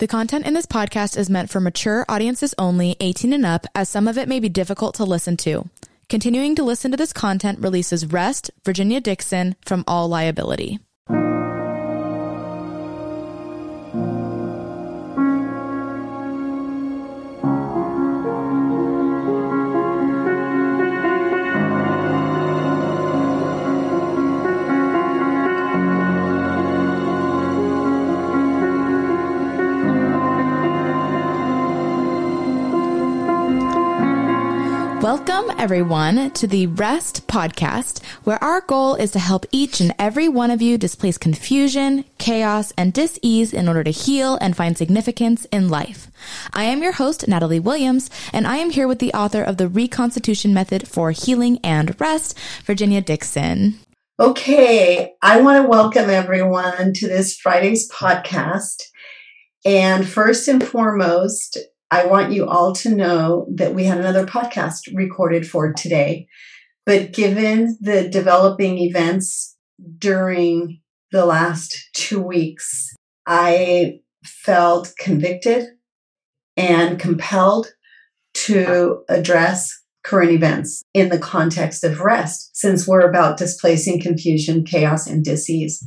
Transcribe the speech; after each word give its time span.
The 0.00 0.08
content 0.08 0.46
in 0.46 0.54
this 0.54 0.64
podcast 0.64 1.18
is 1.18 1.28
meant 1.28 1.50
for 1.50 1.60
mature 1.60 2.06
audiences 2.08 2.54
only, 2.56 2.96
18 3.00 3.34
and 3.34 3.44
up, 3.44 3.66
as 3.74 3.90
some 3.90 4.08
of 4.08 4.16
it 4.16 4.28
may 4.28 4.40
be 4.40 4.48
difficult 4.48 4.94
to 4.94 5.04
listen 5.04 5.36
to. 5.36 5.68
Continuing 6.08 6.54
to 6.54 6.64
listen 6.64 6.90
to 6.90 6.96
this 6.96 7.12
content 7.12 7.58
releases 7.58 8.06
Rest, 8.06 8.50
Virginia 8.64 9.02
Dixon, 9.02 9.56
from 9.66 9.84
all 9.86 10.08
liability. 10.08 10.78
Everyone, 35.60 36.30
to 36.30 36.46
the 36.46 36.66
Rest 36.68 37.26
Podcast, 37.26 38.02
where 38.24 38.42
our 38.42 38.62
goal 38.62 38.94
is 38.94 39.10
to 39.10 39.18
help 39.18 39.44
each 39.52 39.78
and 39.78 39.94
every 39.98 40.26
one 40.26 40.50
of 40.50 40.62
you 40.62 40.78
displace 40.78 41.18
confusion, 41.18 42.06
chaos, 42.16 42.72
and 42.78 42.94
dis-ease 42.94 43.52
in 43.52 43.68
order 43.68 43.84
to 43.84 43.90
heal 43.90 44.38
and 44.40 44.56
find 44.56 44.78
significance 44.78 45.44
in 45.52 45.68
life. 45.68 46.10
I 46.54 46.64
am 46.64 46.82
your 46.82 46.92
host, 46.92 47.28
Natalie 47.28 47.60
Williams, 47.60 48.08
and 48.32 48.46
I 48.46 48.56
am 48.56 48.70
here 48.70 48.88
with 48.88 49.00
the 49.00 49.12
author 49.12 49.42
of 49.42 49.58
the 49.58 49.68
Reconstitution 49.68 50.54
Method 50.54 50.88
for 50.88 51.10
Healing 51.10 51.58
and 51.62 51.94
Rest, 52.00 52.38
Virginia 52.64 53.02
Dixon. 53.02 53.78
Okay, 54.18 55.12
I 55.20 55.42
want 55.42 55.62
to 55.62 55.68
welcome 55.68 56.08
everyone 56.08 56.94
to 56.94 57.06
this 57.06 57.36
Friday's 57.36 57.86
podcast. 57.90 58.84
And 59.66 60.08
first 60.08 60.48
and 60.48 60.66
foremost, 60.66 61.58
I 61.90 62.06
want 62.06 62.32
you 62.32 62.46
all 62.46 62.72
to 62.76 62.94
know 62.94 63.46
that 63.54 63.74
we 63.74 63.84
had 63.84 63.98
another 63.98 64.24
podcast 64.24 64.94
recorded 64.94 65.46
for 65.46 65.72
today. 65.72 66.28
But 66.86 67.12
given 67.12 67.76
the 67.80 68.08
developing 68.08 68.78
events 68.78 69.56
during 69.98 70.80
the 71.12 71.26
last 71.26 71.90
two 71.92 72.20
weeks, 72.20 72.94
I 73.26 74.00
felt 74.24 74.92
convicted 74.98 75.66
and 76.56 76.98
compelled 76.98 77.68
to 78.34 79.02
address 79.08 79.76
current 80.02 80.30
events 80.30 80.82
in 80.94 81.08
the 81.08 81.18
context 81.18 81.84
of 81.84 82.00
rest, 82.00 82.56
since 82.56 82.86
we're 82.86 83.08
about 83.08 83.36
displacing 83.36 84.00
confusion, 84.00 84.64
chaos, 84.64 85.06
and 85.06 85.24
disease. 85.24 85.84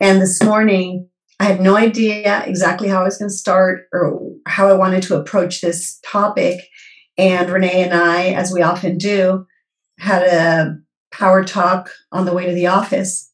And 0.00 0.20
this 0.20 0.42
morning, 0.42 1.08
I 1.44 1.48
had 1.48 1.60
no 1.60 1.76
idea 1.76 2.42
exactly 2.46 2.88
how 2.88 3.02
I 3.02 3.04
was 3.04 3.18
going 3.18 3.28
to 3.28 3.36
start 3.36 3.82
or 3.92 4.18
how 4.46 4.66
I 4.70 4.72
wanted 4.72 5.02
to 5.02 5.20
approach 5.20 5.60
this 5.60 6.00
topic. 6.02 6.58
And 7.18 7.50
Renee 7.50 7.84
and 7.84 7.92
I, 7.92 8.28
as 8.28 8.50
we 8.50 8.62
often 8.62 8.96
do, 8.96 9.44
had 9.98 10.22
a 10.22 10.78
power 11.12 11.44
talk 11.44 11.90
on 12.10 12.24
the 12.24 12.32
way 12.32 12.46
to 12.46 12.54
the 12.54 12.68
office. 12.68 13.30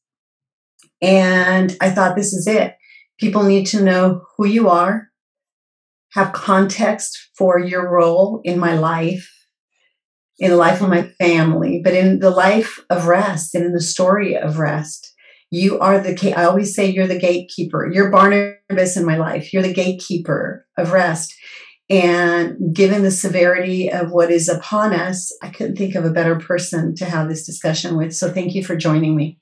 And 1.00 1.76
I 1.80 1.90
thought, 1.90 2.16
this 2.16 2.32
is 2.32 2.48
it. 2.48 2.74
People 3.20 3.44
need 3.44 3.66
to 3.66 3.84
know 3.84 4.22
who 4.36 4.44
you 4.44 4.68
are, 4.68 5.06
have 6.14 6.32
context 6.32 7.16
for 7.38 7.60
your 7.60 7.88
role 7.88 8.40
in 8.42 8.58
my 8.58 8.74
life, 8.76 9.32
in 10.40 10.50
the 10.50 10.56
life 10.56 10.80
of 10.80 10.88
my 10.88 11.02
family, 11.20 11.80
but 11.84 11.94
in 11.94 12.18
the 12.18 12.30
life 12.30 12.80
of 12.90 13.06
rest 13.06 13.54
and 13.54 13.64
in 13.64 13.72
the 13.72 13.80
story 13.80 14.36
of 14.36 14.58
rest. 14.58 15.09
You 15.50 15.80
are 15.80 15.98
the, 15.98 16.34
I 16.36 16.44
always 16.44 16.74
say 16.74 16.90
you're 16.90 17.06
the 17.06 17.18
gatekeeper. 17.18 17.90
You're 17.92 18.10
Barnabas 18.10 18.96
in 18.96 19.04
my 19.04 19.16
life. 19.16 19.52
You're 19.52 19.62
the 19.62 19.72
gatekeeper 19.72 20.66
of 20.76 20.92
rest. 20.92 21.34
And 21.90 22.72
given 22.72 23.02
the 23.02 23.10
severity 23.10 23.90
of 23.90 24.12
what 24.12 24.30
is 24.30 24.48
upon 24.48 24.94
us, 24.94 25.36
I 25.42 25.48
couldn't 25.48 25.76
think 25.76 25.96
of 25.96 26.04
a 26.04 26.12
better 26.12 26.38
person 26.38 26.94
to 26.96 27.04
have 27.04 27.28
this 27.28 27.44
discussion 27.44 27.96
with. 27.96 28.14
So 28.14 28.32
thank 28.32 28.54
you 28.54 28.64
for 28.64 28.76
joining 28.76 29.16
me. 29.16 29.40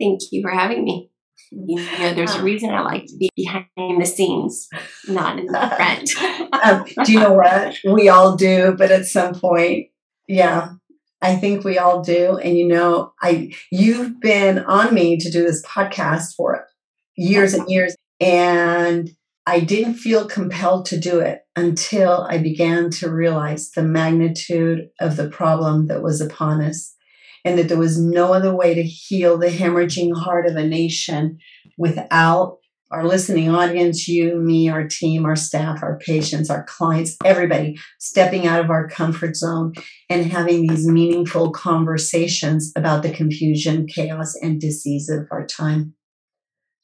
Thank 0.00 0.20
you 0.32 0.40
for 0.40 0.50
having 0.50 0.82
me. 0.82 1.10
You 1.52 1.76
know, 1.76 2.14
there's 2.14 2.34
a 2.34 2.42
reason 2.42 2.70
I 2.70 2.80
like 2.80 3.06
to 3.06 3.16
be 3.18 3.28
behind 3.36 3.66
the 3.76 4.06
scenes, 4.06 4.68
not 5.08 5.38
in 5.38 5.46
the 5.46 5.74
front. 5.76 6.54
um, 6.64 7.04
do 7.04 7.12
you 7.12 7.20
know 7.20 7.32
what? 7.32 7.76
We 7.84 8.08
all 8.08 8.36
do, 8.36 8.74
but 8.78 8.90
at 8.90 9.04
some 9.04 9.34
point, 9.34 9.88
yeah, 10.26 10.68
I 11.22 11.36
think 11.36 11.64
we 11.64 11.78
all 11.78 12.02
do. 12.02 12.38
And 12.38 12.56
you 12.56 12.66
know, 12.66 13.12
I 13.20 13.52
you've 13.70 14.20
been 14.20 14.60
on 14.60 14.94
me 14.94 15.16
to 15.18 15.30
do 15.30 15.42
this 15.42 15.64
podcast 15.66 16.34
for 16.36 16.66
years 17.16 17.54
and 17.54 17.68
years. 17.68 17.94
And 18.20 19.10
I 19.46 19.60
didn't 19.60 19.94
feel 19.94 20.28
compelled 20.28 20.86
to 20.86 21.00
do 21.00 21.20
it 21.20 21.40
until 21.56 22.26
I 22.28 22.38
began 22.38 22.90
to 22.92 23.10
realize 23.10 23.70
the 23.70 23.82
magnitude 23.82 24.90
of 25.00 25.16
the 25.16 25.28
problem 25.28 25.86
that 25.88 26.02
was 26.02 26.20
upon 26.20 26.60
us 26.60 26.94
and 27.44 27.58
that 27.58 27.68
there 27.68 27.78
was 27.78 27.98
no 27.98 28.32
other 28.32 28.54
way 28.54 28.74
to 28.74 28.82
heal 28.82 29.38
the 29.38 29.48
hemorrhaging 29.48 30.14
heart 30.16 30.46
of 30.46 30.56
a 30.56 30.66
nation 30.66 31.38
without 31.78 32.58
our 32.90 33.04
listening 33.06 33.48
audience, 33.48 34.08
you, 34.08 34.36
me, 34.36 34.68
our 34.68 34.86
team, 34.86 35.24
our 35.24 35.36
staff, 35.36 35.82
our 35.82 35.98
patients, 35.98 36.50
our 36.50 36.64
clients, 36.64 37.16
everybody 37.24 37.78
stepping 38.00 38.46
out 38.46 38.64
of 38.64 38.70
our 38.70 38.88
comfort 38.88 39.36
zone 39.36 39.74
and 40.08 40.26
having 40.26 40.66
these 40.66 40.88
meaningful 40.88 41.52
conversations 41.52 42.72
about 42.74 43.02
the 43.02 43.10
confusion, 43.10 43.86
chaos, 43.86 44.34
and 44.42 44.60
disease 44.60 45.08
of 45.08 45.28
our 45.30 45.46
time. 45.46 45.94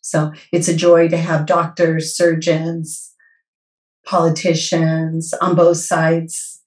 So 0.00 0.32
it's 0.52 0.68
a 0.68 0.76
joy 0.76 1.08
to 1.08 1.16
have 1.16 1.46
doctors, 1.46 2.16
surgeons, 2.16 3.12
politicians 4.06 5.34
on 5.40 5.56
both 5.56 5.78
sides 5.78 6.62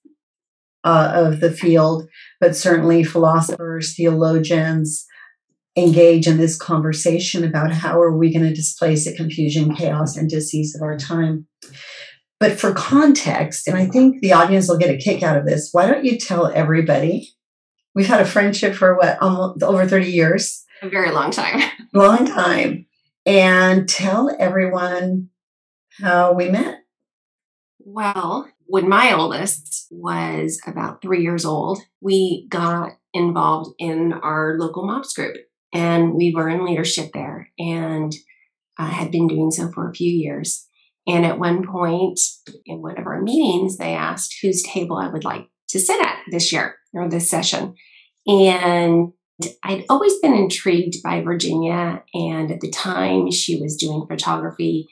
uh, 0.84 1.12
of 1.14 1.40
the 1.40 1.50
field, 1.50 2.06
but 2.40 2.54
certainly 2.54 3.04
philosophers, 3.04 3.94
theologians, 3.94 5.06
engage 5.76 6.26
in 6.26 6.36
this 6.36 6.56
conversation 6.56 7.44
about 7.44 7.72
how 7.72 8.00
are 8.00 8.16
we 8.16 8.32
going 8.32 8.44
to 8.44 8.54
displace 8.54 9.04
the 9.04 9.14
confusion, 9.14 9.74
chaos, 9.74 10.16
and 10.16 10.28
disease 10.28 10.74
of 10.74 10.82
our 10.82 10.96
time. 10.96 11.46
But 12.40 12.58
for 12.58 12.72
context, 12.72 13.68
and 13.68 13.76
I 13.76 13.86
think 13.86 14.20
the 14.20 14.32
audience 14.32 14.68
will 14.68 14.78
get 14.78 14.94
a 14.94 14.96
kick 14.96 15.22
out 15.22 15.36
of 15.36 15.46
this, 15.46 15.68
why 15.72 15.86
don't 15.86 16.04
you 16.04 16.18
tell 16.18 16.46
everybody? 16.46 17.28
We've 17.94 18.06
had 18.06 18.20
a 18.20 18.24
friendship 18.24 18.74
for 18.74 18.96
what, 18.96 19.20
almost 19.20 19.62
over 19.62 19.86
30 19.86 20.10
years? 20.10 20.64
A 20.82 20.88
very 20.88 21.10
long 21.10 21.30
time. 21.30 21.60
long 21.92 22.26
time. 22.26 22.86
And 23.26 23.88
tell 23.88 24.34
everyone 24.38 25.28
how 26.00 26.32
we 26.32 26.48
met. 26.48 26.78
Well, 27.78 28.48
when 28.66 28.88
my 28.88 29.12
oldest 29.12 29.88
was 29.90 30.60
about 30.66 31.02
three 31.02 31.22
years 31.22 31.44
old, 31.44 31.80
we 32.00 32.46
got 32.48 32.92
involved 33.12 33.74
in 33.78 34.14
our 34.14 34.56
local 34.58 34.86
MOPS 34.86 35.12
group 35.12 35.36
and 35.72 36.14
we 36.14 36.32
were 36.34 36.48
in 36.48 36.64
leadership 36.64 37.10
there 37.12 37.50
and 37.58 38.12
uh, 38.78 38.86
had 38.86 39.10
been 39.10 39.28
doing 39.28 39.50
so 39.50 39.70
for 39.70 39.88
a 39.88 39.94
few 39.94 40.10
years. 40.10 40.66
And 41.06 41.24
at 41.24 41.38
one 41.38 41.66
point 41.66 42.20
in 42.66 42.82
one 42.82 42.98
of 42.98 43.06
our 43.06 43.20
meetings, 43.20 43.76
they 43.76 43.94
asked 43.94 44.36
whose 44.42 44.62
table 44.62 44.96
I 44.96 45.08
would 45.08 45.24
like 45.24 45.48
to 45.68 45.80
sit 45.80 46.00
at 46.00 46.18
this 46.30 46.52
year 46.52 46.76
or 46.92 47.08
this 47.08 47.30
session. 47.30 47.74
And 48.26 49.12
I'd 49.64 49.84
always 49.88 50.18
been 50.18 50.34
intrigued 50.34 51.02
by 51.02 51.22
Virginia. 51.22 52.02
And 52.14 52.50
at 52.50 52.60
the 52.60 52.70
time, 52.70 53.30
she 53.30 53.60
was 53.60 53.76
doing 53.76 54.06
photography 54.08 54.88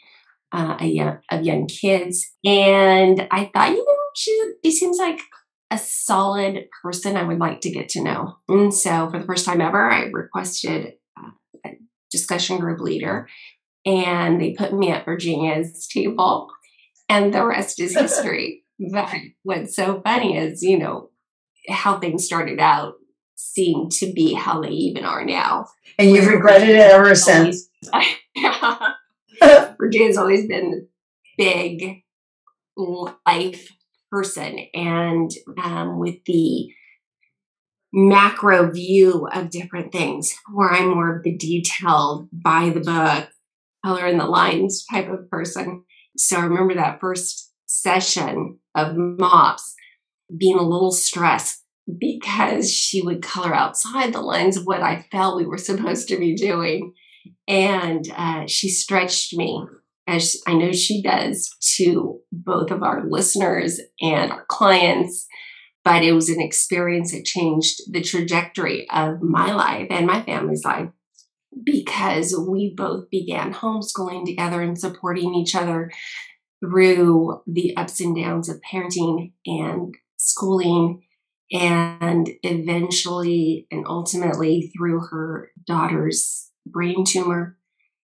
uh, 0.52 0.78
young, 0.80 1.18
of 1.30 1.44
young 1.44 1.66
kids. 1.66 2.26
And 2.44 3.26
I 3.30 3.50
thought, 3.52 3.70
you 3.70 3.84
know, 3.84 3.94
she, 4.14 4.52
she 4.64 4.72
seems 4.72 4.98
like 4.98 5.20
a 5.70 5.78
solid 5.78 6.68
person 6.82 7.16
I 7.16 7.24
would 7.24 7.38
like 7.38 7.60
to 7.62 7.70
get 7.70 7.90
to 7.90 8.02
know. 8.02 8.36
And 8.48 8.72
so 8.72 9.10
for 9.10 9.18
the 9.18 9.26
first 9.26 9.44
time 9.44 9.60
ever, 9.60 9.90
I 9.90 10.04
requested 10.04 10.94
uh, 11.18 11.30
a 11.66 11.70
discussion 12.10 12.58
group 12.58 12.80
leader 12.80 13.28
and 13.84 14.40
they 14.40 14.54
put 14.54 14.72
me 14.72 14.90
at 14.90 15.04
Virginia's 15.04 15.86
table 15.86 16.48
and 17.08 17.32
the 17.32 17.44
rest 17.44 17.80
is 17.80 17.94
history. 17.98 18.64
but 18.78 19.14
what's 19.42 19.76
so 19.76 20.00
funny 20.02 20.36
is, 20.36 20.62
you 20.62 20.78
know, 20.78 21.10
how 21.68 21.98
things 21.98 22.24
started 22.24 22.60
out 22.60 22.94
seem 23.34 23.88
to 23.88 24.12
be 24.12 24.34
how 24.34 24.60
they 24.60 24.70
even 24.70 25.04
are 25.04 25.24
now. 25.24 25.66
And 25.98 26.10
you've 26.10 26.26
regretted 26.26 26.70
it 26.70 26.90
ever 26.90 27.14
since. 27.14 27.68
Virginia's 29.78 30.16
always 30.16 30.46
been 30.46 30.88
big 31.36 32.02
life 32.76 33.68
person 34.10 34.58
and 34.74 35.30
um, 35.62 35.98
with 35.98 36.24
the 36.26 36.68
macro 37.92 38.70
view 38.70 39.28
of 39.32 39.50
different 39.50 39.92
things, 39.92 40.34
where 40.52 40.70
I'm 40.70 40.88
more 40.88 41.16
of 41.16 41.22
the 41.22 41.36
detailed, 41.36 42.28
by 42.32 42.70
the 42.70 42.80
book, 42.80 43.28
color 43.84 44.06
in 44.06 44.18
the 44.18 44.26
lines 44.26 44.84
type 44.90 45.08
of 45.08 45.30
person. 45.30 45.84
So 46.16 46.38
I 46.38 46.44
remember 46.44 46.74
that 46.74 47.00
first 47.00 47.52
session 47.66 48.58
of 48.74 48.96
MOPS 48.96 49.74
being 50.36 50.58
a 50.58 50.62
little 50.62 50.92
stressed 50.92 51.64
because 51.98 52.72
she 52.72 53.00
would 53.00 53.22
color 53.22 53.54
outside 53.54 54.12
the 54.12 54.20
lines 54.20 54.56
of 54.56 54.64
what 54.64 54.82
I 54.82 55.06
felt 55.10 55.36
we 55.36 55.46
were 55.46 55.58
supposed 55.58 56.08
to 56.08 56.18
be 56.18 56.34
doing. 56.34 56.92
And 57.46 58.04
uh, 58.14 58.46
she 58.46 58.68
stretched 58.68 59.34
me 59.34 59.64
as 60.08 60.36
I 60.46 60.54
know 60.54 60.72
she 60.72 61.02
does, 61.02 61.54
to 61.76 62.20
both 62.32 62.70
of 62.70 62.82
our 62.82 63.04
listeners 63.06 63.80
and 64.00 64.32
our 64.32 64.44
clients. 64.46 65.26
But 65.84 66.02
it 66.02 66.12
was 66.12 66.28
an 66.28 66.40
experience 66.40 67.12
that 67.12 67.24
changed 67.24 67.80
the 67.90 68.02
trajectory 68.02 68.88
of 68.90 69.22
my 69.22 69.52
life 69.52 69.86
and 69.90 70.06
my 70.06 70.22
family's 70.22 70.64
life 70.64 70.90
because 71.64 72.36
we 72.48 72.74
both 72.76 73.08
began 73.10 73.54
homeschooling 73.54 74.26
together 74.26 74.60
and 74.60 74.78
supporting 74.78 75.34
each 75.34 75.54
other 75.54 75.90
through 76.60 77.40
the 77.46 77.76
ups 77.76 78.00
and 78.00 78.16
downs 78.16 78.48
of 78.48 78.60
parenting 78.70 79.32
and 79.46 79.94
schooling 80.16 81.02
and 81.52 82.28
eventually 82.42 83.66
and 83.70 83.86
ultimately 83.86 84.70
through 84.76 85.00
her 85.10 85.50
daughter's 85.66 86.50
brain 86.66 87.04
tumor 87.04 87.56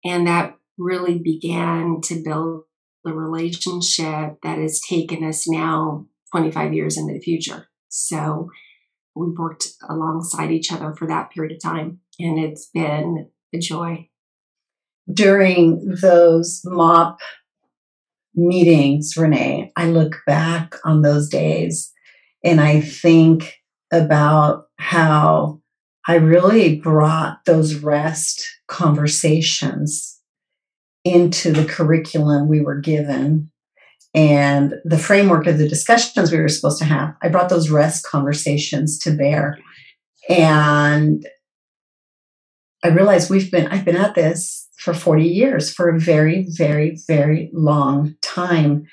and 0.04 0.26
that 0.26 0.56
really 0.78 1.18
began 1.18 2.00
to 2.02 2.22
build 2.22 2.64
the 3.04 3.12
relationship 3.12 4.38
that 4.42 4.58
has 4.58 4.80
taken 4.80 5.22
us 5.24 5.48
now 5.48 6.06
25 6.32 6.72
years 6.72 6.96
into 6.96 7.12
the 7.12 7.20
future. 7.20 7.68
So 7.88 8.50
we've 9.14 9.38
worked 9.38 9.68
alongside 9.88 10.50
each 10.50 10.72
other 10.72 10.94
for 10.94 11.06
that 11.06 11.30
period 11.30 11.52
of 11.52 11.62
time 11.62 12.00
and 12.18 12.38
it's 12.38 12.68
been 12.72 13.28
a 13.54 13.58
joy. 13.58 14.08
During 15.12 15.96
those 16.00 16.62
mop 16.64 17.20
meetings, 18.34 19.16
Renee, 19.16 19.70
I 19.76 19.90
look 19.90 20.16
back 20.26 20.74
on 20.84 21.02
those 21.02 21.28
days 21.28 21.92
and 22.42 22.60
I 22.60 22.80
think 22.80 23.54
about 23.92 24.64
how 24.78 25.60
I 26.08 26.16
really 26.16 26.80
brought 26.80 27.44
those 27.44 27.76
rest 27.76 28.46
conversations 28.66 30.13
into 31.04 31.52
the 31.52 31.64
curriculum 31.64 32.48
we 32.48 32.60
were 32.60 32.80
given 32.80 33.50
and 34.14 34.74
the 34.84 34.98
framework 34.98 35.46
of 35.46 35.58
the 35.58 35.68
discussions 35.68 36.30
we 36.30 36.38
were 36.38 36.48
supposed 36.48 36.78
to 36.78 36.84
have. 36.84 37.14
I 37.20 37.28
brought 37.28 37.48
those 37.48 37.68
rest 37.68 38.06
conversations 38.06 38.98
to 39.00 39.10
bear. 39.10 39.58
And 40.28 41.26
I 42.84 42.88
realized 42.88 43.28
we've 43.28 43.50
been, 43.50 43.66
I've 43.66 43.84
been 43.84 43.96
at 43.96 44.14
this 44.14 44.68
for 44.78 44.94
40 44.94 45.24
years, 45.24 45.72
for 45.72 45.88
a 45.88 45.98
very, 45.98 46.46
very, 46.50 46.98
very 47.08 47.50
long 47.52 48.14
time. 48.22 48.86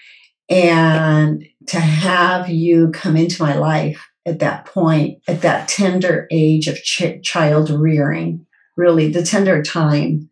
And 0.50 1.46
to 1.68 1.80
have 1.80 2.50
you 2.50 2.90
come 2.92 3.16
into 3.16 3.44
my 3.44 3.56
life 3.56 4.04
at 4.25 4.40
that 4.40 4.66
point, 4.66 5.19
at 5.28 5.42
that 5.42 5.68
tender 5.68 6.28
age 6.31 6.68
of 6.68 6.78
ch- 6.78 7.22
child 7.24 7.69
rearing, 7.69 8.46
really 8.75 9.12
the 9.12 9.24
tender 9.24 9.62
time, 9.62 10.31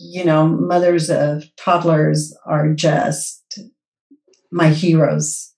you 0.00 0.24
know, 0.24 0.46
mothers 0.46 1.10
of 1.10 1.44
toddlers 1.56 2.36
are 2.46 2.72
just 2.74 3.60
my 4.50 4.68
heroes. 4.68 5.52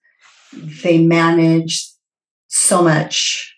They 0.83 0.99
manage 0.99 1.89
so 2.49 2.83
much 2.83 3.55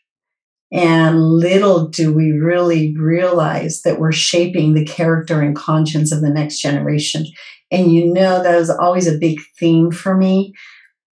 and 0.72 1.20
little 1.20 1.88
do 1.88 2.12
we 2.12 2.30
really 2.30 2.96
realize 2.96 3.82
that 3.82 3.98
we're 3.98 4.12
shaping 4.12 4.74
the 4.74 4.84
character 4.84 5.40
and 5.40 5.56
conscience 5.56 6.12
of 6.12 6.20
the 6.20 6.30
next 6.30 6.60
generation. 6.60 7.26
And 7.72 7.92
you 7.92 8.12
know, 8.12 8.42
that 8.42 8.56
was 8.56 8.70
always 8.70 9.08
a 9.08 9.18
big 9.18 9.40
theme 9.58 9.90
for 9.90 10.16
me. 10.16 10.52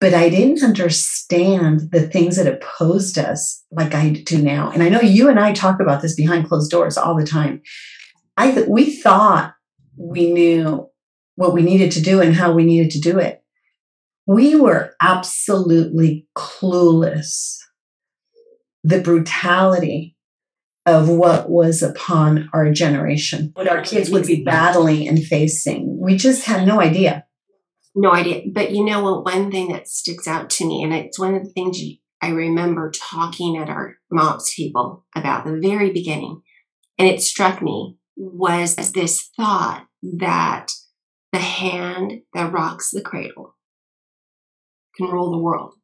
But 0.01 0.15
I 0.15 0.29
didn't 0.29 0.63
understand 0.63 1.91
the 1.91 2.07
things 2.07 2.37
that 2.37 2.47
opposed 2.47 3.19
us 3.19 3.65
like 3.73 3.95
I 3.95 4.11
do 4.11 4.41
now. 4.41 4.71
And 4.71 4.81
I 4.85 4.89
know 4.89 5.01
you 5.01 5.29
and 5.29 5.41
I 5.41 5.53
talk 5.53 5.81
about 5.81 6.03
this 6.03 6.15
behind 6.15 6.47
closed 6.49 6.71
doors 6.71 6.97
all 6.97 7.17
the 7.17 7.27
time. 7.27 7.61
I 8.39 8.53
th- 8.53 8.69
we 8.69 8.95
thought 8.95 9.55
we 9.97 10.31
knew 10.31 10.89
what 11.35 11.53
we 11.53 11.63
needed 11.63 11.91
to 11.93 12.01
do 12.01 12.21
and 12.21 12.35
how 12.35 12.53
we 12.53 12.65
needed 12.65 12.93
to 12.93 13.01
do 13.01 13.19
it. 13.19 13.43
We 14.29 14.55
were 14.55 14.95
absolutely 15.03 16.29
clueless 16.37 17.57
the 18.85 19.01
brutality 19.01 20.17
of 20.87 21.09
what 21.09 21.51
was 21.51 21.83
upon 21.83 22.49
our 22.53 22.71
generation, 22.71 23.51
what 23.55 23.69
our 23.69 23.83
kids 23.83 24.09
would 24.09 24.27
be 24.27 24.45
battling 24.45 25.09
and 25.09 25.23
facing. 25.23 25.99
We 26.01 26.17
just 26.17 26.45
had 26.45 26.65
no 26.65 26.81
idea. 26.81 27.25
No 27.97 28.13
idea. 28.13 28.43
But 28.53 28.71
you 28.71 28.85
know 28.85 29.03
what? 29.03 29.25
One 29.25 29.51
thing 29.51 29.73
that 29.73 29.89
sticks 29.89 30.29
out 30.29 30.49
to 30.51 30.67
me, 30.67 30.85
and 30.85 30.95
it's 30.95 31.19
one 31.19 31.35
of 31.35 31.43
the 31.43 31.51
things 31.51 31.83
you, 31.83 31.97
I 32.23 32.29
remember 32.29 32.93
talking 32.95 33.57
at 33.57 33.69
our 33.69 33.97
MOPS 34.13 34.55
table 34.55 35.05
about 35.17 35.45
the 35.45 35.59
very 35.61 35.91
beginning, 35.91 36.41
and 36.99 37.09
it 37.09 37.21
struck 37.21 37.61
me 37.61 37.97
was 38.19 38.75
this 38.93 39.31
thought 39.37 39.87
that 40.03 40.73
the 41.33 41.39
hand 41.39 42.23
that 42.35 42.53
rocks 42.53 42.91
the 42.91 43.01
cradle 43.01 43.55
can 44.97 45.07
rule 45.07 45.31
the 45.31 45.39
world, 45.39 45.75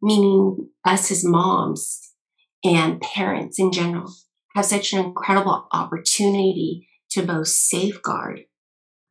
meaning 0.00 0.70
us 0.84 1.10
as 1.10 1.24
moms 1.24 2.12
and 2.64 3.00
parents 3.00 3.58
in 3.58 3.72
general 3.72 4.12
have 4.54 4.64
such 4.64 4.92
an 4.92 5.04
incredible 5.04 5.66
opportunity 5.72 6.88
to 7.10 7.22
both 7.22 7.48
safeguard 7.48 8.42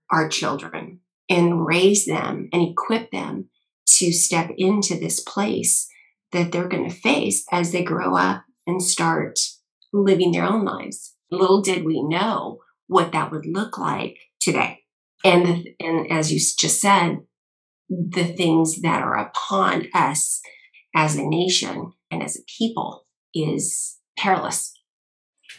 our 0.09 0.29
children 0.29 1.01
and 1.29 1.65
raise 1.65 2.05
them 2.05 2.47
and 2.53 2.61
equip 2.61 3.11
them 3.11 3.49
to 3.85 4.13
step 4.13 4.49
into 4.57 4.97
this 4.97 5.19
place 5.19 5.89
that 6.31 6.51
they're 6.51 6.69
going 6.69 6.89
to 6.89 6.95
face 6.95 7.45
as 7.51 7.71
they 7.71 7.83
grow 7.83 8.15
up 8.15 8.43
and 8.65 8.81
start 8.81 9.37
living 9.91 10.31
their 10.31 10.45
own 10.45 10.63
lives. 10.63 11.15
Little 11.33 11.61
did 11.61 11.83
we 11.83 12.03
know 12.03 12.59
what 12.87 13.11
that 13.11 13.31
would 13.31 13.45
look 13.45 13.77
like 13.77 14.17
today. 14.39 14.79
And, 15.23 15.69
and 15.79 16.11
as 16.11 16.31
you 16.31 16.37
just 16.37 16.79
said, 16.79 17.19
the 17.89 18.25
things 18.25 18.81
that 18.81 19.01
are 19.01 19.17
upon 19.17 19.87
us 19.93 20.41
as 20.95 21.15
a 21.15 21.23
nation 21.23 21.93
and 22.11 22.21
as 22.21 22.37
a 22.37 22.41
people 22.57 23.05
is 23.33 23.97
perilous. 24.17 24.73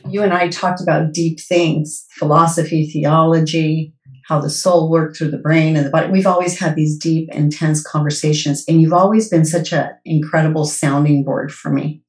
You 0.09 0.23
and 0.23 0.33
I 0.33 0.49
talked 0.49 0.81
about 0.81 1.13
deep 1.13 1.41
things 1.41 2.07
philosophy, 2.13 2.87
theology, 2.87 3.95
how 4.27 4.41
the 4.41 4.51
soul 4.51 4.91
worked 4.91 5.17
through 5.17 5.31
the 5.31 5.39
brain 5.39 5.77
and 5.77 5.87
the 5.87 5.91
body. 5.91 6.11
We've 6.11 6.27
always 6.27 6.59
had 6.59 6.77
these 6.77 6.99
deep, 6.99 7.29
intense 7.33 7.83
conversations, 7.83 8.65
and 8.67 8.81
you've 8.81 8.93
always 8.93 9.29
been 9.29 9.45
such 9.45 9.73
an 9.73 9.91
incredible 10.05 10.65
sounding 10.65 11.25
board 11.25 11.53
for 11.53 11.71
me. 11.71 12.03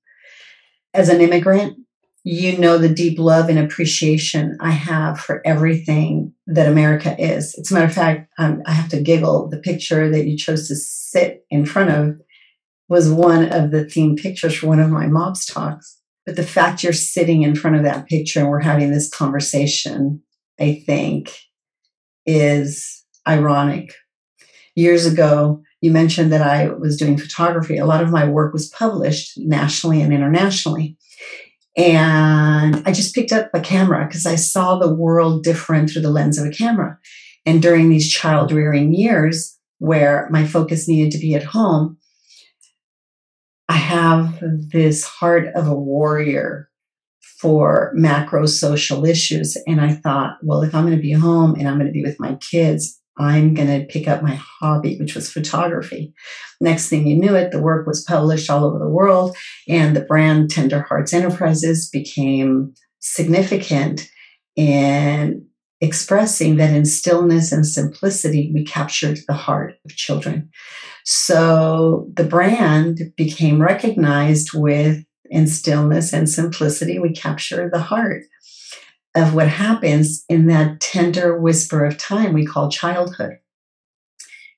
As 0.94 1.10
an 1.10 1.20
immigrant, 1.20 1.78
you 2.28 2.58
know 2.58 2.80
the 2.80 2.90
deep 2.90 3.20
love 3.20 3.50
and 3.50 3.60
appreciation 3.60 4.58
I 4.60 4.72
have 4.72 5.20
for 5.20 5.44
everything 5.46 6.34
that 6.48 6.68
America 6.68 7.16
is. 7.20 7.54
As 7.54 7.70
a 7.70 7.74
matter 7.76 7.86
of 7.86 7.94
fact, 7.94 8.34
um, 8.40 8.64
I 8.66 8.72
have 8.72 8.90
to 8.90 9.02
giggle. 9.02 9.48
The 9.48 9.60
picture 9.60 10.10
that 10.10 10.26
you 10.26 10.36
chose 10.36 10.68
to 10.68 10.76
sit 10.76 11.46
in 11.52 11.68
front 11.68 11.92
of 11.92 12.20
was 12.90 13.12
one 13.12 13.54
of 13.54 13.70
the 13.70 13.86
theme 13.86 14.16
pictures 14.16 14.56
for 14.56 14.66
one 14.66 14.80
of 14.80 14.90
my 14.90 15.06
MOPS 15.06 15.46
talks. 15.46 16.00
But 16.26 16.36
the 16.36 16.44
fact 16.44 16.84
you're 16.84 16.94
sitting 16.94 17.44
in 17.44 17.56
front 17.56 17.78
of 17.78 17.84
that 17.84 18.08
picture 18.08 18.40
and 18.40 18.50
we're 18.50 18.60
having 18.60 18.92
this 18.92 19.08
conversation, 19.08 20.24
I 20.60 20.82
think, 20.84 21.32
is 22.26 23.06
ironic. 23.28 23.94
Years 24.74 25.06
ago, 25.06 25.62
you 25.80 25.92
mentioned 25.92 26.32
that 26.32 26.42
I 26.42 26.70
was 26.70 26.98
doing 26.98 27.20
photography. 27.20 27.78
A 27.78 27.86
lot 27.86 28.02
of 28.02 28.10
my 28.10 28.28
work 28.28 28.52
was 28.52 28.68
published 28.70 29.38
nationally 29.38 30.02
and 30.02 30.12
internationally. 30.12 30.98
And 31.78 32.82
I 32.86 32.92
just 32.92 33.14
picked 33.14 33.32
up 33.32 33.50
a 33.54 33.60
camera 33.60 34.06
because 34.08 34.26
I 34.26 34.36
saw 34.36 34.78
the 34.78 34.94
world 34.94 35.44
different 35.44 35.90
through 35.90 36.04
the 36.04 36.12
lens 36.12 36.38
of 36.38 36.46
a 36.46 36.52
camera. 36.52 36.98
And 37.46 37.62
during 37.62 37.90
these 37.90 38.12
child 38.12 38.52
rearing 38.52 38.94
years, 38.94 39.58
where 39.80 40.28
my 40.32 40.48
focus 40.48 40.88
needed 40.88 41.12
to 41.12 41.18
be 41.18 41.36
at 41.36 41.44
home, 41.44 41.98
I 43.68 43.76
have 43.76 44.40
this 44.42 45.04
heart 45.04 45.48
of 45.56 45.68
a 45.68 45.76
warrior 45.76 46.70
for 47.40 47.92
macro 47.94 48.46
social 48.46 49.06
issues. 49.06 49.58
And 49.68 49.82
I 49.82 49.94
thought, 49.94 50.38
well, 50.42 50.62
if 50.62 50.74
I'm 50.74 50.86
going 50.86 50.96
to 50.96 51.02
be 51.02 51.12
home 51.12 51.56
and 51.56 51.68
I'm 51.68 51.76
going 51.76 51.88
to 51.88 51.94
be 51.94 52.04
with 52.04 52.20
my 52.20 52.36
kids, 52.36 53.02
I'm 53.18 53.54
going 53.54 53.68
to 53.68 53.86
pick 53.88 54.08
up 54.08 54.22
my 54.22 54.36
hobby, 54.36 54.98
which 54.98 55.16
was 55.16 55.32
photography. 55.32 56.14
Next 56.60 56.90
thing 56.90 57.08
you 57.08 57.18
knew 57.18 57.36
it, 57.36 57.52
the 57.52 57.62
work 57.62 57.88
was 57.88 58.04
published 58.04 58.50
all 58.50 58.66
over 58.66 58.80
the 58.80 58.90
world, 58.90 59.36
and 59.68 59.96
the 59.96 60.02
brand 60.02 60.50
Tender 60.50 60.82
Hearts 60.82 61.14
Enterprises 61.14 61.90
became 61.90 62.74
significant 63.00 64.10
in 64.56 65.46
expressing 65.82 66.56
that 66.58 66.74
in 66.74 66.86
stillness 66.86 67.52
and 67.52 67.66
simplicity, 67.66 68.52
we 68.54 68.64
captured 68.64 69.20
the 69.28 69.34
heart 69.34 69.76
of 69.86 69.96
children. 69.96 70.50
So 71.04 72.10
the 72.14 72.24
brand 72.24 73.00
became 73.16 73.62
recognized 73.62 74.50
with 74.54 75.04
in 75.30 75.48
stillness 75.48 76.14
and 76.14 76.30
simplicity, 76.30 77.00
we 77.00 77.12
capture 77.12 77.70
the 77.72 77.80
heart 77.80 78.24
of 79.16 79.34
what 79.34 79.48
happens 79.48 80.24
in 80.28 80.48
that 80.48 80.82
tender 80.82 81.40
whisper 81.40 81.86
of 81.86 81.98
time 81.98 82.34
we 82.34 82.46
call 82.46 82.70
childhood. 82.70 83.38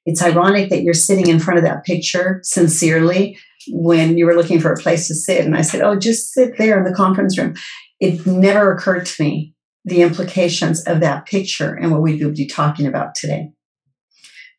It's 0.05 0.23
ironic 0.23 0.69
that 0.69 0.83
you're 0.83 0.93
sitting 0.93 1.27
in 1.27 1.39
front 1.39 1.57
of 1.57 1.63
that 1.65 1.83
picture 1.83 2.39
sincerely 2.43 3.37
when 3.69 4.17
you 4.17 4.25
were 4.25 4.35
looking 4.35 4.59
for 4.59 4.71
a 4.71 4.77
place 4.77 5.07
to 5.07 5.15
sit. 5.15 5.45
And 5.45 5.55
I 5.55 5.61
said, 5.61 5.81
Oh, 5.81 5.97
just 5.97 6.33
sit 6.33 6.57
there 6.57 6.77
in 6.77 6.85
the 6.85 6.95
conference 6.95 7.37
room. 7.37 7.55
It 7.99 8.25
never 8.25 8.73
occurred 8.73 9.05
to 9.05 9.23
me 9.23 9.53
the 9.83 10.01
implications 10.01 10.83
of 10.83 11.01
that 11.01 11.25
picture 11.25 11.73
and 11.73 11.91
what 11.91 12.01
we 12.01 12.23
will 12.23 12.31
be 12.31 12.47
talking 12.47 12.87
about 12.87 13.15
today. 13.15 13.51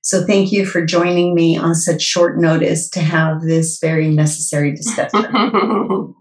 So 0.02 0.24
thank 0.24 0.52
you 0.52 0.64
for 0.64 0.84
joining 0.84 1.34
me 1.34 1.56
on 1.56 1.74
such 1.74 2.02
short 2.02 2.38
notice 2.38 2.88
to 2.90 3.00
have 3.00 3.42
this 3.42 3.78
very 3.80 4.08
necessary 4.08 4.74
discussion. 4.74 5.24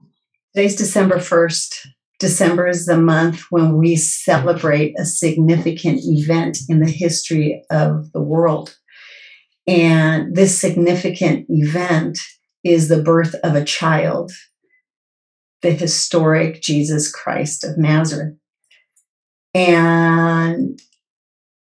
Today's 0.55 0.75
December 0.75 1.17
1st. 1.17 1.87
December 2.19 2.67
is 2.67 2.85
the 2.85 2.97
month 2.97 3.43
when 3.49 3.77
we 3.77 3.95
celebrate 3.95 4.95
a 4.97 5.05
significant 5.05 5.99
event 6.03 6.57
in 6.67 6.79
the 6.79 6.89
history 6.89 7.63
of 7.69 8.11
the 8.11 8.21
world. 8.21 8.75
And 9.67 10.35
this 10.35 10.59
significant 10.59 11.45
event 11.49 12.17
is 12.63 12.87
the 12.87 13.01
birth 13.01 13.35
of 13.43 13.55
a 13.55 13.63
child, 13.63 14.31
the 15.61 15.71
historic 15.71 16.61
Jesus 16.61 17.11
Christ 17.11 17.63
of 17.63 17.77
Nazareth. 17.77 18.35
And 19.53 20.79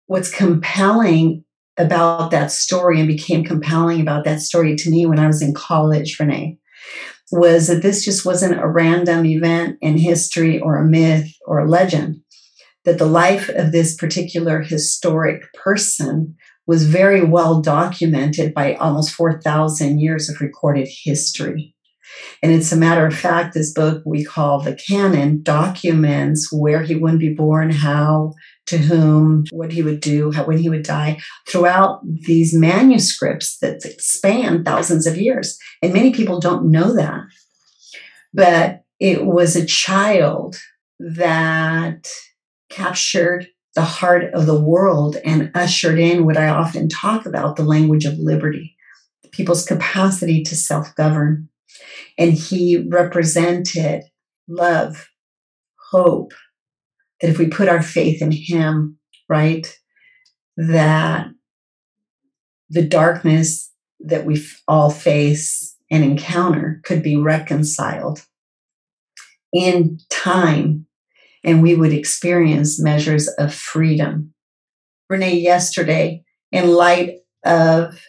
what's 0.06 0.34
compelling 0.34 1.44
about 1.76 2.30
that 2.30 2.50
story 2.50 3.00
and 3.00 3.08
became 3.08 3.44
compelling 3.44 4.00
about 4.00 4.24
that 4.24 4.40
story 4.40 4.76
to 4.76 4.90
me 4.90 5.06
when 5.06 5.18
I 5.18 5.26
was 5.26 5.42
in 5.42 5.54
college, 5.54 6.18
Renee, 6.18 6.58
was 7.32 7.66
that 7.66 7.82
this 7.82 8.04
just 8.04 8.24
wasn't 8.24 8.60
a 8.60 8.68
random 8.68 9.26
event 9.26 9.78
in 9.80 9.98
history 9.98 10.60
or 10.60 10.76
a 10.76 10.84
myth 10.84 11.28
or 11.46 11.58
a 11.58 11.68
legend, 11.68 12.20
that 12.84 12.98
the 12.98 13.06
life 13.06 13.48
of 13.48 13.72
this 13.72 13.96
particular 13.96 14.62
historic 14.62 15.42
person 15.52 16.36
was 16.66 16.86
very 16.86 17.24
well 17.24 17.60
documented 17.60 18.52
by 18.52 18.74
almost 18.74 19.12
4,000 19.12 20.00
years 20.00 20.28
of 20.28 20.40
recorded 20.40 20.88
history. 21.04 21.74
And 22.42 22.52
it's 22.52 22.72
a 22.72 22.76
matter 22.76 23.06
of 23.06 23.14
fact, 23.14 23.54
this 23.54 23.72
book 23.72 24.02
we 24.06 24.24
call 24.24 24.60
the 24.60 24.74
canon 24.74 25.42
documents 25.42 26.52
where 26.52 26.82
he 26.82 26.94
wouldn't 26.94 27.20
be 27.20 27.34
born, 27.34 27.70
how, 27.70 28.34
to 28.66 28.78
whom, 28.78 29.44
what 29.50 29.72
he 29.72 29.82
would 29.82 30.00
do, 30.00 30.32
how, 30.32 30.44
when 30.44 30.58
he 30.58 30.68
would 30.68 30.82
die, 30.82 31.18
throughout 31.48 32.00
these 32.04 32.52
manuscripts 32.52 33.58
that 33.58 33.82
span 34.00 34.64
thousands 34.64 35.06
of 35.06 35.16
years. 35.16 35.58
And 35.82 35.92
many 35.92 36.12
people 36.12 36.40
don't 36.40 36.70
know 36.70 36.94
that. 36.94 37.22
But 38.34 38.82
it 38.98 39.24
was 39.24 39.56
a 39.56 39.66
child 39.66 40.56
that 40.98 42.08
captured 42.70 43.48
the 43.74 43.82
heart 43.82 44.32
of 44.34 44.46
the 44.46 44.58
world 44.58 45.16
and 45.24 45.50
ushered 45.54 45.98
in 45.98 46.24
what 46.24 46.36
I 46.36 46.48
often 46.48 46.88
talk 46.88 47.26
about 47.26 47.56
the 47.56 47.64
language 47.64 48.04
of 48.04 48.18
liberty, 48.18 48.74
people's 49.32 49.64
capacity 49.64 50.42
to 50.42 50.56
self 50.56 50.94
govern. 50.96 51.48
And 52.18 52.32
he 52.32 52.78
represented 52.88 54.04
love, 54.48 55.08
hope, 55.90 56.32
that 57.20 57.30
if 57.30 57.38
we 57.38 57.48
put 57.48 57.68
our 57.68 57.82
faith 57.82 58.20
in 58.22 58.32
him, 58.32 58.98
right, 59.28 59.78
that 60.56 61.28
the 62.68 62.82
darkness 62.82 63.72
that 64.00 64.26
we 64.26 64.44
all 64.68 64.90
face 64.90 65.76
and 65.90 66.04
encounter 66.04 66.80
could 66.84 67.02
be 67.02 67.16
reconciled 67.16 68.26
in 69.52 69.98
time 70.10 70.86
and 71.44 71.62
we 71.62 71.74
would 71.74 71.92
experience 71.92 72.80
measures 72.80 73.28
of 73.38 73.54
freedom. 73.54 74.34
Renee, 75.08 75.36
yesterday, 75.36 76.24
in 76.50 76.72
light 76.72 77.18
of 77.44 78.00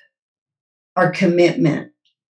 our 0.95 1.11
commitment 1.11 1.91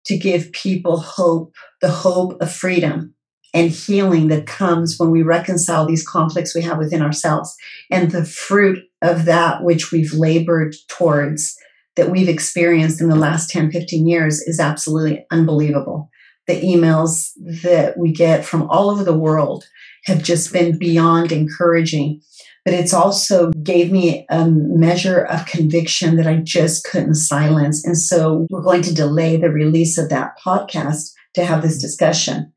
to 0.06 0.18
give 0.18 0.52
people 0.52 0.98
hope, 0.98 1.54
the 1.82 1.92
hope 1.92 2.42
of 2.42 2.52
freedom 2.52 3.14
and 3.58 3.72
healing 3.72 4.28
that 4.28 4.46
comes 4.46 5.00
when 5.00 5.10
we 5.10 5.24
reconcile 5.24 5.88
these 5.88 6.08
conflicts 6.08 6.54
we 6.54 6.62
have 6.62 6.78
within 6.78 7.02
ourselves, 7.02 7.56
and 7.90 8.12
the 8.12 8.24
fruit 8.24 8.86
of 9.02 9.26
that 9.26 9.64
which 9.64 9.92
we've 9.92 10.14
labored 10.14 10.76
towards 10.88 11.58
that 11.96 12.12
we've 12.12 12.30
experienced 12.30 13.02
in 13.02 13.10
the 13.10 13.16
last 13.16 13.50
10, 13.50 13.72
15 13.72 14.06
years 14.06 14.42
is 14.42 14.60
absolutely 14.60 15.26
unbelievable. 15.32 16.12
The 16.46 16.62
emails 16.62 17.32
that 17.64 17.98
we 17.98 18.12
get 18.12 18.46
from 18.46 18.70
all 18.70 18.92
over 18.92 19.04
the 19.04 19.18
world 19.18 19.66
have 20.06 20.22
just 20.22 20.54
been 20.54 20.78
beyond 20.78 21.32
encouraging. 21.32 22.22
But 22.64 22.76
it's 22.76 22.94
also 22.94 23.52
gave 23.64 23.92
me 23.92 24.28
a 24.30 24.46
measure 24.46 25.22
of 25.22 25.48
conviction 25.48 26.16
that 26.18 26.28
I 26.28 26.36
just 26.36 26.84
couldn't 26.84 27.16
silence. 27.16 27.84
And 27.84 27.98
so 27.98 28.46
we're 28.52 28.62
going 28.62 28.84
to 28.84 28.94
delay 28.94 29.38
the 29.38 29.50
release 29.50 29.98
of 29.98 30.10
that 30.10 30.38
podcast 30.46 31.12
to 31.34 31.44
have 31.44 31.64
this 31.64 31.80
discussion. 31.80 32.54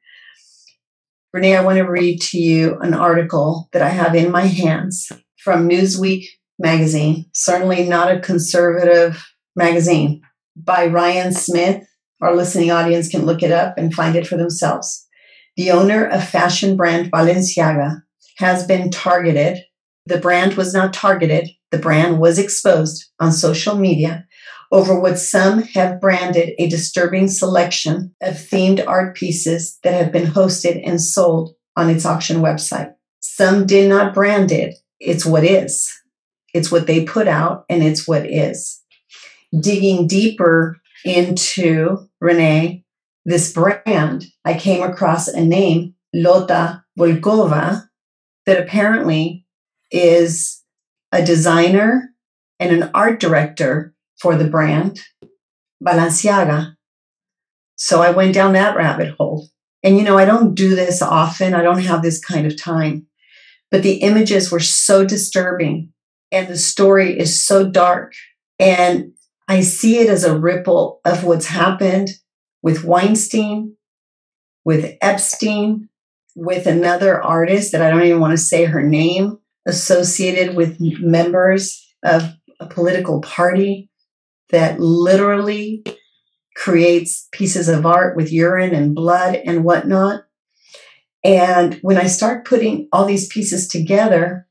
Renee, 1.32 1.56
I 1.56 1.62
want 1.62 1.76
to 1.76 1.84
read 1.84 2.20
to 2.22 2.38
you 2.38 2.76
an 2.80 2.92
article 2.92 3.68
that 3.72 3.82
I 3.82 3.90
have 3.90 4.16
in 4.16 4.32
my 4.32 4.42
hands 4.42 5.12
from 5.38 5.68
Newsweek 5.68 6.24
magazine, 6.58 7.26
certainly 7.34 7.88
not 7.88 8.10
a 8.10 8.18
conservative 8.18 9.24
magazine, 9.54 10.22
by 10.56 10.88
Ryan 10.88 11.32
Smith. 11.32 11.84
Our 12.20 12.34
listening 12.34 12.72
audience 12.72 13.08
can 13.08 13.26
look 13.26 13.44
it 13.44 13.52
up 13.52 13.78
and 13.78 13.94
find 13.94 14.16
it 14.16 14.26
for 14.26 14.36
themselves. 14.36 15.06
The 15.56 15.70
owner 15.70 16.04
of 16.04 16.28
fashion 16.28 16.76
brand 16.76 17.12
Balenciaga 17.12 18.02
has 18.38 18.66
been 18.66 18.90
targeted. 18.90 19.58
The 20.06 20.18
brand 20.18 20.54
was 20.54 20.74
not 20.74 20.92
targeted, 20.92 21.48
the 21.70 21.78
brand 21.78 22.18
was 22.18 22.40
exposed 22.40 23.08
on 23.20 23.30
social 23.30 23.76
media 23.76 24.26
over 24.72 24.98
what 24.98 25.18
some 25.18 25.62
have 25.62 26.00
branded 26.00 26.54
a 26.58 26.68
disturbing 26.68 27.28
selection 27.28 28.14
of 28.20 28.34
themed 28.34 28.84
art 28.86 29.16
pieces 29.16 29.78
that 29.82 29.94
have 29.94 30.12
been 30.12 30.30
hosted 30.30 30.80
and 30.84 31.00
sold 31.00 31.54
on 31.76 31.90
its 31.90 32.06
auction 32.06 32.38
website. 32.38 32.92
Some 33.20 33.66
did 33.66 33.88
not 33.88 34.14
brand 34.14 34.52
it. 34.52 34.76
It's 35.00 35.26
what 35.26 35.44
is. 35.44 35.90
It's 36.54 36.70
what 36.70 36.86
they 36.86 37.04
put 37.04 37.26
out 37.26 37.64
and 37.68 37.82
it's 37.82 38.06
what 38.06 38.26
is. 38.26 38.80
Digging 39.58 40.06
deeper 40.06 40.78
into 41.04 42.08
Renee, 42.20 42.84
this 43.24 43.52
brand, 43.52 44.26
I 44.44 44.54
came 44.54 44.82
across 44.82 45.28
a 45.28 45.40
name, 45.44 45.94
Lotta 46.14 46.84
Volkova, 46.98 47.88
that 48.46 48.60
apparently 48.60 49.46
is 49.90 50.62
a 51.12 51.24
designer 51.24 52.10
and 52.58 52.72
an 52.72 52.90
art 52.94 53.20
director 53.20 53.94
for 54.20 54.36
the 54.36 54.48
brand, 54.48 55.00
Balenciaga. 55.82 56.74
So 57.76 58.02
I 58.02 58.10
went 58.10 58.34
down 58.34 58.52
that 58.52 58.76
rabbit 58.76 59.14
hole. 59.18 59.48
And 59.82 59.96
you 59.96 60.04
know, 60.04 60.18
I 60.18 60.26
don't 60.26 60.54
do 60.54 60.74
this 60.74 61.00
often, 61.00 61.54
I 61.54 61.62
don't 61.62 61.82
have 61.82 62.02
this 62.02 62.22
kind 62.22 62.46
of 62.46 62.60
time. 62.60 63.06
But 63.70 63.82
the 63.82 63.94
images 63.94 64.50
were 64.50 64.60
so 64.60 65.04
disturbing 65.04 65.92
and 66.30 66.48
the 66.48 66.58
story 66.58 67.18
is 67.18 67.42
so 67.42 67.68
dark. 67.68 68.12
And 68.58 69.12
I 69.48 69.62
see 69.62 69.98
it 69.98 70.08
as 70.08 70.24
a 70.24 70.38
ripple 70.38 71.00
of 71.04 71.24
what's 71.24 71.46
happened 71.46 72.10
with 72.62 72.84
Weinstein, 72.84 73.76
with 74.64 74.96
Epstein, 75.00 75.88
with 76.36 76.66
another 76.66 77.22
artist 77.22 77.72
that 77.72 77.82
I 77.82 77.90
don't 77.90 78.04
even 78.04 78.20
want 78.20 78.32
to 78.32 78.38
say 78.38 78.64
her 78.66 78.82
name, 78.82 79.38
associated 79.66 80.56
with 80.56 80.78
members 80.78 81.84
of 82.04 82.34
a 82.60 82.66
political 82.66 83.20
party 83.22 83.89
that 84.50 84.80
literally 84.80 85.84
creates 86.56 87.28
pieces 87.32 87.68
of 87.68 87.86
art 87.86 88.16
with 88.16 88.32
urine 88.32 88.74
and 88.74 88.94
blood 88.94 89.36
and 89.46 89.64
whatnot. 89.64 90.24
And 91.24 91.74
when 91.82 91.96
I 91.96 92.06
start 92.06 92.46
putting 92.46 92.88
all 92.92 93.04
these 93.04 93.28
pieces 93.28 93.68
together, 93.68 94.46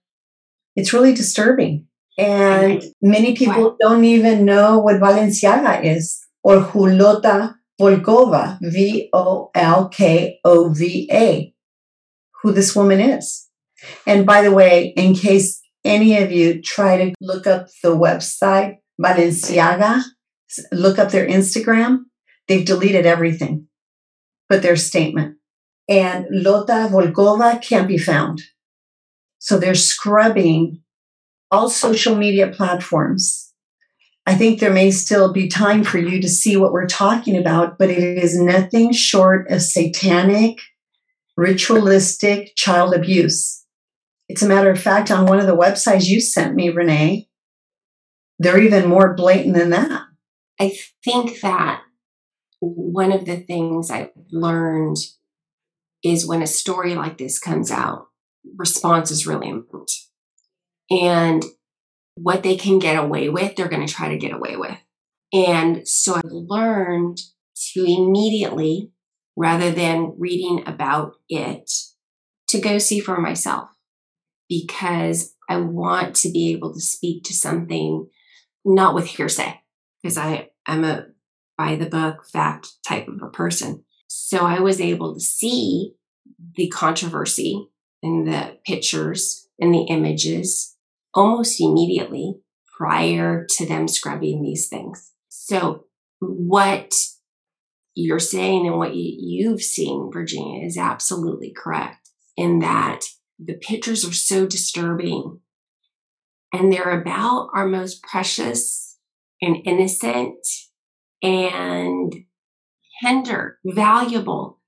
it's 0.75 0.93
really 0.93 1.13
disturbing. 1.13 1.87
And 2.17 2.83
many 3.01 3.35
people 3.35 3.63
wow. 3.63 3.77
don't 3.79 4.05
even 4.05 4.45
know 4.45 4.79
what 4.79 4.99
Balenciaga 4.99 5.83
is 5.83 6.25
or 6.43 6.57
Hulota 6.61 7.55
Volkova, 7.79 8.57
V 8.61 9.09
O 9.13 9.51
L 9.55 9.87
K 9.87 10.39
O 10.43 10.69
V 10.69 11.09
A, 11.11 11.53
who 12.41 12.51
this 12.51 12.75
woman 12.75 12.99
is. 12.99 13.47
And 14.05 14.25
by 14.25 14.41
the 14.41 14.51
way, 14.51 14.93
in 14.97 15.15
case 15.15 15.61
any 15.85 16.17
of 16.17 16.31
you 16.31 16.61
try 16.61 16.97
to 16.97 17.13
look 17.21 17.47
up 17.47 17.67
the 17.81 17.95
website 17.95 18.79
Balenciaga, 18.99 20.03
look 20.71 20.99
up 20.99 21.11
their 21.11 21.27
Instagram, 21.27 22.05
they've 22.47 22.65
deleted 22.65 23.05
everything 23.05 23.67
but 24.47 24.63
their 24.63 24.75
statement. 24.75 25.37
And 25.87 26.25
Lotta 26.31 26.89
Volkova 26.91 27.61
can't 27.61 27.87
be 27.87 27.99
found. 27.99 28.41
So 29.37 29.57
they're 29.57 29.75
scrubbing 29.75 30.81
all 31.51 31.69
social 31.69 32.15
media 32.15 32.47
platforms 32.47 33.49
I 34.29 34.35
think 34.35 34.59
there 34.59 34.71
may 34.71 34.91
still 34.91 35.33
be 35.33 35.47
time 35.47 35.83
for 35.83 35.97
you 35.97 36.21
to 36.21 36.29
see 36.29 36.55
what 36.55 36.71
we're 36.71 36.85
talking 36.85 37.35
about, 37.35 37.79
but 37.79 37.89
it 37.89 37.97
is 37.97 38.39
nothing 38.39 38.91
short 38.93 39.49
of 39.49 39.61
satanic, 39.61 40.59
ritualistic 41.35 42.55
child 42.55 42.93
abuse. 42.93 43.65
It's 44.27 44.43
a 44.43 44.47
matter 44.47 44.69
of 44.69 44.79
fact, 44.79 45.09
on 45.09 45.25
one 45.25 45.39
of 45.39 45.47
the 45.47 45.57
websites 45.57 46.05
you 46.05 46.21
sent 46.21 46.53
me, 46.53 46.69
Renee, 46.69 47.27
they're 48.39 48.61
even 48.61 48.89
more 48.89 49.13
blatant 49.13 49.55
than 49.55 49.69
that. 49.71 50.03
I 50.59 50.75
think 51.03 51.41
that 51.41 51.81
one 52.59 53.11
of 53.11 53.25
the 53.25 53.37
things 53.37 53.91
I've 53.91 54.11
learned 54.31 54.97
is 56.03 56.27
when 56.27 56.41
a 56.41 56.47
story 56.47 56.95
like 56.95 57.17
this 57.17 57.39
comes 57.39 57.69
out, 57.71 58.07
response 58.57 59.11
is 59.11 59.27
really 59.27 59.49
important. 59.49 59.91
And 60.89 61.43
what 62.15 62.43
they 62.43 62.55
can 62.55 62.79
get 62.79 63.01
away 63.01 63.29
with, 63.29 63.55
they're 63.55 63.67
going 63.67 63.85
to 63.85 63.93
try 63.93 64.09
to 64.09 64.17
get 64.17 64.33
away 64.33 64.55
with. 64.55 64.77
And 65.31 65.87
so 65.87 66.15
I've 66.15 66.23
learned 66.25 67.19
to 67.73 67.85
immediately, 67.85 68.91
rather 69.35 69.71
than 69.71 70.15
reading 70.17 70.63
about 70.65 71.13
it, 71.27 71.69
to 72.47 72.59
go 72.59 72.77
see 72.77 72.99
for 72.99 73.19
myself 73.19 73.69
because 74.49 75.35
I 75.47 75.57
want 75.57 76.15
to 76.17 76.31
be 76.31 76.51
able 76.51 76.73
to 76.73 76.81
speak 76.81 77.23
to 77.25 77.33
something 77.33 78.07
not 78.65 78.93
with 78.93 79.05
hearsay 79.05 79.61
because 80.01 80.17
I 80.17 80.49
am 80.67 80.83
a 80.83 81.07
by 81.57 81.75
the 81.75 81.87
book 81.87 82.25
fact 82.25 82.67
type 82.87 83.07
of 83.07 83.21
a 83.21 83.29
person. 83.29 83.83
So 84.07 84.39
I 84.39 84.59
was 84.59 84.79
able 84.79 85.13
to 85.13 85.19
see 85.19 85.93
the 86.55 86.69
controversy 86.69 87.67
in 88.01 88.23
the 88.23 88.57
pictures 88.65 89.47
and 89.59 89.73
the 89.73 89.83
images 89.83 90.77
almost 91.13 91.59
immediately 91.59 92.35
prior 92.77 93.45
to 93.57 93.65
them 93.65 93.87
scrubbing 93.89 94.41
these 94.41 94.69
things. 94.69 95.11
So 95.27 95.85
what 96.19 96.93
you're 97.93 98.19
saying 98.19 98.67
and 98.67 98.77
what 98.77 98.95
you've 98.95 99.61
seen, 99.61 100.09
Virginia, 100.13 100.65
is 100.65 100.77
absolutely 100.77 101.53
correct 101.55 102.09
in 102.37 102.59
that 102.59 103.01
the 103.37 103.55
pictures 103.55 104.07
are 104.07 104.13
so 104.13 104.45
disturbing 104.45 105.41
and 106.53 106.71
they're 106.71 107.01
about 107.01 107.49
our 107.53 107.67
most 107.67 108.01
precious 108.03 108.97
and 109.41 109.57
innocent 109.65 110.45
and 111.21 112.13
tender, 113.01 113.59
valuable. 113.65 114.59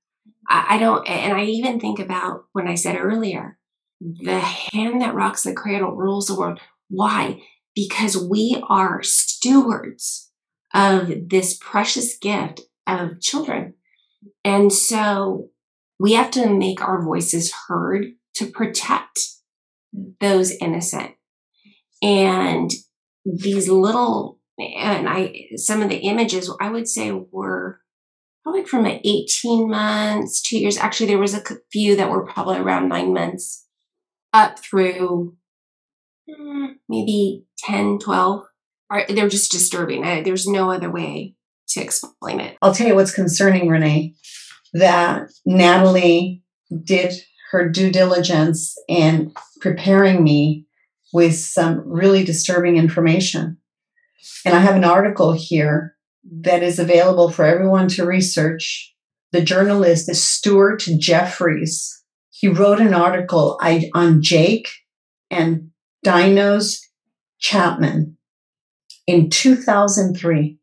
I, 0.48 0.76
I 0.76 0.78
don't, 0.78 1.06
and 1.08 1.32
I 1.34 1.44
even 1.44 1.80
think 1.80 1.98
about 1.98 2.44
when 2.52 2.68
I 2.68 2.74
said 2.74 2.96
earlier, 2.96 3.58
the 4.00 4.40
hand 4.40 5.00
that 5.00 5.14
rocks 5.14 5.42
the 5.42 5.52
cradle 5.52 5.92
rules 5.92 6.26
the 6.26 6.36
world. 6.36 6.60
Why? 6.88 7.40
Because 7.74 8.16
we 8.16 8.62
are 8.68 9.02
stewards 9.02 10.30
of 10.74 11.28
this 11.28 11.56
precious 11.60 12.16
gift 12.18 12.62
of 12.86 13.20
children. 13.20 13.74
And 14.44 14.72
so 14.72 15.50
we 15.98 16.14
have 16.14 16.30
to 16.32 16.48
make 16.48 16.82
our 16.82 17.02
voices 17.02 17.52
heard 17.68 18.06
to 18.34 18.46
protect 18.46 19.20
those 20.20 20.52
innocent. 20.52 21.12
And 22.02 22.70
these 23.24 23.68
little, 23.68 24.40
and 24.58 25.08
I, 25.08 25.46
some 25.56 25.82
of 25.82 25.88
the 25.88 25.98
images 25.98 26.52
I 26.60 26.70
would 26.70 26.88
say 26.88 27.12
were 27.12 27.80
probably 28.42 28.64
from 28.64 28.86
18 28.86 29.70
months, 29.70 30.42
two 30.42 30.58
years. 30.58 30.76
Actually, 30.76 31.06
there 31.06 31.18
was 31.18 31.34
a 31.34 31.42
few 31.70 31.96
that 31.96 32.10
were 32.10 32.26
probably 32.26 32.58
around 32.58 32.88
nine 32.88 33.14
months 33.14 33.66
up 34.32 34.58
through 34.58 35.36
hmm, 36.28 36.66
maybe 36.88 37.44
10, 37.58 38.00
12. 38.00 38.44
They're 39.08 39.28
just 39.28 39.52
disturbing. 39.52 40.02
There's 40.24 40.46
no 40.46 40.70
other 40.70 40.90
way 40.90 41.36
to 41.68 41.80
explain 41.80 42.40
it. 42.40 42.56
I'll 42.60 42.74
tell 42.74 42.88
you 42.88 42.94
what's 42.94 43.14
concerning, 43.14 43.68
Renee, 43.68 44.14
that 44.74 45.30
Natalie 45.46 46.42
did 46.84 47.14
her 47.52 47.68
due 47.68 47.90
diligence 47.90 48.74
in 48.88 49.32
preparing 49.60 50.22
me 50.24 50.66
with 51.12 51.34
some 51.34 51.82
really 51.86 52.24
disturbing 52.24 52.76
information. 52.76 53.58
And 54.44 54.54
I 54.54 54.60
have 54.60 54.76
an 54.76 54.84
article 54.84 55.32
here 55.32 55.96
that 56.24 56.62
is 56.62 56.78
available 56.78 57.30
for 57.30 57.44
everyone 57.44 57.88
to 57.88 58.06
research. 58.06 58.94
The 59.32 59.42
journalist 59.42 60.08
is 60.08 60.22
Stuart 60.22 60.84
Jeffries. 60.98 62.02
He 62.30 62.48
wrote 62.48 62.80
an 62.80 62.94
article 62.94 63.58
on 63.94 64.22
Jake 64.22 64.68
and 65.30 65.70
Dinos 66.04 66.78
Chapman 67.38 68.16
in 69.06 69.30
2003. 69.30 70.58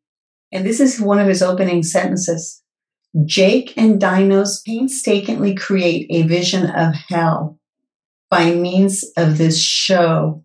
And 0.51 0.65
this 0.65 0.79
is 0.79 1.00
one 1.00 1.20
of 1.20 1.27
his 1.27 1.41
opening 1.41 1.84
sentences. 1.84 2.63
Jake 3.25 3.74
and 3.77 4.00
Dinos 4.00 4.64
painstakingly 4.66 5.55
create 5.55 6.07
a 6.09 6.27
vision 6.27 6.70
of 6.70 6.94
hell 7.07 7.58
by 8.29 8.53
means 8.53 9.03
of 9.18 9.37
this 9.37 9.59
show. 9.61 10.44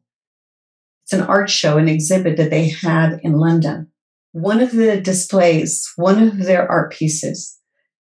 It's 1.04 1.12
an 1.12 1.22
art 1.22 1.50
show, 1.50 1.76
an 1.76 1.88
exhibit 1.88 2.36
that 2.38 2.50
they 2.50 2.68
had 2.70 3.20
in 3.22 3.34
London. 3.34 3.90
One 4.32 4.60
of 4.60 4.72
the 4.72 5.00
displays, 5.00 5.92
one 5.96 6.22
of 6.22 6.38
their 6.38 6.68
art 6.70 6.92
pieces, 6.92 7.58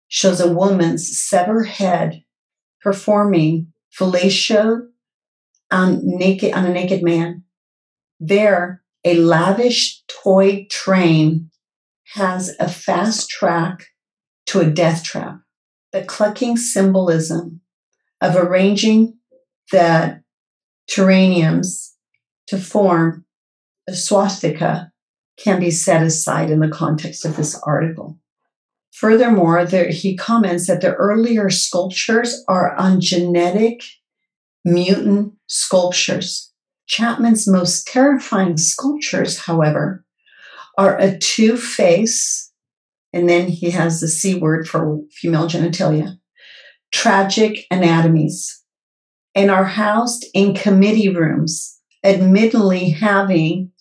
shows 0.08 0.40
a 0.40 0.52
woman's 0.52 1.20
severed 1.20 1.66
head 1.66 2.24
performing 2.82 3.74
fellatio 3.98 4.88
on 5.72 6.00
naked 6.04 6.54
on 6.54 6.66
a 6.66 6.74
naked 6.74 7.04
man. 7.04 7.44
There, 8.20 8.84
a 9.04 9.16
lavish 9.16 10.02
toy 10.08 10.68
train 10.70 11.50
has 12.14 12.56
a 12.60 12.70
fast 12.70 13.30
track 13.30 13.88
to 14.48 14.60
a 14.60 14.70
death 14.70 15.04
trap. 15.04 15.40
The 15.92 16.04
clucking 16.04 16.58
symbolism 16.58 17.62
of 18.22 18.36
arranging 18.36 19.18
the 19.72 20.22
terraniums 20.90 21.94
to 22.48 22.58
form 22.58 23.26
a 23.88 23.96
swastika 23.96 24.92
can 25.38 25.60
be 25.60 25.72
set 25.72 26.04
aside 26.04 26.50
in 26.50 26.60
the 26.60 26.70
context 26.70 27.26
of 27.26 27.36
this 27.36 27.60
article. 27.64 28.20
Furthermore, 28.92 29.66
there, 29.66 29.90
he 29.90 30.16
comments 30.16 30.68
that 30.68 30.82
the 30.82 30.94
earlier 30.94 31.50
sculptures 31.50 32.44
are 32.48 32.76
on 32.76 33.02
genetic 33.02 33.84
mutant 34.64 35.34
sculptures. 35.48 36.52
Chapman's 36.86 37.48
most 37.48 37.88
terrifying 37.88 38.58
sculptures, 38.58 39.40
however, 39.40 40.06
are 40.78 40.98
a 41.00 41.18
two 41.18 41.58
face, 41.58 42.52
and 43.12 43.28
then 43.28 43.48
he 43.48 43.72
has 43.72 44.00
the 44.00 44.08
C 44.08 44.36
word 44.36 44.68
for 44.68 45.00
female 45.12 45.48
genitalia, 45.48 46.18
tragic 46.92 47.66
anatomies, 47.72 48.63
and 49.36 49.50
are 49.50 49.66
housed 49.66 50.26
in 50.34 50.54
committee 50.54 51.10
rooms, 51.10 51.80
admittedly 52.04 52.90
having 52.90 53.72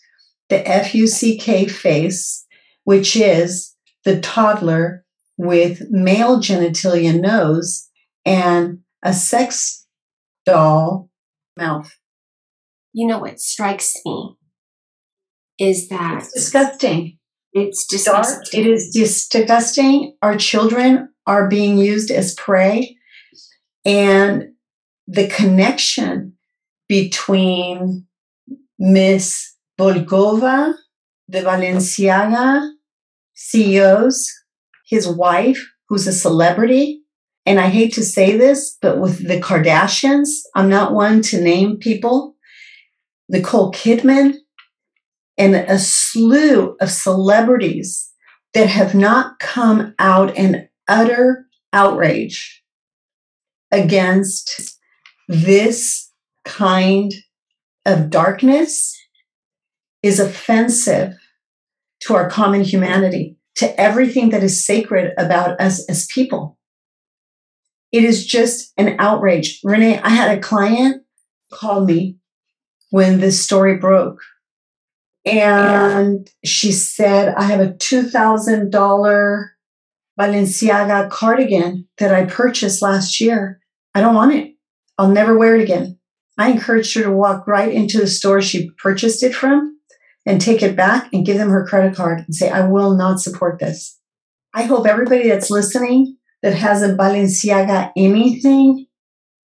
the 0.48 0.58
FUCK 0.58 1.70
face, 1.70 2.46
which 2.84 3.16
is 3.16 3.74
the 4.04 4.20
toddler 4.20 5.04
with 5.36 5.82
male 5.90 6.38
genitalia 6.38 7.18
nose 7.18 7.88
and 8.24 8.78
a 9.02 9.12
sex 9.12 9.86
doll 10.44 11.10
mouth. 11.56 11.92
You 12.92 13.06
know 13.06 13.18
what 13.18 13.40
strikes 13.40 13.94
me 14.04 14.36
is 15.58 15.88
that 15.88 16.18
it's 16.18 16.32
disgusting. 16.32 17.18
It's 17.52 17.86
disgusting. 17.86 18.60
It 18.60 18.66
is 18.66 18.90
disgusting. 18.90 20.16
Our 20.22 20.36
children 20.36 21.10
are 21.26 21.48
being 21.48 21.78
used 21.78 22.10
as 22.10 22.34
prey. 22.34 22.96
And 23.84 24.51
the 25.06 25.28
connection 25.28 26.34
between 26.88 28.06
Miss 28.78 29.54
Volkova, 29.78 30.74
the 31.28 31.40
Balenciaga 31.40 32.70
CEOs, 33.34 34.30
his 34.86 35.08
wife, 35.08 35.64
who's 35.88 36.06
a 36.06 36.12
celebrity, 36.12 37.02
and 37.44 37.58
I 37.58 37.68
hate 37.68 37.92
to 37.94 38.04
say 38.04 38.36
this, 38.36 38.76
but 38.80 38.98
with 38.98 39.26
the 39.26 39.40
Kardashians, 39.40 40.28
I'm 40.54 40.68
not 40.68 40.92
one 40.92 41.22
to 41.22 41.40
name 41.40 41.78
people, 41.78 42.36
Nicole 43.28 43.72
Kidman, 43.72 44.34
and 45.36 45.54
a 45.56 45.78
slew 45.78 46.76
of 46.80 46.90
celebrities 46.90 48.12
that 48.54 48.68
have 48.68 48.94
not 48.94 49.38
come 49.40 49.94
out 49.98 50.36
in 50.36 50.68
utter 50.86 51.46
outrage 51.72 52.62
against 53.70 54.78
this 55.28 56.11
kind 56.44 57.12
of 57.87 58.11
darkness 58.11 58.96
is 60.02 60.18
offensive 60.18 61.14
to 62.00 62.14
our 62.14 62.28
common 62.28 62.62
humanity, 62.62 63.37
to 63.56 63.80
everything 63.80 64.30
that 64.30 64.42
is 64.42 64.64
sacred 64.64 65.12
about 65.16 65.61
us 65.61 65.88
as 65.88 66.06
people. 66.06 66.58
It 67.92 68.04
is 68.04 68.26
just 68.26 68.72
an 68.76 68.96
outrage. 68.98 69.61
Renee, 69.62 70.00
I 70.00 70.08
had 70.08 70.37
a 70.37 70.40
client 70.40 71.02
call 71.52 71.85
me 71.85 72.16
when 72.90 73.20
this 73.20 73.42
story 73.42 73.76
broke. 73.76 74.20
And 75.24 76.28
she 76.44 76.72
said, 76.72 77.35
I 77.37 77.44
have 77.44 77.61
a 77.61 77.74
$2,000 77.74 79.48
Balenciaga 80.18 81.11
cardigan 81.11 81.88
that 81.98 82.12
I 82.12 82.24
purchased 82.24 82.82
last 82.82 83.20
year. 83.20 83.61
I 83.94 84.00
don't 84.00 84.14
want 84.14 84.35
it. 84.35 84.54
I'll 84.98 85.11
never 85.11 85.37
wear 85.37 85.57
it 85.57 85.62
again. 85.62 85.98
I 86.38 86.50
encouraged 86.50 86.94
her 86.96 87.02
to 87.02 87.12
walk 87.12 87.46
right 87.46 87.72
into 87.72 87.98
the 87.98 88.07
store 88.07 88.40
she 88.40 88.70
purchased 88.83 89.22
it 89.22 89.35
from 89.35 89.78
and 90.24 90.40
take 90.40 90.62
it 90.62 90.76
back 90.76 91.09
and 91.12 91.26
give 91.26 91.37
them 91.37 91.50
her 91.50 91.66
credit 91.66 91.94
card 91.94 92.20
and 92.20 92.35
say, 92.35 92.50
I 92.50 92.66
will 92.66 92.94
not 92.94 93.20
support 93.20 93.59
this. 93.59 93.98
I 94.55 94.64
hope 94.64 94.87
everybody 94.87 95.28
that's 95.28 95.50
listening 95.50 96.16
that 96.42 96.55
has 96.55 96.83
a 96.83 96.94
Balenciaga 96.94 97.92
anything 97.96 98.87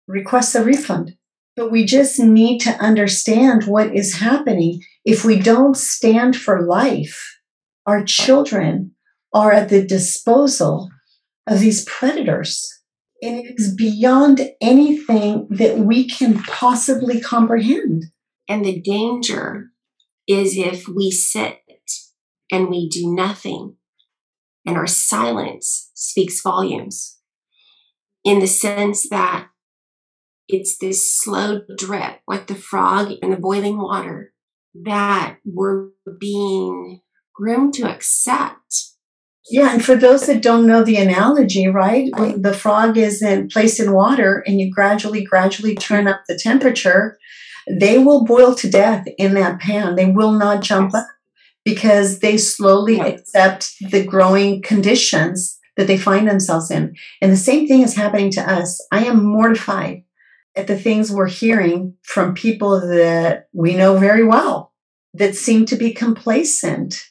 requests 0.06 0.54
a 0.54 0.64
refund 0.64 1.16
But 1.56 1.70
we 1.70 1.84
just 1.84 2.18
need 2.18 2.58
to 2.60 2.70
understand 2.70 3.64
what 3.64 3.94
is 3.94 4.16
happening. 4.18 4.82
If 5.04 5.24
we 5.24 5.38
don't 5.38 5.76
stand 5.76 6.36
for 6.36 6.66
life, 6.66 7.38
our 7.86 8.04
children 8.04 8.92
are 9.32 9.52
at 9.52 9.68
the 9.68 9.86
disposal 9.86 10.90
of 11.46 11.60
these 11.60 11.84
predators. 11.84 12.66
And 13.24 13.38
it 13.38 13.54
is 13.56 13.74
beyond 13.74 14.50
anything 14.60 15.46
that 15.48 15.78
we 15.78 16.06
can 16.06 16.42
possibly 16.42 17.22
comprehend. 17.22 18.04
And 18.46 18.66
the 18.66 18.82
danger 18.82 19.70
is 20.28 20.58
if 20.58 20.86
we 20.86 21.10
sit 21.10 21.62
and 22.52 22.68
we 22.68 22.86
do 22.86 23.14
nothing, 23.14 23.76
and 24.66 24.76
our 24.76 24.86
silence 24.86 25.90
speaks 25.94 26.42
volumes 26.42 27.18
in 28.24 28.40
the 28.40 28.46
sense 28.46 29.08
that 29.08 29.48
it's 30.46 30.76
this 30.76 31.10
slow 31.18 31.62
drip, 31.78 32.20
like 32.28 32.46
the 32.46 32.54
frog 32.54 33.12
in 33.22 33.30
the 33.30 33.38
boiling 33.38 33.78
water, 33.78 34.34
that 34.74 35.38
we're 35.46 35.88
being 36.20 37.00
groomed 37.34 37.72
to 37.74 37.90
accept. 37.90 38.93
Yeah, 39.50 39.74
and 39.74 39.84
for 39.84 39.94
those 39.94 40.26
that 40.26 40.42
don't 40.42 40.66
know 40.66 40.82
the 40.82 40.96
analogy, 40.96 41.68
right? 41.68 42.10
When 42.16 42.40
the 42.40 42.54
frog 42.54 42.96
is 42.96 43.22
in, 43.22 43.48
placed 43.48 43.78
in 43.78 43.92
water 43.92 44.42
and 44.46 44.58
you 44.58 44.72
gradually, 44.72 45.22
gradually 45.22 45.74
turn 45.74 46.08
up 46.08 46.22
the 46.26 46.38
temperature, 46.38 47.18
they 47.68 47.98
will 47.98 48.24
boil 48.24 48.54
to 48.54 48.70
death 48.70 49.06
in 49.18 49.34
that 49.34 49.60
pan. 49.60 49.96
They 49.96 50.06
will 50.06 50.32
not 50.32 50.62
jump 50.62 50.94
up 50.94 51.06
because 51.64 52.20
they 52.20 52.38
slowly 52.38 53.00
accept 53.00 53.74
the 53.90 54.04
growing 54.04 54.62
conditions 54.62 55.58
that 55.76 55.86
they 55.86 55.98
find 55.98 56.28
themselves 56.28 56.70
in. 56.70 56.94
And 57.20 57.32
the 57.32 57.36
same 57.36 57.66
thing 57.66 57.82
is 57.82 57.96
happening 57.96 58.30
to 58.32 58.40
us. 58.40 58.84
I 58.92 59.04
am 59.04 59.24
mortified 59.24 60.04
at 60.56 60.68
the 60.68 60.78
things 60.78 61.10
we're 61.10 61.28
hearing 61.28 61.94
from 62.02 62.34
people 62.34 62.80
that 62.80 63.48
we 63.52 63.74
know 63.74 63.98
very 63.98 64.24
well 64.24 64.72
that 65.14 65.34
seem 65.34 65.66
to 65.66 65.76
be 65.76 65.92
complacent 65.92 67.04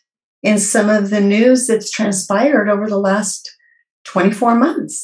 in 0.43 0.59
some 0.59 0.89
of 0.89 1.09
the 1.09 1.21
news 1.21 1.67
that's 1.67 1.89
transpired 1.89 2.69
over 2.69 2.87
the 2.87 2.99
last 2.99 3.49
24 4.03 4.55
months. 4.55 5.03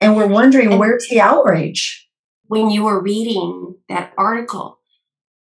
And 0.00 0.16
we're 0.16 0.26
wondering 0.26 0.70
and 0.70 0.80
where's 0.80 1.06
the 1.08 1.20
outrage? 1.20 2.08
When 2.46 2.70
you 2.70 2.84
were 2.84 3.00
reading 3.00 3.76
that 3.88 4.12
article, 4.18 4.80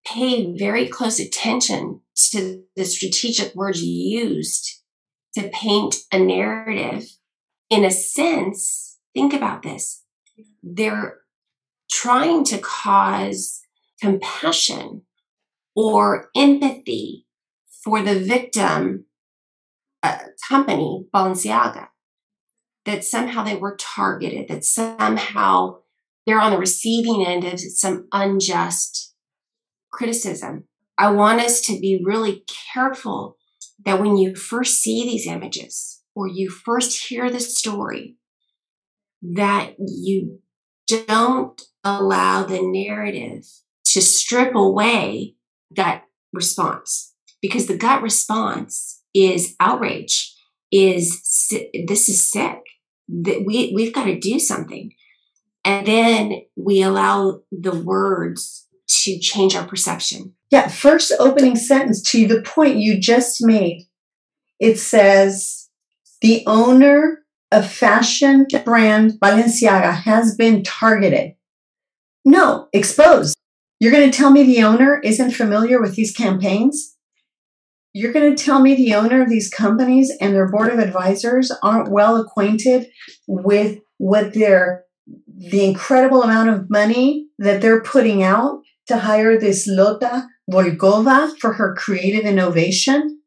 pay 0.07 0.57
very 0.57 0.87
close 0.87 1.18
attention 1.18 2.00
to 2.31 2.62
the 2.76 2.85
strategic 2.85 3.54
words 3.54 3.83
used 3.83 4.83
to 5.35 5.48
paint 5.48 5.96
a 6.12 6.18
narrative. 6.18 7.04
In 7.70 7.85
a 7.85 7.90
sense, 7.90 8.98
think 9.14 9.33
about 9.33 9.62
this. 9.62 10.04
They're 10.62 11.18
trying 11.90 12.44
to 12.44 12.59
cause 12.59 13.61
compassion 14.00 15.02
or 15.74 16.31
empathy 16.37 17.26
for 17.85 18.02
the 18.02 18.18
victim 18.18 19.07
uh, 20.02 20.18
company, 20.48 21.06
Balenciaga, 21.14 21.88
that 22.84 23.04
somehow 23.04 23.44
they 23.44 23.56
were 23.56 23.76
targeted, 23.78 24.48
that 24.48 24.64
somehow 24.64 25.78
they're 26.26 26.40
on 26.40 26.52
the 26.52 26.58
receiving 26.58 27.26
end 27.26 27.44
of 27.44 27.58
some 27.61 28.06
unjust 28.12 29.14
criticism. 29.90 30.64
I 30.96 31.11
want 31.11 31.40
us 31.40 31.61
to 31.62 31.78
be 31.78 32.02
really 32.04 32.44
careful 32.72 33.37
that 33.84 34.00
when 34.00 34.16
you 34.16 34.34
first 34.34 34.80
see 34.80 35.04
these 35.04 35.26
images 35.26 36.02
or 36.14 36.26
you 36.26 36.50
first 36.50 37.08
hear 37.08 37.30
the 37.30 37.40
story, 37.40 38.16
that 39.22 39.74
you 39.78 40.40
don't 40.87 41.61
allow 41.84 42.42
the 42.44 42.61
narrative 42.62 43.44
to 43.84 44.00
strip 44.00 44.54
away 44.54 45.34
gut 45.74 46.02
response 46.32 47.14
because 47.40 47.66
the 47.66 47.76
gut 47.76 48.02
response 48.02 48.97
is 49.26 49.54
outrage 49.61 50.35
is 50.70 51.48
this 51.87 52.09
is 52.09 52.31
sick 52.31 52.59
that 53.09 53.44
we 53.46 53.72
we've 53.74 53.94
got 53.94 54.04
to 54.04 54.18
do 54.18 54.38
something 54.38 54.92
and 55.64 55.87
then 55.87 56.42
we 56.57 56.83
allow 56.83 57.40
the 57.50 57.74
words 57.74 58.66
to 58.87 59.18
change 59.18 59.54
our 59.54 59.66
perception 59.66 60.35
yeah 60.50 60.68
first 60.68 61.12
opening 61.18 61.57
sentence 61.57 62.02
to 62.02 62.26
the 62.26 62.42
point 62.42 62.76
you 62.76 63.00
just 63.00 63.38
made 63.44 63.87
it 64.59 64.78
says 64.78 65.68
the 66.20 66.42
owner 66.46 67.24
of 67.50 67.70
fashion 67.70 68.46
brand 68.64 69.12
Balenciaga 69.22 69.94
has 69.94 70.37
been 70.37 70.62
targeted 70.62 71.33
no, 72.28 72.68
exposed. 72.74 73.35
You're 73.81 73.90
going 73.90 74.11
to 74.11 74.16
tell 74.16 74.31
me 74.31 74.42
the 74.42 74.62
owner 74.62 75.00
isn't 75.02 75.31
familiar 75.31 75.81
with 75.81 75.94
these 75.94 76.12
campaigns? 76.12 76.94
You're 77.98 78.12
going 78.12 78.32
to 78.32 78.40
tell 78.40 78.61
me 78.61 78.76
the 78.76 78.94
owner 78.94 79.20
of 79.24 79.28
these 79.28 79.50
companies 79.50 80.12
and 80.20 80.32
their 80.32 80.48
board 80.48 80.72
of 80.72 80.78
advisors 80.78 81.50
aren't 81.64 81.90
well 81.90 82.14
acquainted 82.14 82.87
with 83.26 83.80
what 83.96 84.34
their 84.34 84.84
the 85.26 85.64
incredible 85.64 86.22
amount 86.22 86.50
of 86.50 86.70
money 86.70 87.26
that 87.40 87.61
they're 87.61 87.82
putting 87.82 88.22
out 88.22 88.61
to 88.87 88.98
hire 88.98 89.37
this 89.37 89.66
Lotta 89.66 90.28
Volkova 90.48 91.37
for 91.40 91.54
her 91.54 91.74
creative 91.74 92.24
innovation? 92.24 93.20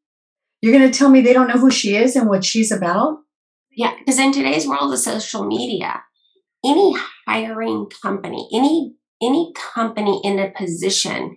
You're 0.62 0.77
going 0.77 0.89
to 0.89 0.97
tell 0.97 1.10
me 1.10 1.19
they 1.19 1.34
don't 1.34 1.49
know 1.49 1.60
who 1.60 1.69
she 1.69 1.97
is 1.97 2.15
and 2.15 2.29
what 2.29 2.45
she's 2.45 2.71
about? 2.71 3.17
Yeah, 3.71 3.93
because 3.99 4.19
in 4.19 4.31
today's 4.31 4.65
world 4.65 4.93
of 4.93 4.99
social 4.99 5.45
media, 5.45 6.01
any 6.63 6.95
hiring 7.27 7.89
company, 8.01 8.47
any 8.53 8.93
any 9.21 9.51
company 9.53 10.21
in 10.23 10.39
a 10.39 10.49
position 10.49 11.36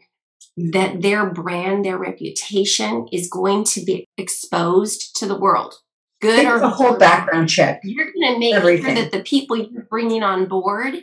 that 0.56 1.02
their 1.02 1.26
brand, 1.30 1.84
their 1.84 1.98
reputation 1.98 3.06
is 3.12 3.28
going 3.28 3.64
to 3.64 3.84
be 3.84 4.06
exposed 4.16 5.16
to 5.16 5.26
the 5.26 5.38
world. 5.38 5.74
Good 6.20 6.46
or 6.46 6.56
a 6.56 6.70
whole 6.70 6.96
background 6.96 7.48
check. 7.48 7.80
You're 7.84 8.12
going 8.12 8.34
to 8.34 8.38
make 8.38 8.54
Everything. 8.54 8.84
sure 8.84 8.94
that 8.94 9.12
the 9.12 9.22
people 9.22 9.56
you're 9.56 9.82
bringing 9.90 10.22
on 10.22 10.46
board 10.46 10.94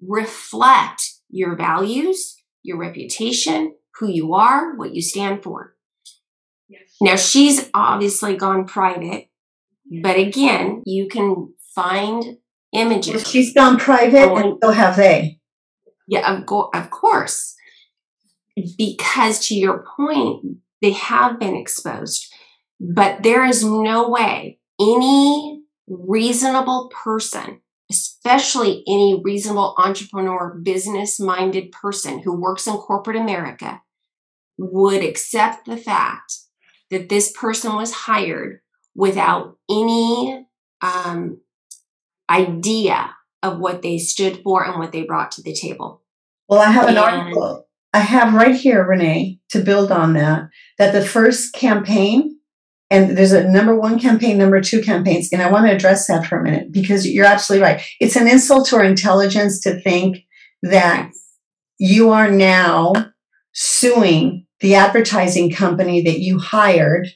reflect 0.00 1.02
your 1.30 1.56
values, 1.56 2.36
your 2.62 2.76
reputation, 2.78 3.74
who 3.98 4.08
you 4.08 4.34
are, 4.34 4.76
what 4.76 4.94
you 4.94 5.02
stand 5.02 5.42
for. 5.42 5.74
Yes. 6.68 6.82
Now 7.00 7.16
she's 7.16 7.70
obviously 7.74 8.36
gone 8.36 8.66
private, 8.66 9.28
but 10.02 10.18
again, 10.18 10.82
you 10.84 11.08
can 11.08 11.54
find 11.74 12.36
images. 12.72 13.14
Well, 13.14 13.24
she's 13.24 13.54
gone 13.54 13.78
private, 13.78 14.30
and 14.32 14.58
so 14.62 14.70
have 14.70 14.96
they. 14.96 15.40
Yeah, 16.06 16.36
of, 16.36 16.46
go- 16.46 16.70
of 16.74 16.90
course. 16.90 17.54
Because 18.76 19.46
to 19.48 19.54
your 19.54 19.84
point, 19.96 20.58
they 20.80 20.92
have 20.92 21.38
been 21.38 21.56
exposed, 21.56 22.32
but 22.80 23.22
there 23.22 23.44
is 23.44 23.64
no 23.64 24.08
way 24.08 24.58
any 24.80 25.62
reasonable 25.88 26.90
person, 26.94 27.60
especially 27.90 28.84
any 28.86 29.20
reasonable 29.22 29.74
entrepreneur, 29.78 30.58
business 30.62 31.18
minded 31.18 31.72
person 31.72 32.20
who 32.20 32.40
works 32.40 32.66
in 32.66 32.74
corporate 32.74 33.16
America, 33.16 33.82
would 34.56 35.02
accept 35.02 35.66
the 35.66 35.76
fact 35.76 36.34
that 36.90 37.08
this 37.08 37.32
person 37.32 37.74
was 37.74 37.92
hired 37.92 38.60
without 38.94 39.56
any 39.70 40.46
um, 40.80 41.38
idea 42.30 43.14
of 43.42 43.58
what 43.58 43.82
they 43.82 43.98
stood 43.98 44.42
for 44.42 44.64
and 44.64 44.78
what 44.78 44.92
they 44.92 45.02
brought 45.02 45.32
to 45.32 45.42
the 45.42 45.54
table. 45.54 46.02
Well, 46.48 46.60
I 46.60 46.70
have 46.70 46.88
an 46.88 46.96
and, 46.96 46.98
article 46.98 47.67
I 47.92 48.00
have 48.00 48.34
right 48.34 48.54
here, 48.54 48.84
Renee, 48.84 49.40
to 49.50 49.60
build 49.60 49.90
on 49.90 50.12
that, 50.14 50.48
that 50.78 50.92
the 50.92 51.04
first 51.04 51.54
campaign, 51.54 52.38
and 52.90 53.16
there's 53.16 53.32
a 53.32 53.48
number 53.48 53.78
one 53.78 53.98
campaign, 53.98 54.38
number 54.38 54.60
two 54.60 54.82
campaigns, 54.82 55.30
and 55.32 55.40
I 55.40 55.50
want 55.50 55.66
to 55.66 55.74
address 55.74 56.06
that 56.06 56.26
for 56.26 56.38
a 56.38 56.42
minute 56.42 56.70
because 56.70 57.06
you're 57.06 57.24
absolutely 57.24 57.66
right. 57.66 57.82
It's 58.00 58.16
an 58.16 58.28
insult 58.28 58.68
to 58.68 58.76
our 58.76 58.84
intelligence 58.84 59.60
to 59.60 59.80
think 59.80 60.18
that 60.62 61.10
you 61.78 62.10
are 62.10 62.30
now 62.30 62.92
suing 63.52 64.46
the 64.60 64.74
advertising 64.74 65.50
company 65.50 66.02
that 66.02 66.20
you 66.20 66.38
hired 66.38 67.08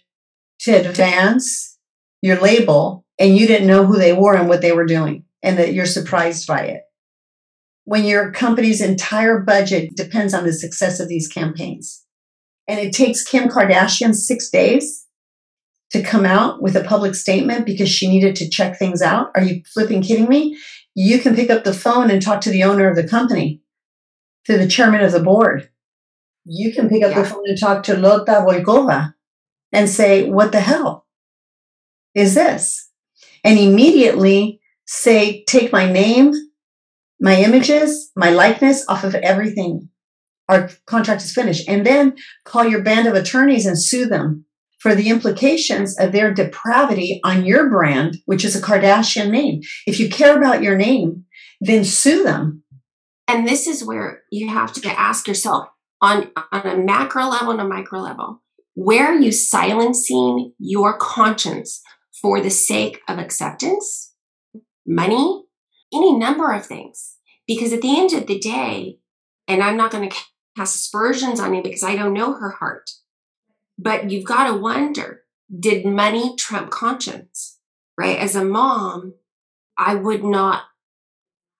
to 0.60 0.72
advance 0.72 1.78
your 2.22 2.40
label 2.40 3.04
and 3.18 3.36
you 3.36 3.46
didn't 3.46 3.66
know 3.66 3.84
who 3.84 3.98
they 3.98 4.12
were 4.12 4.34
and 4.34 4.48
what 4.48 4.62
they 4.62 4.72
were 4.72 4.86
doing 4.86 5.24
and 5.42 5.58
that 5.58 5.74
you're 5.74 5.86
surprised 5.86 6.46
by 6.46 6.62
it. 6.62 6.82
When 7.84 8.04
your 8.04 8.30
company's 8.30 8.80
entire 8.80 9.40
budget 9.40 9.96
depends 9.96 10.34
on 10.34 10.44
the 10.44 10.52
success 10.52 11.00
of 11.00 11.08
these 11.08 11.28
campaigns. 11.28 12.04
And 12.68 12.78
it 12.78 12.92
takes 12.92 13.24
Kim 13.24 13.48
Kardashian 13.48 14.14
six 14.14 14.50
days 14.50 15.06
to 15.90 16.02
come 16.02 16.24
out 16.24 16.62
with 16.62 16.76
a 16.76 16.84
public 16.84 17.14
statement 17.14 17.66
because 17.66 17.88
she 17.88 18.08
needed 18.08 18.36
to 18.36 18.48
check 18.48 18.78
things 18.78 19.02
out. 19.02 19.30
Are 19.34 19.42
you 19.42 19.62
flipping 19.74 20.00
kidding 20.00 20.28
me? 20.28 20.56
You 20.94 21.18
can 21.18 21.34
pick 21.34 21.50
up 21.50 21.64
the 21.64 21.74
phone 21.74 22.10
and 22.10 22.22
talk 22.22 22.40
to 22.42 22.50
the 22.50 22.62
owner 22.62 22.88
of 22.88 22.96
the 22.96 23.06
company, 23.06 23.62
to 24.44 24.56
the 24.56 24.68
chairman 24.68 25.00
of 25.02 25.12
the 25.12 25.20
board. 25.20 25.68
You 26.44 26.72
can 26.72 26.88
pick 26.88 27.02
up 27.02 27.10
yeah. 27.10 27.22
the 27.22 27.28
phone 27.28 27.44
and 27.46 27.58
talk 27.58 27.82
to 27.84 27.96
Lotta 27.96 28.44
Volkova 28.46 29.14
and 29.72 29.88
say, 29.88 30.30
What 30.30 30.52
the 30.52 30.60
hell 30.60 31.06
is 32.14 32.34
this? 32.34 32.90
and 33.44 33.58
immediately 33.58 34.60
say, 34.86 35.44
take 35.44 35.72
my 35.72 35.90
name, 35.90 36.32
my 37.22 37.36
images, 37.36 38.10
my 38.16 38.30
likeness 38.30 38.84
off 38.88 39.04
of 39.04 39.14
everything. 39.14 39.88
Our 40.48 40.68
contract 40.86 41.22
is 41.22 41.32
finished. 41.32 41.68
And 41.68 41.86
then 41.86 42.16
call 42.44 42.66
your 42.66 42.82
band 42.82 43.06
of 43.06 43.14
attorneys 43.14 43.64
and 43.64 43.80
sue 43.80 44.06
them 44.06 44.44
for 44.80 44.96
the 44.96 45.08
implications 45.08 45.98
of 46.00 46.10
their 46.10 46.34
depravity 46.34 47.20
on 47.24 47.44
your 47.44 47.70
brand, 47.70 48.16
which 48.26 48.44
is 48.44 48.56
a 48.56 48.60
Kardashian 48.60 49.30
name. 49.30 49.60
If 49.86 50.00
you 50.00 50.10
care 50.10 50.36
about 50.36 50.64
your 50.64 50.76
name, 50.76 51.24
then 51.60 51.84
sue 51.84 52.24
them. 52.24 52.64
And 53.28 53.46
this 53.46 53.68
is 53.68 53.84
where 53.84 54.22
you 54.32 54.48
have 54.48 54.72
to 54.72 54.88
ask 54.88 55.28
yourself 55.28 55.68
on, 56.02 56.32
on 56.50 56.66
a 56.66 56.76
macro 56.76 57.26
level 57.26 57.52
and 57.52 57.60
a 57.60 57.64
micro 57.64 58.00
level, 58.00 58.42
where 58.74 59.06
are 59.06 59.20
you 59.20 59.30
silencing 59.30 60.54
your 60.58 60.98
conscience 60.98 61.80
for 62.20 62.40
the 62.40 62.50
sake 62.50 63.00
of 63.08 63.18
acceptance, 63.18 64.12
money, 64.84 65.41
any 65.92 66.16
number 66.16 66.52
of 66.52 66.66
things? 66.66 67.16
Because 67.46 67.72
at 67.72 67.82
the 67.82 67.98
end 67.98 68.12
of 68.12 68.26
the 68.26 68.38
day, 68.38 68.98
and 69.48 69.62
I'm 69.62 69.76
not 69.76 69.90
going 69.90 70.08
to 70.08 70.16
cast 70.56 70.76
aspersions 70.76 71.40
on 71.40 71.54
you 71.54 71.62
because 71.62 71.82
I 71.82 71.96
don't 71.96 72.14
know 72.14 72.34
her 72.34 72.50
heart, 72.50 72.90
but 73.78 74.10
you've 74.10 74.24
got 74.24 74.48
to 74.48 74.56
wonder 74.56 75.22
did 75.58 75.84
money 75.84 76.34
trump 76.36 76.70
conscience? 76.70 77.58
Right? 77.98 78.18
As 78.18 78.34
a 78.34 78.44
mom, 78.44 79.14
I 79.76 79.94
would 79.94 80.24
not 80.24 80.62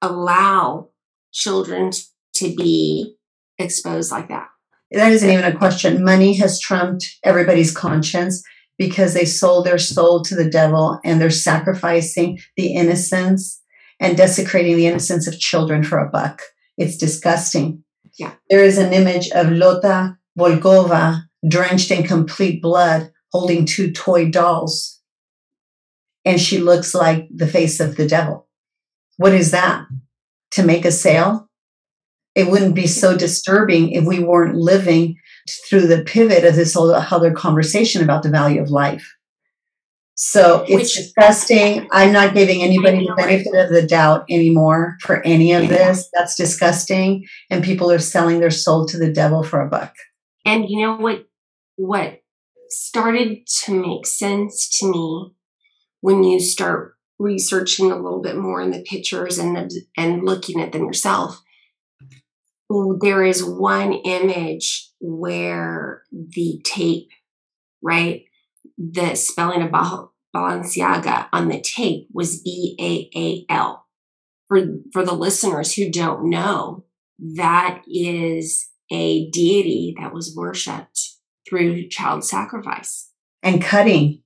allow 0.01 0.89
children 1.31 1.91
to 2.35 2.55
be 2.55 3.17
exposed 3.59 4.11
like 4.11 4.29
that. 4.29 4.49
That 4.91 5.13
isn't 5.13 5.29
even 5.29 5.45
a 5.45 5.57
question. 5.57 6.05
Money 6.05 6.35
has 6.37 6.61
trumped 6.61 7.19
everybody's 7.23 7.75
conscience 7.75 8.43
because 8.79 9.15
they 9.15 9.25
sold 9.25 9.67
their 9.67 9.79
soul 9.79 10.23
to 10.25 10.35
the 10.35 10.49
devil 10.49 11.01
and 11.05 11.21
they're 11.21 11.31
sacrificing 11.31 12.39
the 12.57 12.75
innocence 12.75 13.62
and 14.03 14.17
desecrating 14.17 14.77
the 14.77 14.87
innocence 14.87 15.29
of 15.29 15.39
children 15.39 15.85
for 15.85 15.99
a 15.99 16.11
buck. 16.11 16.43
It's 16.77 16.97
disgusting. 16.97 17.85
Yeah. 18.19 18.33
There 18.51 18.65
is 18.65 18.77
an 18.77 18.93
image 18.93 19.31
of 19.31 19.53
Lotta 19.53 20.19
Volkova 20.37 21.23
drenched 21.49 21.93
in 21.93 22.03
complete 22.03 22.61
blood, 22.61 23.13
holding 23.31 23.65
two 23.65 23.93
toy 23.93 24.29
dolls. 24.29 25.01
And 26.25 26.41
she 26.41 26.59
looks 26.59 26.95
like 26.95 27.29
the 27.33 27.47
face 27.47 27.79
of 27.79 27.97
the 27.97 28.07
devil. 28.07 28.49
What 29.19 29.33
is 29.33 29.53
that? 29.53 29.87
To 30.53 30.65
make 30.65 30.85
a 30.85 30.93
sale? 30.93 31.49
It 32.35 32.49
wouldn't 32.49 32.75
be 32.75 32.89
so 32.89 33.17
disturbing 33.17 33.93
if 33.93 34.05
we 34.05 34.19
weren't 34.19 34.57
living 34.57 35.17
through 35.69 35.87
the 35.87 36.03
pivot 36.03 36.45
of 36.45 36.57
this 36.57 36.75
whole 36.75 36.93
other 36.93 37.33
conversation 37.33 38.03
about 38.03 38.25
the 38.25 38.31
value 38.31 38.61
of 38.61 38.71
life. 38.71 39.15
So 40.15 40.63
it's 40.69 40.75
Which, 40.75 40.95
disgusting. 40.95 41.89
I'm 41.91 42.13
not 42.13 42.35
giving 42.35 42.63
anybody 42.63 43.07
the 43.07 43.15
benefit 43.15 43.55
of 43.55 43.71
the 43.71 43.87
doubt 43.87 44.25
anymore 44.29 44.97
for 45.01 45.23
any 45.25 45.53
of 45.53 45.69
this. 45.69 46.09
That's 46.13 46.37
disgusting. 46.37 47.25
And 47.51 47.65
people 47.65 47.91
are 47.91 47.99
selling 47.99 48.41
their 48.41 48.51
soul 48.51 48.87
to 48.87 48.99
the 48.99 49.13
devil 49.13 49.43
for 49.43 49.61
a 49.61 49.69
buck. 49.69 49.95
And 50.45 50.69
you 50.69 50.83
know 50.83 50.97
what? 50.97 51.27
what 51.77 52.23
started 52.69 53.47
to 53.65 53.75
make 53.75 54.07
sense 54.07 54.79
to 54.79 54.91
me 54.91 55.33
when 56.01 56.23
you 56.25 56.41
start 56.41 56.95
researching 57.19 57.91
a 57.91 57.97
little 57.97 58.23
bit 58.23 58.37
more 58.37 58.61
in 58.61 58.71
the 58.71 58.83
pictures 58.83 59.39
and 59.39 59.71
and 59.97 60.25
looking 60.25 60.61
at 60.61 60.73
them 60.73 60.85
yourself 60.85 61.43
there 63.01 63.23
is 63.23 63.45
one 63.45 63.93
image 63.93 64.91
where 65.01 66.03
the 66.11 66.61
tape 66.65 67.09
right 67.83 68.25
the 68.79 69.15
spelling 69.15 69.63
of 69.63 69.71
Balenciaga 70.35 71.29
on 71.33 71.49
the 71.49 71.61
tape 71.61 72.09
was 72.13 72.41
B 72.41 72.77
A 72.81 73.19
A 73.19 73.53
L. 73.53 73.87
For 74.49 74.67
for 74.93 75.05
the 75.05 75.15
listeners 75.15 75.75
who 75.75 75.91
don't 75.91 76.29
know, 76.29 76.85
that 77.19 77.83
is 77.87 78.69
a 78.91 79.31
deity 79.31 79.95
that 79.99 80.13
was 80.13 80.35
worshipped 80.37 81.13
through 81.49 81.89
child 81.89 82.25
sacrifice. 82.25 83.11
And 83.43 83.63
cutting. 83.63 84.23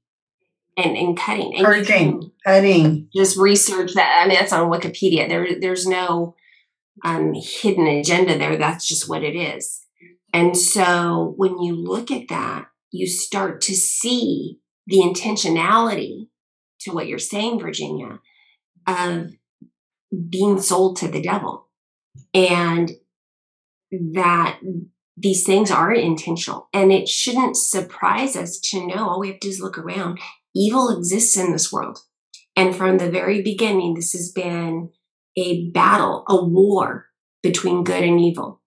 And, 0.76 0.96
and 0.96 1.16
cutting. 1.16 1.54
And 1.56 1.64
purging. 1.64 2.32
cutting. 2.44 3.08
just 3.14 3.38
research 3.38 3.94
that. 3.94 4.22
I 4.22 4.28
mean 4.28 4.38
that's 4.38 4.52
on 4.52 4.70
wikipedia. 4.70 5.28
There 5.28 5.58
there's 5.60 5.86
no 5.86 6.34
um, 7.04 7.34
hidden 7.34 7.86
agenda 7.86 8.36
there. 8.38 8.56
That's 8.56 8.86
just 8.86 9.08
what 9.08 9.22
it 9.22 9.36
is. 9.36 9.82
And 10.32 10.56
so 10.56 11.34
when 11.36 11.60
you 11.62 11.74
look 11.74 12.10
at 12.10 12.28
that 12.28 12.66
you 12.96 13.06
start 13.06 13.60
to 13.62 13.74
see 13.74 14.58
the 14.86 14.98
intentionality 14.98 16.28
to 16.80 16.92
what 16.92 17.06
you're 17.06 17.18
saying 17.18 17.58
virginia 17.58 18.20
of 18.86 19.30
being 20.28 20.60
sold 20.60 20.96
to 20.96 21.08
the 21.08 21.22
devil. 21.22 21.68
And 22.32 22.92
that 23.90 24.60
these 25.16 25.44
things 25.44 25.70
are 25.70 25.92
intentional. 25.92 26.68
And 26.72 26.92
it 26.92 27.08
shouldn't 27.08 27.56
surprise 27.56 28.36
us 28.36 28.60
to 28.70 28.86
know 28.86 29.08
all 29.08 29.20
we 29.20 29.28
have 29.28 29.40
to 29.40 29.48
do 29.48 29.50
is 29.50 29.60
look 29.60 29.78
around. 29.78 30.18
Evil 30.54 30.96
exists 30.96 31.36
in 31.36 31.52
this 31.52 31.72
world. 31.72 31.98
And 32.54 32.74
from 32.74 32.98
the 32.98 33.10
very 33.10 33.42
beginning 33.42 33.94
this 33.94 34.12
has 34.12 34.32
been 34.32 34.90
a 35.36 35.68
battle 35.70 36.24
a 36.28 36.42
war 36.42 37.06
between 37.42 37.84
good 37.84 38.02
and 38.02 38.20
evil 38.20 38.62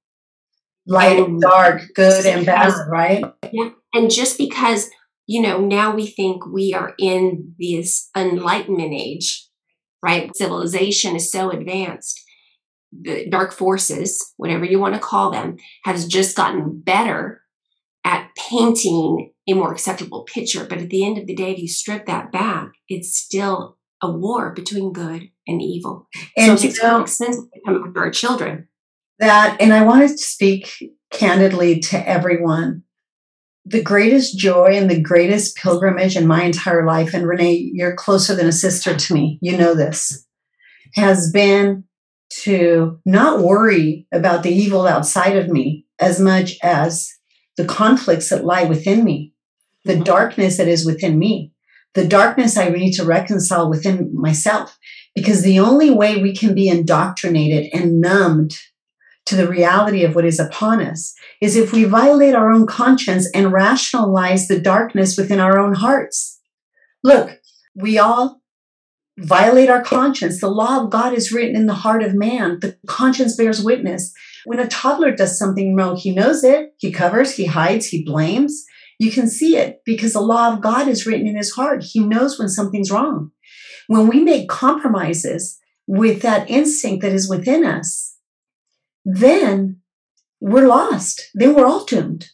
light 0.89 1.19
and 1.19 1.39
dark 1.39 1.81
good 1.95 2.25
and 2.25 2.45
bad 2.45 2.73
right 2.89 3.23
yeah 3.51 3.69
and 3.93 4.11
just 4.11 4.37
because 4.37 4.89
you 5.27 5.41
know 5.41 5.59
now 5.59 5.95
we 5.95 6.07
think 6.07 6.45
we 6.45 6.73
are 6.73 6.93
in 6.99 7.53
this 7.59 8.09
enlightenment 8.15 8.93
age 8.93 9.47
right 10.03 10.35
civilization 10.35 11.15
is 11.15 11.31
so 11.31 11.49
advanced 11.51 12.19
the 12.91 13.27
dark 13.29 13.53
forces, 13.53 14.33
whatever 14.37 14.65
you 14.65 14.79
want 14.79 14.95
to 14.95 14.99
call 14.99 15.31
them, 15.31 15.57
has 15.83 16.07
just 16.07 16.35
gotten 16.35 16.79
better 16.79 17.41
at 18.03 18.29
painting 18.35 19.31
a 19.47 19.53
more 19.53 19.71
acceptable 19.71 20.23
picture. 20.23 20.65
But 20.65 20.79
at 20.79 20.89
the 20.89 21.05
end 21.05 21.17
of 21.17 21.27
the 21.27 21.35
day, 21.35 21.51
if 21.51 21.59
you 21.59 21.67
strip 21.67 22.05
that 22.05 22.31
back, 22.31 22.69
it's 22.87 23.15
still 23.15 23.77
a 24.01 24.09
war 24.09 24.53
between 24.53 24.93
good 24.93 25.29
and 25.47 25.61
evil. 25.61 26.07
And 26.37 26.57
so 26.57 26.65
it 26.65 26.67
makes 26.67 26.81
know, 26.83 27.05
sense 27.05 27.35
to 27.37 27.59
come 27.65 27.83
after 27.87 27.99
our 27.99 28.11
children. 28.11 28.68
That, 29.19 29.57
and 29.59 29.73
I 29.73 29.83
wanted 29.83 30.11
to 30.11 30.17
speak 30.17 30.91
candidly 31.11 31.79
to 31.79 32.09
everyone. 32.09 32.83
The 33.65 33.83
greatest 33.83 34.37
joy 34.37 34.69
and 34.73 34.89
the 34.89 34.99
greatest 34.99 35.57
pilgrimage 35.57 36.15
in 36.15 36.25
my 36.25 36.43
entire 36.43 36.85
life, 36.85 37.13
and 37.13 37.27
Renee, 37.27 37.71
you're 37.73 37.95
closer 37.95 38.33
than 38.33 38.47
a 38.47 38.53
sister 38.53 38.95
to 38.95 39.13
me, 39.13 39.37
you 39.41 39.57
know 39.57 39.75
this, 39.75 40.25
has 40.95 41.31
been 41.31 41.83
to 42.43 42.99
not 43.05 43.41
worry 43.41 44.07
about 44.11 44.43
the 44.43 44.51
evil 44.51 44.87
outside 44.87 45.35
of 45.35 45.49
me 45.49 45.85
as 45.99 46.19
much 46.19 46.57
as 46.63 47.11
the 47.57 47.65
conflicts 47.65 48.29
that 48.29 48.45
lie 48.45 48.63
within 48.63 49.03
me, 49.03 49.33
the 49.83 49.93
mm-hmm. 49.93 50.03
darkness 50.03 50.57
that 50.57 50.67
is 50.67 50.85
within 50.85 51.19
me, 51.19 51.51
the 51.93 52.07
darkness 52.07 52.57
I 52.57 52.69
need 52.69 52.93
to 52.93 53.03
reconcile 53.03 53.69
within 53.69 54.11
myself. 54.13 54.77
Because 55.15 55.41
the 55.41 55.59
only 55.59 55.89
way 55.89 56.21
we 56.21 56.33
can 56.33 56.53
be 56.55 56.69
indoctrinated 56.69 57.69
and 57.73 57.99
numbed 57.99 58.57
to 59.29 59.35
the 59.35 59.47
reality 59.47 60.03
of 60.03 60.15
what 60.15 60.25
is 60.25 60.39
upon 60.39 60.81
us 60.81 61.13
is 61.39 61.55
if 61.55 61.71
we 61.71 61.83
violate 61.83 62.33
our 62.33 62.51
own 62.51 62.65
conscience 62.65 63.29
and 63.35 63.53
rationalize 63.53 64.47
the 64.47 64.59
darkness 64.59 65.17
within 65.17 65.39
our 65.39 65.59
own 65.59 65.73
hearts. 65.73 66.41
Look, 67.03 67.39
we 67.75 67.99
all 67.99 68.41
violate 69.19 69.69
our 69.69 69.83
conscience. 69.83 70.41
The 70.41 70.49
law 70.49 70.83
of 70.83 70.89
God 70.89 71.13
is 71.13 71.31
written 71.31 71.55
in 71.55 71.67
the 71.67 71.75
heart 71.75 72.01
of 72.01 72.15
man. 72.15 72.57
The 72.59 72.75
conscience 72.87 73.37
bears 73.37 73.63
witness. 73.63 74.11
When 74.45 74.59
a 74.59 74.67
toddler 74.67 75.15
does 75.15 75.37
something 75.37 75.75
wrong, 75.75 75.95
he 75.95 76.11
knows 76.11 76.43
it. 76.43 76.71
He 76.77 76.91
covers, 76.91 77.35
he 77.35 77.45
hides, 77.45 77.87
he 77.87 78.03
blames. 78.03 78.65
You 78.97 79.11
can 79.11 79.27
see 79.27 79.57
it 79.57 79.81
because 79.85 80.13
the 80.13 80.21
law 80.21 80.51
of 80.51 80.61
God 80.61 80.87
is 80.87 81.05
written 81.05 81.27
in 81.27 81.37
his 81.37 81.51
heart. 81.51 81.83
He 81.83 81.99
knows 81.99 82.39
when 82.39 82.49
something's 82.49 82.89
wrong. 82.89 83.29
When 83.85 84.07
we 84.07 84.21
make 84.21 84.49
compromises 84.49 85.59
with 85.85 86.23
that 86.23 86.49
instinct 86.49 87.03
that 87.03 87.11
is 87.11 87.29
within 87.29 87.63
us, 87.63 88.08
then 89.05 89.81
we're 90.39 90.67
lost. 90.67 91.29
Then 91.33 91.55
we're 91.55 91.67
all 91.67 91.85
doomed. 91.85 92.29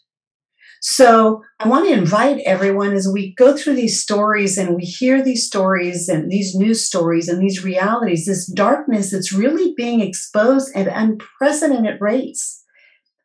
So 0.87 1.41
I 1.59 1.67
want 1.67 1.87
to 1.87 1.93
invite 1.93 2.41
everyone 2.45 2.93
as 2.93 3.07
we 3.11 3.33
go 3.33 3.57
through 3.57 3.73
these 3.73 3.99
stories 3.99 4.55
and 4.55 4.75
we 4.75 4.83
hear 4.83 5.23
these 5.23 5.47
stories 5.47 6.07
and 6.07 6.31
these 6.31 6.53
news 6.53 6.85
stories 6.85 7.27
and 7.27 7.41
these 7.41 7.63
realities, 7.63 8.27
this 8.27 8.45
darkness 8.45 9.09
that's 9.09 9.33
really 9.33 9.73
being 9.75 10.01
exposed 10.01 10.75
at 10.75 10.87
unprecedented 10.87 11.99
rates. 11.99 12.63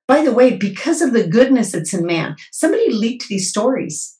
By 0.08 0.24
the 0.24 0.32
way, 0.32 0.56
because 0.56 1.02
of 1.02 1.12
the 1.12 1.26
goodness 1.26 1.72
that's 1.72 1.92
in 1.92 2.06
man, 2.06 2.36
somebody 2.50 2.90
leaked 2.90 3.28
these 3.28 3.50
stories. 3.50 4.16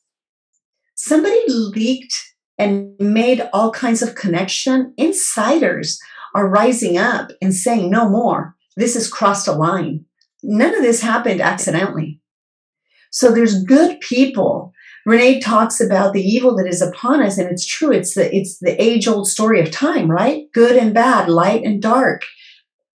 Somebody 0.93 1.41
leaked 1.47 2.13
and 2.59 2.93
made 2.99 3.49
all 3.53 3.71
kinds 3.71 4.03
of 4.03 4.13
connection. 4.13 4.93
Insiders 4.97 5.99
are 6.35 6.47
rising 6.47 6.99
up 6.99 7.31
and 7.41 7.55
saying, 7.55 7.89
no 7.89 8.07
more. 8.07 8.55
This 8.77 8.93
has 8.95 9.09
crossed 9.11 9.47
a 9.47 9.53
line. 9.53 10.05
None 10.43 10.75
of 10.75 10.81
this 10.81 11.01
happened 11.01 11.41
accidentally. 11.41 12.19
So 13.11 13.31
there's 13.31 13.63
good 13.63 13.99
people. 14.01 14.73
Renee 15.05 15.39
talks 15.39 15.81
about 15.81 16.13
the 16.13 16.21
evil 16.21 16.55
that 16.57 16.67
is 16.67 16.81
upon 16.81 17.21
us, 17.21 17.37
and 17.37 17.49
it's 17.51 17.65
true. 17.65 17.91
It's 17.91 18.13
the 18.15 18.33
it's 18.35 18.59
the 18.59 18.81
age 18.81 19.07
old 19.07 19.27
story 19.27 19.59
of 19.61 19.71
time, 19.71 20.09
right? 20.11 20.45
Good 20.53 20.77
and 20.77 20.93
bad, 20.93 21.29
light 21.29 21.63
and 21.63 21.81
dark. 21.81 22.23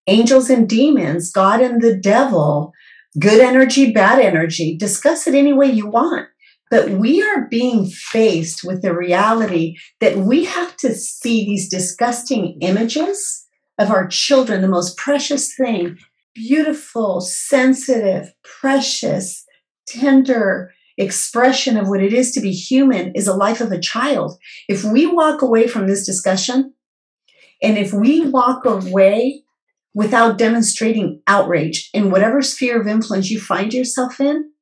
angels 0.06 0.50
and 0.50 0.68
demons, 0.68 1.32
God 1.32 1.60
and 1.60 1.82
the 1.82 1.96
devil, 1.96 2.72
good 3.18 3.40
energy, 3.40 3.92
bad 3.92 4.20
energy. 4.20 4.76
Discuss 4.76 5.26
it 5.26 5.34
any 5.34 5.52
way 5.52 5.66
you 5.66 5.88
want. 5.88 6.28
But 6.70 6.90
we 6.90 7.22
are 7.22 7.46
being 7.48 7.86
faced 7.86 8.64
with 8.64 8.82
the 8.82 8.94
reality 8.94 9.76
that 10.00 10.18
we 10.18 10.44
have 10.44 10.76
to 10.78 10.94
see 10.94 11.44
these 11.44 11.68
disgusting 11.68 12.58
images 12.60 13.45
of 13.78 13.90
our 13.90 14.06
children, 14.08 14.62
the 14.62 14.68
most 14.68 14.96
precious 14.96 15.54
thing, 15.54 15.98
beautiful, 16.34 17.20
sensitive, 17.20 18.32
precious, 18.42 19.44
tender 19.86 20.72
expression 20.98 21.76
of 21.76 21.88
what 21.88 22.02
it 22.02 22.12
is 22.12 22.32
to 22.32 22.40
be 22.40 22.52
human 22.52 23.12
is 23.14 23.26
a 23.26 23.34
life 23.34 23.60
of 23.60 23.70
a 23.70 23.80
child. 23.80 24.38
If 24.68 24.82
we 24.82 25.06
walk 25.06 25.42
away 25.42 25.66
from 25.66 25.86
this 25.86 26.06
discussion, 26.06 26.74
and 27.62 27.78
if 27.78 27.92
we 27.92 28.26
walk 28.28 28.64
away 28.64 29.42
without 29.94 30.38
demonstrating 30.38 31.22
outrage 31.26 31.90
in 31.94 32.10
whatever 32.10 32.42
sphere 32.42 32.80
of 32.80 32.86
influence 32.86 33.30
you 33.30 33.40
find 33.40 33.72
yourself 33.72 34.20
in, 34.20 34.52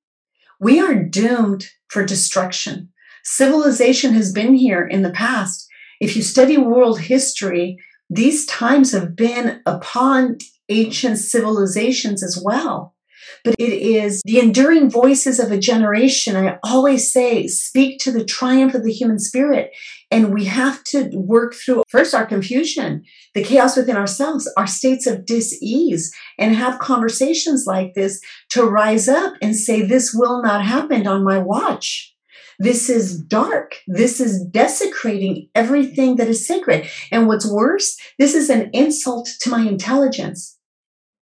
we 0.61 0.81
are 0.81 0.94
doomed 0.94 1.66
for 1.88 2.05
destruction. 2.05 2.90
Civilization 3.24 4.12
has 4.14 4.33
been 4.33 4.55
here 4.55 4.87
in 4.87 5.03
the 5.03 5.11
past. 5.11 5.66
If 6.00 6.16
you 6.16 6.22
study 6.22 6.57
world 6.57 7.00
history, 7.00 7.79
these 8.10 8.46
times 8.46 8.92
have 8.92 9.16
been 9.16 9.60
upon 9.66 10.38
ancient 10.68 11.18
civilizations 11.18 12.22
as 12.22 12.40
well. 12.42 12.94
But 13.42 13.54
it 13.58 13.72
is 13.72 14.22
the 14.24 14.38
enduring 14.38 14.90
voices 14.90 15.38
of 15.38 15.50
a 15.50 15.58
generation. 15.58 16.36
I 16.36 16.58
always 16.62 17.12
say, 17.12 17.46
speak 17.46 17.98
to 18.00 18.12
the 18.12 18.24
triumph 18.24 18.74
of 18.74 18.84
the 18.84 18.92
human 18.92 19.18
spirit. 19.18 19.72
And 20.10 20.32
we 20.32 20.44
have 20.44 20.84
to 20.84 21.10
work 21.14 21.54
through 21.54 21.82
first 21.88 22.14
our 22.14 22.26
confusion, 22.26 23.04
the 23.34 23.42
chaos 23.42 23.76
within 23.76 23.96
ourselves, 23.96 24.50
our 24.56 24.66
states 24.66 25.06
of 25.06 25.26
dis-ease, 25.26 26.14
and 26.38 26.54
have 26.54 26.78
conversations 26.78 27.64
like 27.66 27.94
this 27.94 28.20
to 28.50 28.64
rise 28.64 29.08
up 29.08 29.34
and 29.42 29.56
say, 29.56 29.82
This 29.82 30.14
will 30.14 30.42
not 30.42 30.64
happen 30.64 31.06
on 31.06 31.24
my 31.24 31.38
watch. 31.38 32.13
This 32.58 32.88
is 32.88 33.20
dark. 33.20 33.76
This 33.86 34.20
is 34.20 34.44
desecrating 34.44 35.48
everything 35.54 36.16
that 36.16 36.28
is 36.28 36.46
sacred. 36.46 36.88
And 37.10 37.26
what's 37.26 37.50
worse, 37.50 37.98
this 38.18 38.34
is 38.34 38.50
an 38.50 38.70
insult 38.72 39.28
to 39.40 39.50
my 39.50 39.66
intelligence. 39.66 40.58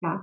Yeah. 0.03 0.19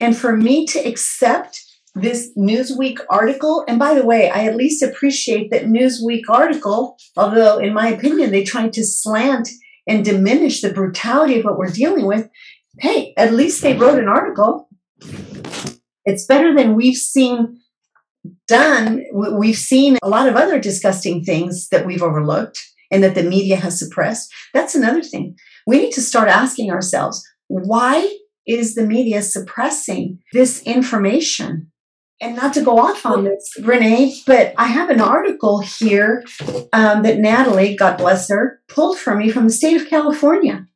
And 0.00 0.16
for 0.16 0.36
me 0.36 0.66
to 0.66 0.78
accept 0.78 1.62
this 1.94 2.30
Newsweek 2.36 2.98
article, 3.08 3.64
and 3.66 3.78
by 3.78 3.94
the 3.94 4.04
way, 4.04 4.30
I 4.30 4.44
at 4.44 4.56
least 4.56 4.82
appreciate 4.82 5.50
that 5.50 5.64
Newsweek 5.64 6.24
article, 6.28 6.98
although 7.16 7.58
in 7.58 7.72
my 7.72 7.88
opinion, 7.88 8.30
they 8.30 8.44
tried 8.44 8.74
to 8.74 8.84
slant 8.84 9.48
and 9.86 10.04
diminish 10.04 10.60
the 10.60 10.72
brutality 10.72 11.38
of 11.38 11.44
what 11.44 11.56
we're 11.56 11.70
dealing 11.70 12.06
with. 12.06 12.28
Hey, 12.78 13.14
at 13.16 13.32
least 13.32 13.62
they 13.62 13.76
wrote 13.76 13.98
an 13.98 14.08
article. 14.08 14.68
It's 16.04 16.26
better 16.26 16.54
than 16.54 16.74
we've 16.74 16.96
seen 16.96 17.60
done. 18.46 19.04
We've 19.12 19.56
seen 19.56 19.98
a 20.02 20.08
lot 20.08 20.28
of 20.28 20.36
other 20.36 20.58
disgusting 20.58 21.24
things 21.24 21.68
that 21.68 21.86
we've 21.86 22.02
overlooked 22.02 22.60
and 22.90 23.02
that 23.02 23.14
the 23.14 23.22
media 23.22 23.56
has 23.56 23.78
suppressed. 23.78 24.32
That's 24.54 24.74
another 24.74 25.02
thing. 25.02 25.36
We 25.66 25.78
need 25.78 25.92
to 25.92 26.02
start 26.02 26.28
asking 26.28 26.70
ourselves 26.70 27.26
why 27.48 28.16
is 28.46 28.74
the 28.74 28.86
media 28.86 29.22
suppressing 29.22 30.20
this 30.32 30.62
information? 30.62 31.70
And 32.20 32.34
not 32.34 32.54
to 32.54 32.62
go 32.62 32.78
off 32.78 33.04
on 33.04 33.24
this, 33.24 33.52
Renee, 33.62 34.14
but 34.26 34.54
I 34.56 34.68
have 34.68 34.88
an 34.88 35.02
article 35.02 35.60
here 35.60 36.24
um, 36.72 37.02
that 37.02 37.18
Natalie, 37.18 37.76
God 37.76 37.98
bless 37.98 38.30
her, 38.30 38.62
pulled 38.68 38.98
for 38.98 39.14
me 39.14 39.30
from 39.30 39.44
the 39.44 39.52
state 39.52 39.78
of 39.78 39.88
California. 39.88 40.66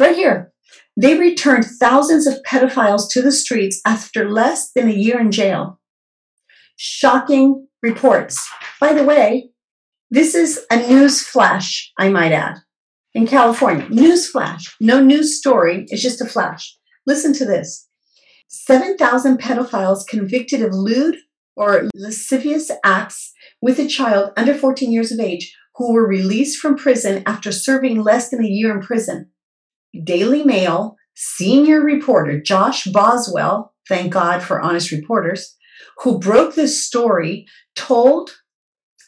Right 0.00 0.16
here. 0.16 0.50
They 0.96 1.18
returned 1.18 1.64
thousands 1.64 2.26
of 2.26 2.42
pedophiles 2.42 3.08
to 3.10 3.22
the 3.22 3.32
streets 3.32 3.80
after 3.86 4.28
less 4.28 4.72
than 4.72 4.88
a 4.88 4.94
year 4.94 5.20
in 5.20 5.30
jail. 5.30 5.77
Shocking 6.80 7.66
reports. 7.82 8.48
By 8.80 8.92
the 8.92 9.02
way, 9.02 9.50
this 10.12 10.36
is 10.36 10.64
a 10.70 10.76
news 10.76 11.20
flash, 11.26 11.92
I 11.98 12.08
might 12.08 12.30
add, 12.30 12.58
in 13.14 13.26
California. 13.26 13.88
News 13.88 14.30
flash. 14.30 14.76
No 14.80 15.02
news 15.02 15.36
story, 15.36 15.86
it's 15.88 16.00
just 16.00 16.20
a 16.20 16.24
flash. 16.24 16.76
Listen 17.04 17.32
to 17.34 17.44
this 17.44 17.88
7,000 18.46 19.40
pedophiles 19.40 20.06
convicted 20.08 20.62
of 20.62 20.72
lewd 20.72 21.16
or 21.56 21.88
lascivious 21.96 22.70
acts 22.84 23.32
with 23.60 23.80
a 23.80 23.88
child 23.88 24.30
under 24.36 24.54
14 24.54 24.92
years 24.92 25.10
of 25.10 25.18
age 25.18 25.52
who 25.74 25.92
were 25.92 26.06
released 26.06 26.60
from 26.60 26.76
prison 26.76 27.24
after 27.26 27.50
serving 27.50 28.00
less 28.04 28.30
than 28.30 28.44
a 28.44 28.48
year 28.48 28.72
in 28.72 28.80
prison. 28.80 29.30
Daily 30.04 30.44
Mail 30.44 30.94
senior 31.16 31.80
reporter 31.80 32.40
Josh 32.40 32.84
Boswell, 32.84 33.74
thank 33.88 34.12
God 34.12 34.44
for 34.44 34.60
honest 34.60 34.92
reporters, 34.92 35.56
who 35.98 36.18
broke 36.18 36.54
this 36.54 36.84
story, 36.84 37.46
told 37.74 38.30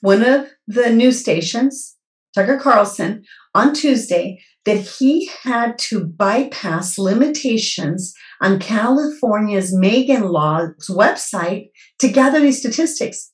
one 0.00 0.22
of 0.24 0.48
the 0.66 0.90
news 0.90 1.20
stations, 1.20 1.96
Tucker 2.34 2.58
Carlson, 2.58 3.24
on 3.54 3.74
Tuesday 3.74 4.40
that 4.64 4.78
he 4.78 5.30
had 5.42 5.78
to 5.78 6.04
bypass 6.04 6.98
limitations 6.98 8.14
on 8.40 8.58
California's 8.58 9.74
Megan 9.74 10.28
Law's 10.28 10.88
website 10.88 11.70
to 11.98 12.08
gather 12.08 12.40
these 12.40 12.58
statistics 12.58 13.32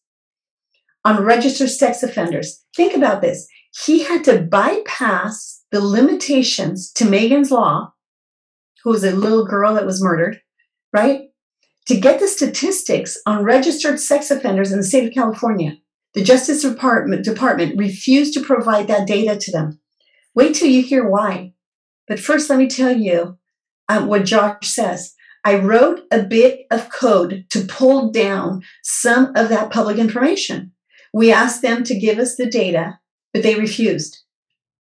on 1.05 1.22
registered 1.22 1.70
sex 1.70 2.03
offenders. 2.03 2.64
Think 2.75 2.94
about 2.94 3.22
this. 3.22 3.46
He 3.85 4.05
had 4.05 4.25
to 4.25 4.42
bypass 4.42 5.62
the 5.70 5.81
limitations 5.81 6.92
to 6.92 7.05
Megan's 7.05 7.51
Law, 7.51 7.92
who 8.83 8.90
was 8.90 9.05
a 9.05 9.14
little 9.14 9.46
girl 9.46 9.75
that 9.75 9.87
was 9.87 10.03
murdered, 10.03 10.40
right? 10.92 11.26
To 11.87 11.96
get 11.96 12.18
the 12.18 12.27
statistics 12.27 13.16
on 13.27 13.44
registered 13.44 14.01
sex 14.01 14.31
offenders 14.31 14.72
in 14.72 14.79
the 14.79 14.85
state 14.85 15.07
of 15.07 15.14
California. 15.14 15.77
The 16.14 16.25
Justice 16.25 16.62
Department, 16.62 17.25
Department 17.25 17.79
refused 17.79 18.35
to 18.35 18.42
provide 18.42 18.88
that 18.88 19.07
data 19.07 19.37
to 19.38 19.53
them. 19.53 19.79
Wait 20.35 20.55
till 20.55 20.68
you 20.68 20.83
hear 20.83 21.09
why. 21.09 21.53
But 22.09 22.18
first, 22.18 22.51
let 22.51 22.59
me 22.59 22.66
tell 22.68 22.96
you 22.96 23.38
um, 23.88 24.09
what 24.09 24.25
Josh 24.25 24.66
says. 24.66 25.14
I 25.44 25.59
wrote 25.59 26.01
a 26.11 26.25
bit 26.25 26.66
of 26.72 26.90
code 26.90 27.46
to 27.51 27.61
pull 27.61 28.11
down 28.11 28.62
some 28.83 29.33
of 29.37 29.49
that 29.51 29.70
public 29.70 29.99
information. 29.99 30.72
We 31.14 31.31
asked 31.31 31.62
them 31.62 31.85
to 31.85 31.99
give 31.99 32.18
us 32.18 32.35
the 32.35 32.46
data, 32.46 32.99
but 33.33 33.44
they 33.44 33.55
refused. 33.55 34.18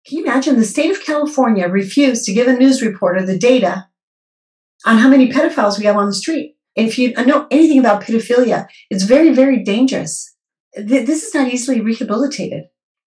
Can 0.06 0.18
you 0.18 0.24
imagine 0.24 0.56
the 0.56 0.64
state 0.64 0.90
of 0.90 1.04
California 1.04 1.68
refused 1.68 2.24
to 2.24 2.34
give 2.34 2.48
a 2.48 2.52
news 2.52 2.82
reporter 2.82 3.24
the 3.24 3.38
data 3.38 3.86
on 4.84 4.98
how 4.98 5.08
many 5.08 5.30
pedophiles 5.30 5.78
we 5.78 5.84
have 5.84 5.96
on 5.96 6.06
the 6.06 6.12
street? 6.12 6.55
If 6.76 6.98
you 6.98 7.12
know 7.12 7.46
anything 7.50 7.78
about 7.78 8.02
pedophilia, 8.02 8.68
it's 8.90 9.04
very, 9.04 9.32
very 9.34 9.64
dangerous. 9.64 10.34
This 10.76 11.24
is 11.24 11.34
not 11.34 11.48
easily 11.52 11.80
rehabilitated 11.80 12.64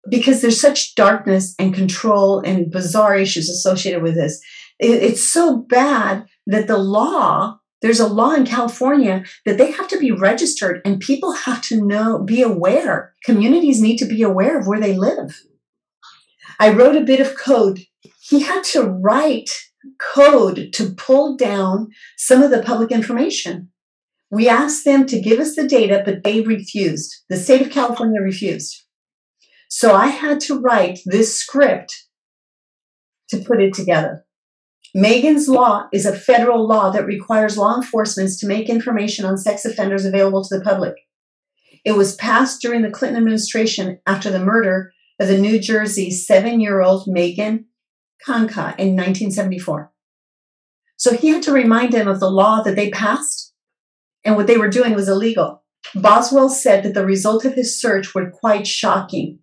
because 0.09 0.41
there's 0.43 0.61
such 0.61 0.95
darkness 0.95 1.55
and 1.59 1.75
control 1.75 2.41
and 2.41 2.71
bizarre 2.71 3.17
issues 3.17 3.49
associated 3.49 4.03
with 4.03 4.15
this. 4.15 4.41
It's 4.79 5.27
so 5.27 5.57
bad 5.57 6.27
that 6.47 6.67
the 6.67 6.77
law, 6.77 7.59
there's 7.81 7.99
a 7.99 8.07
law 8.07 8.33
in 8.33 8.45
California 8.45 9.25
that 9.47 9.57
they 9.57 9.71
have 9.71 9.89
to 9.89 9.99
be 9.99 10.13
registered 10.13 10.83
and 10.85 11.01
people 11.01 11.33
have 11.33 11.63
to 11.63 11.85
know, 11.85 12.23
be 12.23 12.43
aware. 12.43 13.15
Communities 13.25 13.81
need 13.81 13.97
to 13.97 14.05
be 14.05 14.23
aware 14.23 14.59
of 14.59 14.67
where 14.67 14.81
they 14.81 14.95
live. 14.95 15.41
I 16.61 16.73
wrote 16.73 16.97
a 16.97 17.05
bit 17.05 17.21
of 17.21 17.37
code. 17.39 17.81
He 18.21 18.41
had 18.41 18.65
to 18.65 18.83
write 18.83 19.51
code 19.99 20.71
to 20.75 20.95
pull 20.95 21.37
down 21.37 21.89
some 22.17 22.43
of 22.43 22.51
the 22.51 22.63
public 22.63 22.91
information. 22.91 23.71
We 24.31 24.49
asked 24.49 24.85
them 24.85 25.07
to 25.07 25.21
give 25.21 25.39
us 25.39 25.55
the 25.55 25.67
data, 25.67 26.03
but 26.05 26.25
they 26.25 26.41
refused. 26.41 27.25
The 27.29 27.37
state 27.37 27.63
of 27.63 27.71
California 27.71 28.21
refused. 28.21 28.85
So 29.69 29.95
I 29.95 30.09
had 30.09 30.41
to 30.41 30.61
write 30.61 31.01
this 31.07 31.39
script 31.39 32.07
to 33.29 33.39
put 33.39 33.61
it 33.61 33.75
together. 33.75 34.25
Megan's 34.95 35.49
Law 35.49 35.89
is 35.93 36.07
a 36.07 36.17
federal 36.17 36.67
law 36.67 36.91
that 36.91 37.07
requires 37.07 37.59
law 37.59 37.77
enforcement 37.77 38.31
to 38.39 38.47
make 38.47 38.69
information 38.69 39.25
on 39.25 39.37
sex 39.37 39.65
offenders 39.65 40.05
available 40.05 40.43
to 40.45 40.59
the 40.59 40.65
public. 40.65 40.95
It 41.85 41.93
was 41.93 42.17
passed 42.17 42.63
during 42.63 42.83
the 42.83 42.91
Clinton 42.91 43.19
administration 43.19 43.99
after 44.07 44.31
the 44.31 44.45
murder 44.45 44.93
of 45.21 45.29
the 45.29 45.39
New 45.39 45.59
Jersey 45.59 46.11
seven 46.11 46.61
year 46.61 46.81
old 46.81 47.07
Megan 47.07 47.67
Kanka 48.25 48.75
in 48.79 48.97
1974. 48.97 49.93
So 50.97 51.17
he 51.17 51.29
had 51.29 51.43
to 51.45 51.53
remind 51.53 51.93
him 51.93 52.09
of 52.09 52.21
the 52.21 52.31
law 52.31 52.63
that 52.63 52.77
they 52.77 52.91
passed 52.91 53.53
and 54.25 54.37
what 54.37 54.47
they 54.47 54.57
were 54.57 54.69
doing 54.69 54.95
was 54.95 55.09
illegal. 55.09 55.63
Boswell 55.95 56.49
said 56.49 56.83
that 56.83 56.95
the 56.95 57.07
result 57.07 57.45
of 57.45 57.55
his 57.55 57.81
search 57.81 58.15
were 58.15 58.31
quite 58.31 58.67
shocking 58.67 59.39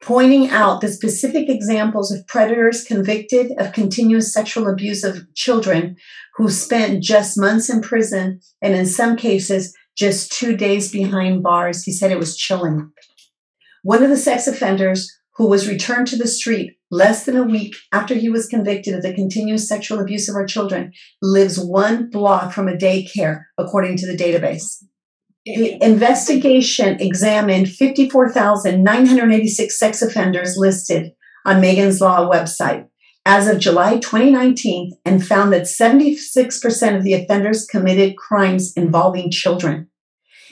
pointing 0.00 0.48
out 0.50 0.80
the 0.80 0.88
specific 0.88 1.48
examples 1.48 2.12
of 2.12 2.26
predators 2.26 2.84
convicted 2.84 3.52
of 3.58 3.72
continuous 3.72 4.32
sexual 4.32 4.68
abuse 4.68 5.02
of 5.02 5.22
children 5.34 5.96
who 6.36 6.48
spent 6.48 7.02
just 7.02 7.38
months 7.38 7.68
in 7.68 7.80
prison 7.80 8.40
and 8.62 8.74
in 8.74 8.86
some 8.86 9.16
cases 9.16 9.74
just 9.96 10.32
two 10.32 10.56
days 10.56 10.92
behind 10.92 11.42
bars. 11.42 11.82
He 11.82 11.92
said 11.92 12.12
it 12.12 12.18
was 12.18 12.36
chilling. 12.36 12.90
One 13.82 14.02
of 14.02 14.10
the 14.10 14.16
sex 14.16 14.46
offenders 14.46 15.10
who 15.38 15.48
was 15.48 15.68
returned 15.68 16.08
to 16.08 16.16
the 16.16 16.26
street 16.26 16.72
less 16.90 17.24
than 17.24 17.36
a 17.36 17.44
week 17.44 17.76
after 17.92 18.14
he 18.14 18.28
was 18.28 18.48
convicted 18.48 18.92
of 18.94 19.02
the 19.02 19.14
continuous 19.14 19.68
sexual 19.68 20.00
abuse 20.00 20.28
of 20.28 20.34
our 20.34 20.44
children, 20.44 20.92
lives 21.22 21.60
one 21.60 22.10
block 22.10 22.52
from 22.52 22.66
a 22.68 22.76
daycare, 22.76 23.44
according 23.56 23.96
to 23.96 24.06
the 24.06 24.16
database. 24.16 24.82
The 25.46 25.80
investigation 25.82 27.00
examined 27.00 27.68
54,986 27.68 29.78
sex 29.78 30.02
offenders 30.02 30.56
listed 30.58 31.12
on 31.46 31.60
Megan's 31.60 32.00
Law 32.00 32.28
website 32.28 32.88
as 33.24 33.46
of 33.46 33.60
July 33.60 33.98
2019 33.98 34.90
and 35.04 35.24
found 35.24 35.52
that 35.52 35.62
76% 35.62 36.96
of 36.96 37.04
the 37.04 37.14
offenders 37.14 37.64
committed 37.64 38.16
crimes 38.16 38.72
involving 38.74 39.30
children. 39.30 39.88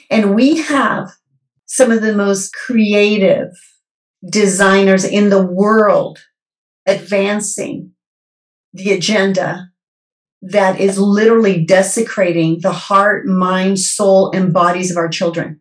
And 0.09 0.33
we 0.33 0.59
have 0.59 1.09
some 1.65 1.91
of 1.91 2.01
the 2.01 2.15
most 2.15 2.53
creative 2.53 3.49
designers 4.25 5.05
in 5.05 5.29
the 5.29 5.45
world 5.45 6.19
advancing 6.85 7.91
the 8.73 8.91
agenda 8.91 9.69
that 10.41 10.79
is 10.79 10.99
literally 10.99 11.65
desecrating 11.65 12.59
the 12.61 12.71
heart, 12.71 13.25
mind, 13.25 13.79
soul, 13.79 14.31
and 14.31 14.53
bodies 14.53 14.91
of 14.91 14.97
our 14.97 15.09
children. 15.09 15.59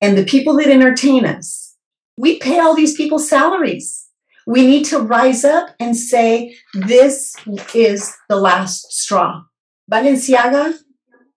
And 0.00 0.16
the 0.16 0.24
people 0.24 0.56
that 0.56 0.68
entertain 0.68 1.24
us, 1.24 1.76
we 2.16 2.38
pay 2.38 2.58
all 2.58 2.74
these 2.74 2.96
people 2.96 3.18
salaries. 3.18 4.06
We 4.46 4.66
need 4.66 4.84
to 4.86 4.98
rise 4.98 5.44
up 5.44 5.70
and 5.78 5.96
say, 5.96 6.56
this 6.74 7.34
is 7.74 8.14
the 8.28 8.36
last 8.36 8.92
straw. 8.92 9.42
Balenciaga, 9.90 10.78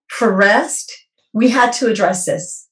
for 0.08 0.34
rest, 0.34 0.92
we 1.32 1.48
had 1.50 1.72
to 1.74 1.88
address 1.88 2.26
this. 2.26 2.68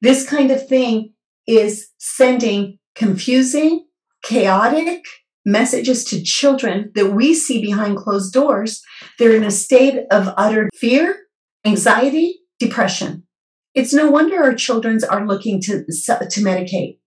This 0.00 0.28
kind 0.28 0.50
of 0.50 0.66
thing 0.68 1.12
is 1.46 1.88
sending 1.98 2.78
confusing, 2.94 3.86
chaotic 4.22 5.04
messages 5.44 6.04
to 6.04 6.22
children 6.22 6.90
that 6.94 7.12
we 7.12 7.34
see 7.34 7.60
behind 7.60 7.96
closed 7.96 8.32
doors. 8.32 8.82
They're 9.18 9.36
in 9.36 9.44
a 9.44 9.50
state 9.50 10.04
of 10.10 10.32
utter 10.36 10.70
fear, 10.74 11.26
anxiety, 11.64 12.40
depression. 12.58 13.24
It's 13.74 13.92
no 13.92 14.10
wonder 14.10 14.42
our 14.42 14.54
children 14.54 14.98
are 15.10 15.26
looking 15.26 15.60
to, 15.62 15.84
to 15.84 16.40
medicate. 16.40 16.98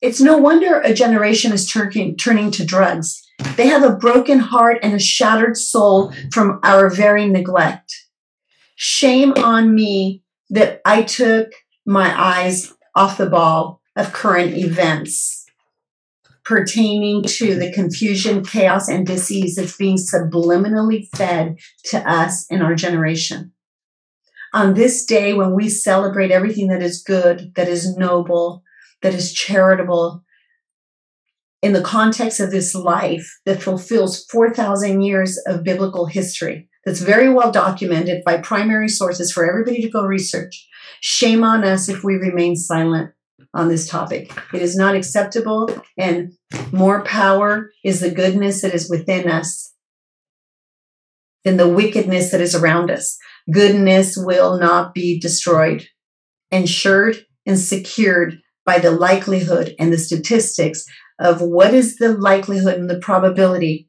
It's 0.00 0.20
no 0.20 0.38
wonder 0.38 0.80
a 0.80 0.94
generation 0.94 1.52
is 1.52 1.68
turning, 1.68 2.16
turning 2.16 2.50
to 2.52 2.64
drugs. 2.64 3.20
They 3.56 3.66
have 3.66 3.82
a 3.82 3.94
broken 3.94 4.38
heart 4.38 4.78
and 4.82 4.94
a 4.94 4.98
shattered 4.98 5.56
soul 5.56 6.12
from 6.32 6.60
our 6.62 6.88
very 6.88 7.28
neglect. 7.28 7.92
Shame 8.76 9.32
on 9.32 9.74
me 9.74 10.22
that 10.50 10.80
I 10.84 11.02
took 11.02 11.52
my 11.84 12.12
eyes 12.20 12.72
off 12.94 13.18
the 13.18 13.28
ball 13.28 13.81
of 13.96 14.12
current 14.12 14.56
events 14.56 15.42
pertaining 16.44 17.22
to 17.22 17.54
the 17.54 17.72
confusion, 17.72 18.44
chaos, 18.44 18.88
and 18.88 19.06
disease 19.06 19.54
that's 19.54 19.76
being 19.76 19.96
subliminally 19.96 21.06
fed 21.16 21.56
to 21.84 21.98
us 22.10 22.46
in 22.50 22.62
our 22.62 22.74
generation. 22.74 23.52
On 24.52 24.74
this 24.74 25.04
day, 25.04 25.32
when 25.32 25.54
we 25.54 25.68
celebrate 25.68 26.30
everything 26.30 26.68
that 26.68 26.82
is 26.82 27.02
good, 27.02 27.52
that 27.54 27.68
is 27.68 27.96
noble, 27.96 28.62
that 29.02 29.14
is 29.14 29.32
charitable, 29.32 30.24
in 31.62 31.72
the 31.72 31.80
context 31.80 32.40
of 32.40 32.50
this 32.50 32.74
life 32.74 33.38
that 33.46 33.62
fulfills 33.62 34.24
4,000 34.24 35.00
years 35.00 35.38
of 35.46 35.62
biblical 35.62 36.06
history, 36.06 36.68
that's 36.84 37.00
very 37.00 37.32
well 37.32 37.52
documented 37.52 38.24
by 38.24 38.38
primary 38.38 38.88
sources 38.88 39.30
for 39.30 39.48
everybody 39.48 39.80
to 39.80 39.88
go 39.88 40.02
research. 40.02 40.68
Shame 41.00 41.44
on 41.44 41.62
us 41.62 41.88
if 41.88 42.02
we 42.02 42.16
remain 42.16 42.56
silent 42.56 43.12
on 43.54 43.68
this 43.68 43.88
topic. 43.88 44.32
It 44.52 44.62
is 44.62 44.76
not 44.76 44.96
acceptable, 44.96 45.68
and 45.98 46.32
more 46.72 47.04
power 47.04 47.70
is 47.84 48.00
the 48.00 48.10
goodness 48.10 48.62
that 48.62 48.74
is 48.74 48.88
within 48.88 49.30
us 49.30 49.74
than 51.44 51.56
the 51.56 51.68
wickedness 51.68 52.30
that 52.30 52.40
is 52.40 52.54
around 52.54 52.90
us. 52.90 53.18
Goodness 53.52 54.16
will 54.16 54.58
not 54.58 54.94
be 54.94 55.18
destroyed, 55.18 55.86
ensured 56.50 57.26
and 57.44 57.58
secured 57.58 58.38
by 58.64 58.78
the 58.78 58.92
likelihood 58.92 59.74
and 59.78 59.92
the 59.92 59.98
statistics 59.98 60.84
of 61.18 61.40
what 61.42 61.74
is 61.74 61.96
the 61.96 62.16
likelihood 62.16 62.78
and 62.78 62.88
the 62.88 63.00
probability 63.00 63.88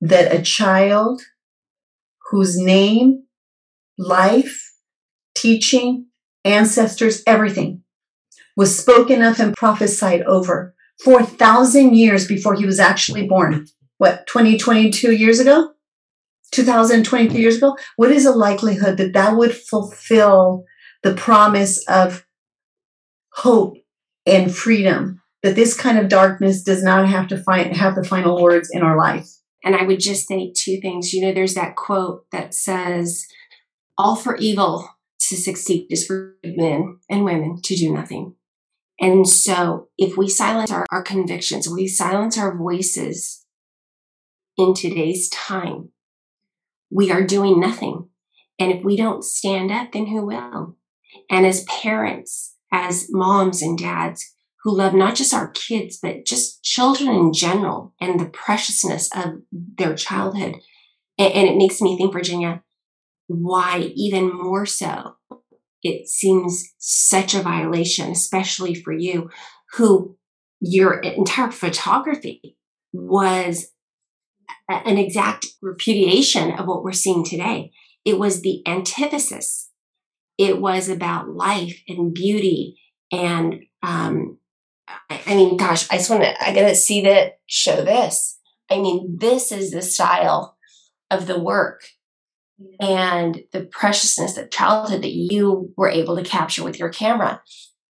that 0.00 0.32
a 0.32 0.42
child 0.42 1.22
whose 2.30 2.56
name, 2.56 3.24
life, 3.98 4.72
teaching, 5.34 6.06
ancestors, 6.44 7.22
everything 7.26 7.81
was 8.56 8.78
spoken 8.78 9.22
of 9.22 9.40
and 9.40 9.54
prophesied 9.54 10.22
over 10.22 10.74
4,000 11.04 11.94
years 11.94 12.26
before 12.26 12.54
he 12.54 12.66
was 12.66 12.78
actually 12.78 13.26
born. 13.26 13.66
What, 13.98 14.26
20, 14.26 14.58
22 14.58 15.12
years 15.12 15.40
ago? 15.40 15.72
2023 16.52 17.40
years 17.40 17.56
ago? 17.56 17.76
What 17.96 18.10
is 18.10 18.24
the 18.24 18.32
likelihood 18.32 18.98
that 18.98 19.14
that 19.14 19.36
would 19.36 19.54
fulfill 19.54 20.64
the 21.02 21.14
promise 21.14 21.82
of 21.88 22.26
hope 23.32 23.76
and 24.26 24.54
freedom? 24.54 25.20
That 25.42 25.56
this 25.56 25.74
kind 25.74 25.98
of 25.98 26.08
darkness 26.08 26.62
does 26.62 26.84
not 26.84 27.08
have 27.08 27.26
to 27.28 27.42
find, 27.42 27.76
have 27.76 27.96
the 27.96 28.04
final 28.04 28.40
words 28.40 28.68
in 28.70 28.82
our 28.82 28.96
life. 28.96 29.26
And 29.64 29.74
I 29.74 29.82
would 29.84 29.98
just 29.98 30.28
say 30.28 30.52
two 30.56 30.80
things. 30.80 31.12
You 31.12 31.22
know, 31.22 31.32
there's 31.32 31.54
that 31.54 31.74
quote 31.74 32.26
that 32.30 32.54
says, 32.54 33.26
all 33.98 34.14
for 34.14 34.36
evil 34.36 34.88
to 35.28 35.36
succeed 35.36 35.86
is 35.90 36.06
for 36.06 36.36
men 36.44 36.98
and 37.08 37.24
women 37.24 37.60
to 37.62 37.76
do 37.76 37.92
nothing. 37.92 38.34
And 39.02 39.28
so 39.28 39.88
if 39.98 40.16
we 40.16 40.28
silence 40.28 40.70
our, 40.70 40.86
our 40.92 41.02
convictions, 41.02 41.68
we 41.68 41.88
silence 41.88 42.38
our 42.38 42.56
voices 42.56 43.44
in 44.56 44.74
today's 44.74 45.28
time, 45.28 45.88
we 46.88 47.10
are 47.10 47.26
doing 47.26 47.58
nothing. 47.58 48.08
And 48.60 48.70
if 48.70 48.84
we 48.84 48.96
don't 48.96 49.24
stand 49.24 49.72
up, 49.72 49.90
then 49.92 50.06
who 50.06 50.24
will? 50.24 50.76
And 51.28 51.44
as 51.44 51.64
parents, 51.64 52.54
as 52.70 53.08
moms 53.10 53.60
and 53.60 53.76
dads 53.76 54.34
who 54.62 54.76
love 54.76 54.94
not 54.94 55.16
just 55.16 55.34
our 55.34 55.48
kids, 55.48 55.98
but 56.00 56.24
just 56.24 56.62
children 56.62 57.10
in 57.10 57.32
general 57.32 57.94
and 58.00 58.20
the 58.20 58.26
preciousness 58.26 59.10
of 59.16 59.42
their 59.50 59.96
childhood. 59.96 60.60
And, 61.18 61.32
and 61.32 61.48
it 61.48 61.56
makes 61.56 61.80
me 61.80 61.96
think, 61.96 62.12
Virginia, 62.12 62.62
why 63.26 63.90
even 63.96 64.32
more 64.32 64.64
so 64.64 65.16
it 65.82 66.08
seems 66.08 66.72
such 66.78 67.34
a 67.34 67.42
violation, 67.42 68.10
especially 68.10 68.74
for 68.74 68.92
you, 68.92 69.30
who 69.74 70.16
your 70.60 71.00
entire 71.00 71.50
photography 71.50 72.56
was 72.92 73.72
an 74.68 74.98
exact 74.98 75.46
repudiation 75.60 76.52
of 76.52 76.66
what 76.66 76.84
we're 76.84 76.92
seeing 76.92 77.24
today. 77.24 77.72
It 78.04 78.18
was 78.18 78.42
the 78.42 78.62
antithesis. 78.66 79.70
It 80.38 80.60
was 80.60 80.88
about 80.88 81.28
life 81.28 81.82
and 81.88 82.14
beauty. 82.14 82.80
And 83.10 83.64
um, 83.82 84.38
I 85.10 85.34
mean, 85.34 85.56
gosh, 85.56 85.90
I 85.90 85.96
just 85.96 86.10
want 86.10 86.22
to, 86.22 86.44
I 86.44 86.54
got 86.54 86.68
to 86.68 86.74
see 86.74 87.02
that, 87.02 87.38
show 87.46 87.84
this. 87.84 88.38
I 88.70 88.80
mean, 88.80 89.16
this 89.18 89.52
is 89.52 89.70
the 89.70 89.82
style 89.82 90.56
of 91.10 91.26
the 91.26 91.38
work 91.38 91.82
and 92.80 93.42
the 93.52 93.64
preciousness 93.64 94.36
of 94.36 94.50
childhood 94.50 95.02
that 95.02 95.12
you 95.12 95.72
were 95.76 95.88
able 95.88 96.16
to 96.16 96.22
capture 96.22 96.64
with 96.64 96.78
your 96.78 96.88
camera. 96.88 97.42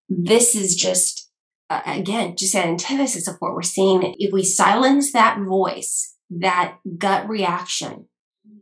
This 0.09 0.55
is 0.55 0.75
just, 0.75 1.31
again, 1.71 2.37
just 2.37 2.55
an 2.55 2.69
antithesis 2.69 3.29
of 3.29 3.37
what 3.39 3.55
we're 3.55 3.63
seeing. 3.63 4.15
If 4.19 4.33
we 4.33 4.43
silence 4.43 5.13
that 5.13 5.39
voice, 5.41 6.17
that 6.31 6.79
gut 6.99 7.29
reaction, 7.29 8.07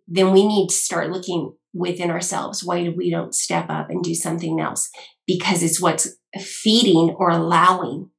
then 0.07 0.33
we 0.33 0.47
need 0.47 0.69
to 0.69 0.75
start 0.75 1.11
looking 1.11 1.55
within 1.73 2.11
ourselves. 2.11 2.65
Why 2.65 2.83
do 2.83 2.93
we 2.97 3.11
don't 3.11 3.35
step 3.35 3.67
up 3.69 3.91
and 3.91 4.03
do 4.03 4.15
something 4.15 4.61
else? 4.61 4.91
Because 5.27 5.63
it's 5.63 5.81
what's 5.81 6.17
feeding 6.39 7.15
or 7.19 7.31
allowing 7.31 8.11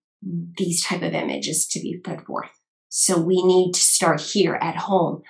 these 0.58 0.84
type 0.84 1.02
of 1.02 1.14
images 1.14 1.68
to 1.68 1.80
be 1.80 1.98
put 1.98 2.26
forth. 2.26 2.50
So 2.90 3.20
we 3.20 3.42
need 3.44 3.74
to 3.74 3.80
start 3.80 4.22
here 4.22 4.56
at 4.62 4.76
home. 4.76 5.22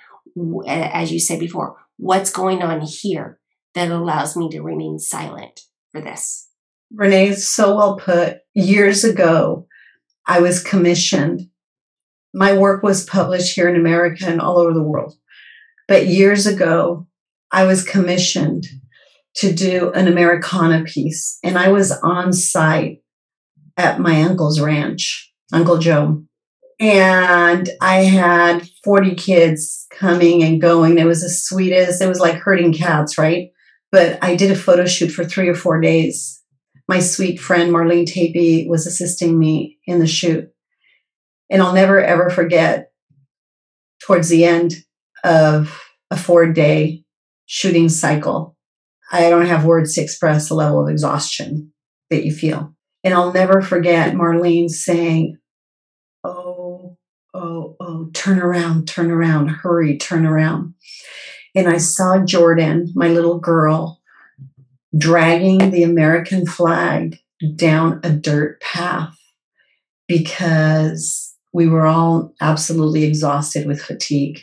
As 0.66 1.12
you 1.12 1.18
said 1.18 1.40
before, 1.40 1.76
what's 1.96 2.30
going 2.30 2.62
on 2.62 2.80
here 2.80 3.38
that 3.74 3.90
allows 3.90 4.36
me 4.36 4.48
to 4.50 4.62
remain 4.62 4.98
silent 4.98 5.60
for 5.90 6.00
this? 6.00 6.48
Renee, 6.94 7.28
is 7.28 7.48
so 7.48 7.76
well 7.76 7.96
put. 7.96 8.38
Years 8.54 9.04
ago, 9.04 9.66
I 10.26 10.40
was 10.40 10.62
commissioned. 10.62 11.48
My 12.34 12.56
work 12.56 12.82
was 12.82 13.04
published 13.04 13.54
here 13.54 13.68
in 13.68 13.76
America 13.76 14.26
and 14.26 14.40
all 14.40 14.58
over 14.58 14.72
the 14.72 14.82
world. 14.82 15.14
But 15.88 16.06
years 16.06 16.46
ago, 16.46 17.06
I 17.50 17.64
was 17.64 17.84
commissioned 17.84 18.66
to 19.36 19.52
do 19.52 19.90
an 19.92 20.08
Americana 20.08 20.84
piece, 20.84 21.38
and 21.42 21.58
I 21.58 21.68
was 21.68 21.90
on 21.90 22.32
site 22.32 23.02
at 23.76 24.00
my 24.00 24.22
uncle's 24.22 24.60
ranch, 24.60 25.32
Uncle 25.52 25.78
Joe. 25.78 26.24
And 26.82 27.70
I 27.80 27.98
had 27.98 28.68
40 28.82 29.14
kids 29.14 29.86
coming 29.92 30.42
and 30.42 30.60
going. 30.60 30.98
It 30.98 31.06
was 31.06 31.22
the 31.22 31.30
sweetest. 31.30 32.02
It 32.02 32.08
was 32.08 32.18
like 32.18 32.34
herding 32.34 32.72
cats, 32.72 33.16
right? 33.16 33.50
But 33.92 34.18
I 34.20 34.34
did 34.34 34.50
a 34.50 34.56
photo 34.56 34.84
shoot 34.84 35.10
for 35.10 35.24
three 35.24 35.48
or 35.48 35.54
four 35.54 35.80
days. 35.80 36.42
My 36.88 36.98
sweet 36.98 37.38
friend 37.38 37.72
Marlene 37.72 38.04
Tapey 38.04 38.68
was 38.68 38.88
assisting 38.88 39.38
me 39.38 39.78
in 39.86 40.00
the 40.00 40.08
shoot. 40.08 40.50
And 41.48 41.62
I'll 41.62 41.72
never 41.72 42.02
ever 42.02 42.28
forget 42.30 42.90
towards 44.04 44.28
the 44.28 44.44
end 44.44 44.74
of 45.22 45.80
a 46.10 46.16
four 46.16 46.52
day 46.52 47.04
shooting 47.46 47.90
cycle. 47.90 48.56
I 49.12 49.30
don't 49.30 49.46
have 49.46 49.64
words 49.64 49.94
to 49.94 50.02
express 50.02 50.48
the 50.48 50.56
level 50.56 50.82
of 50.82 50.90
exhaustion 50.90 51.72
that 52.10 52.24
you 52.24 52.34
feel. 52.34 52.74
And 53.04 53.14
I'll 53.14 53.32
never 53.32 53.62
forget 53.62 54.14
Marlene 54.14 54.68
saying, 54.68 55.38
turn 58.14 58.38
around, 58.38 58.88
turn 58.88 59.10
around, 59.10 59.48
hurry, 59.48 59.98
turn 59.98 60.26
around. 60.26 60.74
And 61.54 61.68
I 61.68 61.78
saw 61.78 62.24
Jordan, 62.24 62.92
my 62.94 63.08
little 63.08 63.38
girl, 63.38 64.00
dragging 64.96 65.70
the 65.70 65.82
American 65.82 66.46
flag 66.46 67.18
down 67.56 68.00
a 68.02 68.10
dirt 68.10 68.60
path 68.60 69.16
because 70.06 71.34
we 71.52 71.68
were 71.68 71.86
all 71.86 72.34
absolutely 72.40 73.04
exhausted 73.04 73.66
with 73.66 73.82
fatigue. 73.82 74.40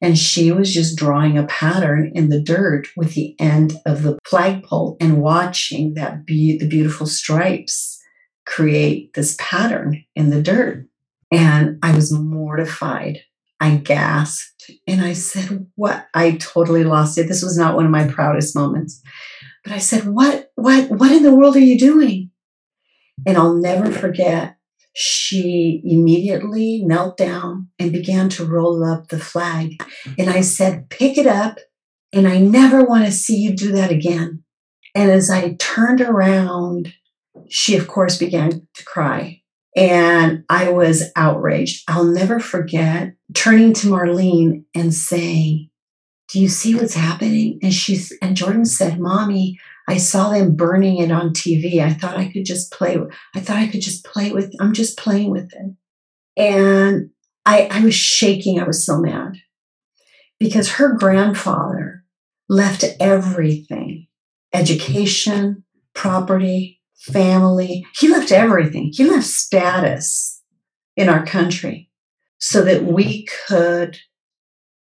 And 0.00 0.16
she 0.16 0.52
was 0.52 0.72
just 0.72 0.96
drawing 0.96 1.36
a 1.36 1.46
pattern 1.46 2.12
in 2.14 2.28
the 2.28 2.40
dirt 2.40 2.86
with 2.96 3.14
the 3.14 3.34
end 3.40 3.74
of 3.84 4.02
the 4.02 4.18
flagpole 4.24 4.96
and 5.00 5.20
watching 5.20 5.94
that 5.94 6.24
be- 6.24 6.56
the 6.56 6.68
beautiful 6.68 7.06
stripes 7.06 8.00
create 8.46 9.12
this 9.14 9.36
pattern 9.38 10.04
in 10.14 10.30
the 10.30 10.40
dirt. 10.40 10.87
And 11.30 11.78
I 11.82 11.94
was 11.94 12.12
mortified. 12.12 13.20
I 13.60 13.76
gasped 13.76 14.70
and 14.86 15.00
I 15.00 15.12
said, 15.12 15.66
What? 15.74 16.06
I 16.14 16.32
totally 16.32 16.84
lost 16.84 17.18
it. 17.18 17.28
This 17.28 17.42
was 17.42 17.58
not 17.58 17.74
one 17.74 17.84
of 17.84 17.90
my 17.90 18.06
proudest 18.06 18.54
moments. 18.54 19.02
But 19.64 19.72
I 19.72 19.78
said, 19.78 20.06
What, 20.06 20.50
what, 20.54 20.90
what 20.90 21.12
in 21.12 21.22
the 21.22 21.34
world 21.34 21.56
are 21.56 21.60
you 21.60 21.78
doing? 21.78 22.30
And 23.26 23.36
I'll 23.36 23.54
never 23.54 23.90
forget 23.90 24.56
she 24.94 25.80
immediately 25.84 26.82
knelt 26.84 27.16
down 27.16 27.68
and 27.78 27.92
began 27.92 28.28
to 28.30 28.44
roll 28.44 28.84
up 28.84 29.08
the 29.08 29.18
flag. 29.18 29.82
And 30.18 30.30
I 30.30 30.40
said, 30.40 30.88
Pick 30.88 31.18
it 31.18 31.26
up. 31.26 31.58
And 32.12 32.26
I 32.26 32.38
never 32.38 32.82
want 32.84 33.04
to 33.04 33.12
see 33.12 33.36
you 33.36 33.54
do 33.54 33.70
that 33.72 33.90
again. 33.90 34.44
And 34.94 35.10
as 35.10 35.30
I 35.30 35.54
turned 35.58 36.00
around, 36.00 36.94
she, 37.48 37.76
of 37.76 37.86
course, 37.86 38.18
began 38.18 38.66
to 38.74 38.84
cry. 38.84 39.37
And 39.76 40.44
I 40.48 40.70
was 40.70 41.04
outraged. 41.14 41.84
I'll 41.88 42.04
never 42.04 42.40
forget 42.40 43.14
turning 43.34 43.72
to 43.74 43.88
Marlene 43.88 44.64
and 44.74 44.92
saying, 44.92 45.70
Do 46.30 46.40
you 46.40 46.48
see 46.48 46.74
what's 46.74 46.94
happening? 46.94 47.58
And 47.62 47.72
she's, 47.72 48.12
and 48.22 48.36
Jordan 48.36 48.64
said, 48.64 48.98
Mommy, 48.98 49.58
I 49.88 49.96
saw 49.96 50.30
them 50.30 50.54
burning 50.54 50.98
it 50.98 51.10
on 51.10 51.30
TV. 51.30 51.80
I 51.80 51.94
thought 51.94 52.18
I 52.18 52.30
could 52.30 52.44
just 52.44 52.70
play. 52.70 52.98
I 53.34 53.40
thought 53.40 53.56
I 53.56 53.68
could 53.68 53.80
just 53.80 54.04
play 54.04 54.32
with. 54.32 54.52
I'm 54.60 54.74
just 54.74 54.98
playing 54.98 55.30
with 55.30 55.50
it, 55.54 55.76
and 56.36 57.08
I, 57.46 57.68
I 57.70 57.80
was 57.82 57.94
shaking. 57.94 58.60
I 58.60 58.66
was 58.66 58.84
so 58.84 59.00
mad 59.00 59.38
because 60.38 60.72
her 60.72 60.92
grandfather 60.92 62.04
left 62.50 62.84
everything: 63.00 64.08
education, 64.52 65.64
property, 65.94 66.77
family. 67.12 67.86
He 67.98 68.08
left 68.08 68.32
everything. 68.32 68.90
He 68.92 69.04
left 69.04 69.26
status 69.26 70.42
in 70.96 71.08
our 71.08 71.24
country 71.24 71.90
so 72.38 72.62
that 72.62 72.84
we 72.84 73.26
could 73.46 73.98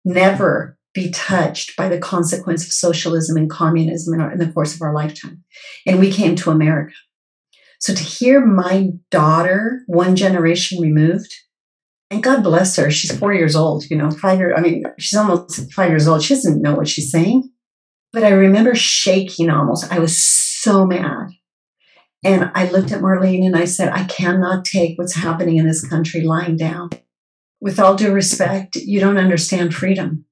never 0.05 0.79
be 0.93 1.11
touched 1.11 1.77
by 1.77 1.89
the 1.89 1.99
consequence 1.99 2.65
of 2.65 2.73
socialism 2.73 3.37
and 3.37 3.49
communism 3.49 4.15
in, 4.15 4.21
our, 4.21 4.33
in, 4.33 4.39
the 4.39 4.51
course 4.53 4.75
of 4.75 4.83
our 4.83 4.95
lifetime. 4.95 5.45
And 5.87 6.01
we 6.01 6.11
came 6.11 6.35
to 6.37 6.51
America. 6.51 6.95
So 7.79 7.95
to 7.95 8.03
hear 8.03 8.45
my 8.45 8.91
daughter, 9.11 9.83
one 9.87 10.17
generation 10.17 10.81
removed, 10.81 11.33
and 12.11 12.23
God 12.23 12.43
bless 12.43 12.77
her, 12.77 12.91
she's 12.91 13.17
four 13.17 13.33
years 13.33 13.55
old, 13.55 13.85
you 13.89 13.97
know, 13.97 14.11
five 14.11 14.39
years, 14.39 14.55
I 14.57 14.61
mean, 14.61 14.83
she's 14.99 15.17
almost 15.17 15.73
five 15.73 15.91
years 15.91 16.09
old. 16.09 16.23
She 16.23 16.35
doesn't 16.35 16.61
know 16.61 16.75
what 16.75 16.89
she's 16.89 17.11
saying. 17.11 17.49
But 18.13 18.25
I 18.25 18.31
remember 18.31 18.75
shaking 18.75 19.49
almost. 19.49 19.91
I 19.93 20.01
was 20.01 20.21
so 20.21 20.85
mad. 20.85 21.29
And 22.23 22.51
I 22.55 22.71
looked 22.71 22.93
at 22.93 23.01
Marlene 23.01 23.47
and 23.47 23.57
I 23.57 23.65
said, 23.65 23.89
I 23.89 24.05
cannot 24.05 24.65
take 24.65 24.99
what's 24.99 25.15
happening 25.15 25.57
in 25.57 25.67
this 25.67 25.87
country 25.87 26.21
lying 26.21 26.57
down. 26.57 26.91
With 27.61 27.79
all 27.79 27.95
due 27.95 28.13
respect, 28.13 28.77
you 28.77 29.01
don't 29.01 29.19
understand 29.19 29.75
freedom 29.75 30.27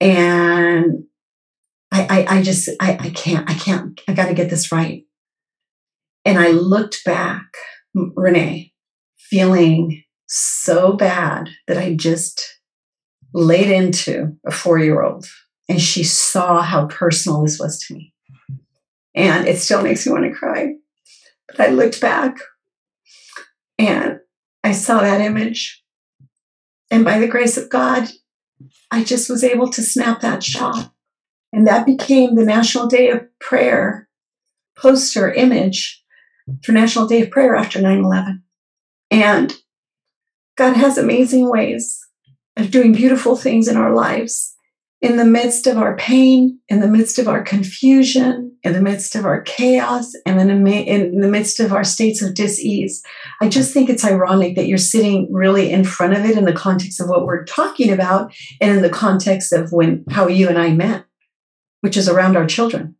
and 0.00 1.04
I, 1.92 2.06
I, 2.10 2.38
I 2.38 2.42
just, 2.42 2.68
I, 2.80 2.98
I 3.00 3.10
can't, 3.10 3.48
I 3.48 3.54
can't, 3.54 4.00
I 4.08 4.12
got 4.12 4.26
to 4.26 4.34
get 4.34 4.50
this 4.50 4.72
right. 4.72 5.04
And 6.24 6.38
I 6.38 6.48
looked 6.48 7.04
back, 7.04 7.44
Renee, 7.94 8.72
feeling 9.16 10.02
so 10.26 10.94
bad 10.94 11.50
that 11.68 11.78
I 11.78 11.94
just 11.94 12.58
laid 13.32 13.70
into 13.70 14.36
a 14.46 14.50
four 14.50 14.78
year 14.78 15.02
old. 15.02 15.26
And 15.68 15.80
she 15.80 16.04
saw 16.04 16.60
how 16.62 16.86
personal 16.86 17.42
this 17.42 17.58
was 17.58 17.78
to 17.80 17.94
me. 17.94 18.12
And 19.14 19.46
it 19.46 19.58
still 19.58 19.82
makes 19.82 20.06
me 20.06 20.12
want 20.12 20.24
to 20.24 20.32
cry. 20.32 20.74
But 21.56 21.68
I 21.68 21.72
looked 21.72 22.00
back 22.00 22.36
and 23.78 24.20
I 24.62 24.72
saw 24.72 25.00
that 25.00 25.20
image. 25.20 25.82
And 26.90 27.04
by 27.04 27.18
the 27.18 27.28
grace 27.28 27.56
of 27.56 27.70
God, 27.70 28.08
I 28.90 29.04
just 29.04 29.28
was 29.28 29.44
able 29.44 29.70
to 29.70 29.82
snap 29.82 30.20
that 30.20 30.42
shot. 30.42 30.92
And 31.52 31.66
that 31.66 31.86
became 31.86 32.34
the 32.34 32.44
National 32.44 32.86
Day 32.86 33.10
of 33.10 33.22
Prayer 33.40 34.08
poster 34.76 35.32
image 35.32 36.02
for 36.62 36.72
National 36.72 37.06
Day 37.06 37.22
of 37.22 37.30
Prayer 37.30 37.54
after 37.54 37.80
9 37.80 37.98
11. 37.98 38.42
And 39.10 39.54
God 40.56 40.76
has 40.76 40.98
amazing 40.98 41.50
ways 41.50 42.00
of 42.56 42.70
doing 42.70 42.92
beautiful 42.92 43.36
things 43.36 43.68
in 43.68 43.76
our 43.76 43.94
lives 43.94 44.53
in 45.00 45.16
the 45.16 45.24
midst 45.24 45.66
of 45.66 45.76
our 45.76 45.96
pain, 45.96 46.58
in 46.68 46.80
the 46.80 46.88
midst 46.88 47.18
of 47.18 47.28
our 47.28 47.42
confusion, 47.42 48.56
in 48.62 48.72
the 48.72 48.80
midst 48.80 49.14
of 49.14 49.26
our 49.26 49.42
chaos, 49.42 50.12
and 50.24 50.40
in 50.40 50.64
the 51.20 51.28
midst 51.28 51.60
of 51.60 51.72
our 51.74 51.84
states 51.84 52.22
of 52.22 52.34
dis-ease. 52.34 53.02
I 53.42 53.48
just 53.48 53.74
think 53.74 53.90
it's 53.90 54.04
ironic 54.04 54.56
that 54.56 54.66
you're 54.66 54.78
sitting 54.78 55.28
really 55.30 55.70
in 55.70 55.84
front 55.84 56.14
of 56.14 56.24
it 56.24 56.38
in 56.38 56.46
the 56.46 56.54
context 56.54 57.00
of 57.00 57.08
what 57.08 57.26
we're 57.26 57.44
talking 57.44 57.92
about 57.92 58.32
and 58.62 58.76
in 58.76 58.82
the 58.82 58.88
context 58.88 59.52
of 59.52 59.72
when 59.72 60.04
how 60.10 60.26
you 60.28 60.48
and 60.48 60.58
I 60.58 60.72
met, 60.72 61.04
which 61.82 61.98
is 61.98 62.08
around 62.08 62.36
our 62.36 62.46
children. 62.46 62.96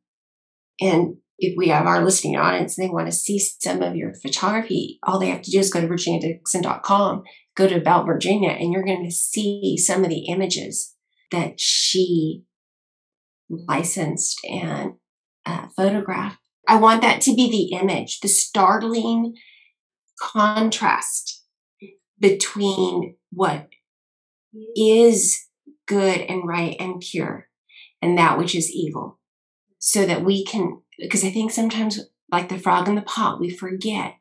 And 0.82 1.16
if 1.38 1.54
we 1.56 1.68
have 1.68 1.86
our 1.86 2.04
listening 2.04 2.36
audience 2.36 2.76
and 2.76 2.86
they 2.86 2.92
want 2.92 3.06
to 3.06 3.12
see 3.12 3.38
some 3.38 3.80
of 3.80 3.96
your 3.96 4.12
photography, 4.14 4.98
all 5.04 5.18
they 5.18 5.30
have 5.30 5.42
to 5.42 5.50
do 5.50 5.58
is 5.58 5.72
go 5.72 5.80
to 5.80 5.88
virginiadixon.com, 5.88 7.22
go 7.56 7.66
to 7.66 7.76
About 7.76 8.04
Virginia, 8.04 8.50
and 8.50 8.72
you're 8.72 8.84
going 8.84 9.04
to 9.04 9.10
see 9.10 9.78
some 9.78 10.04
of 10.04 10.10
the 10.10 10.26
images 10.26 10.93
that 11.34 11.60
she 11.60 12.44
licensed 13.50 14.40
and 14.48 14.94
uh, 15.44 15.66
photographed. 15.76 16.38
I 16.66 16.76
want 16.76 17.02
that 17.02 17.20
to 17.22 17.34
be 17.34 17.50
the 17.50 17.76
image, 17.76 18.20
the 18.20 18.28
startling 18.28 19.34
contrast 20.18 21.44
between 22.18 23.16
what 23.30 23.68
is 24.76 25.46
good 25.86 26.20
and 26.20 26.46
right 26.46 26.76
and 26.78 27.00
pure 27.00 27.48
and 28.00 28.16
that 28.16 28.38
which 28.38 28.54
is 28.54 28.70
evil. 28.70 29.18
So 29.78 30.06
that 30.06 30.24
we 30.24 30.44
can, 30.44 30.80
because 30.98 31.24
I 31.24 31.30
think 31.30 31.50
sometimes, 31.50 32.00
like 32.32 32.48
the 32.48 32.58
frog 32.58 32.88
in 32.88 32.94
the 32.94 33.02
pot, 33.02 33.38
we 33.38 33.50
forget 33.50 34.14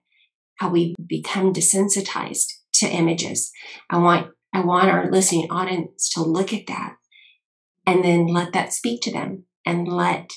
how 0.58 0.70
we 0.70 0.94
become 1.06 1.54
desensitized 1.54 2.48
to 2.74 2.88
images. 2.88 3.52
I 3.90 4.00
want 4.00 4.32
I 4.54 4.60
want 4.60 4.90
our 4.90 5.10
listening 5.10 5.50
audience 5.50 6.10
to 6.10 6.22
look 6.22 6.54
at 6.54 6.68
that 6.68 6.96
and 7.86 8.04
then 8.04 8.28
let 8.28 8.54
that 8.54 8.74
speak 8.74 9.02
to 9.02 9.12
them 9.12 9.46
and 9.66 9.88
let 9.88 10.32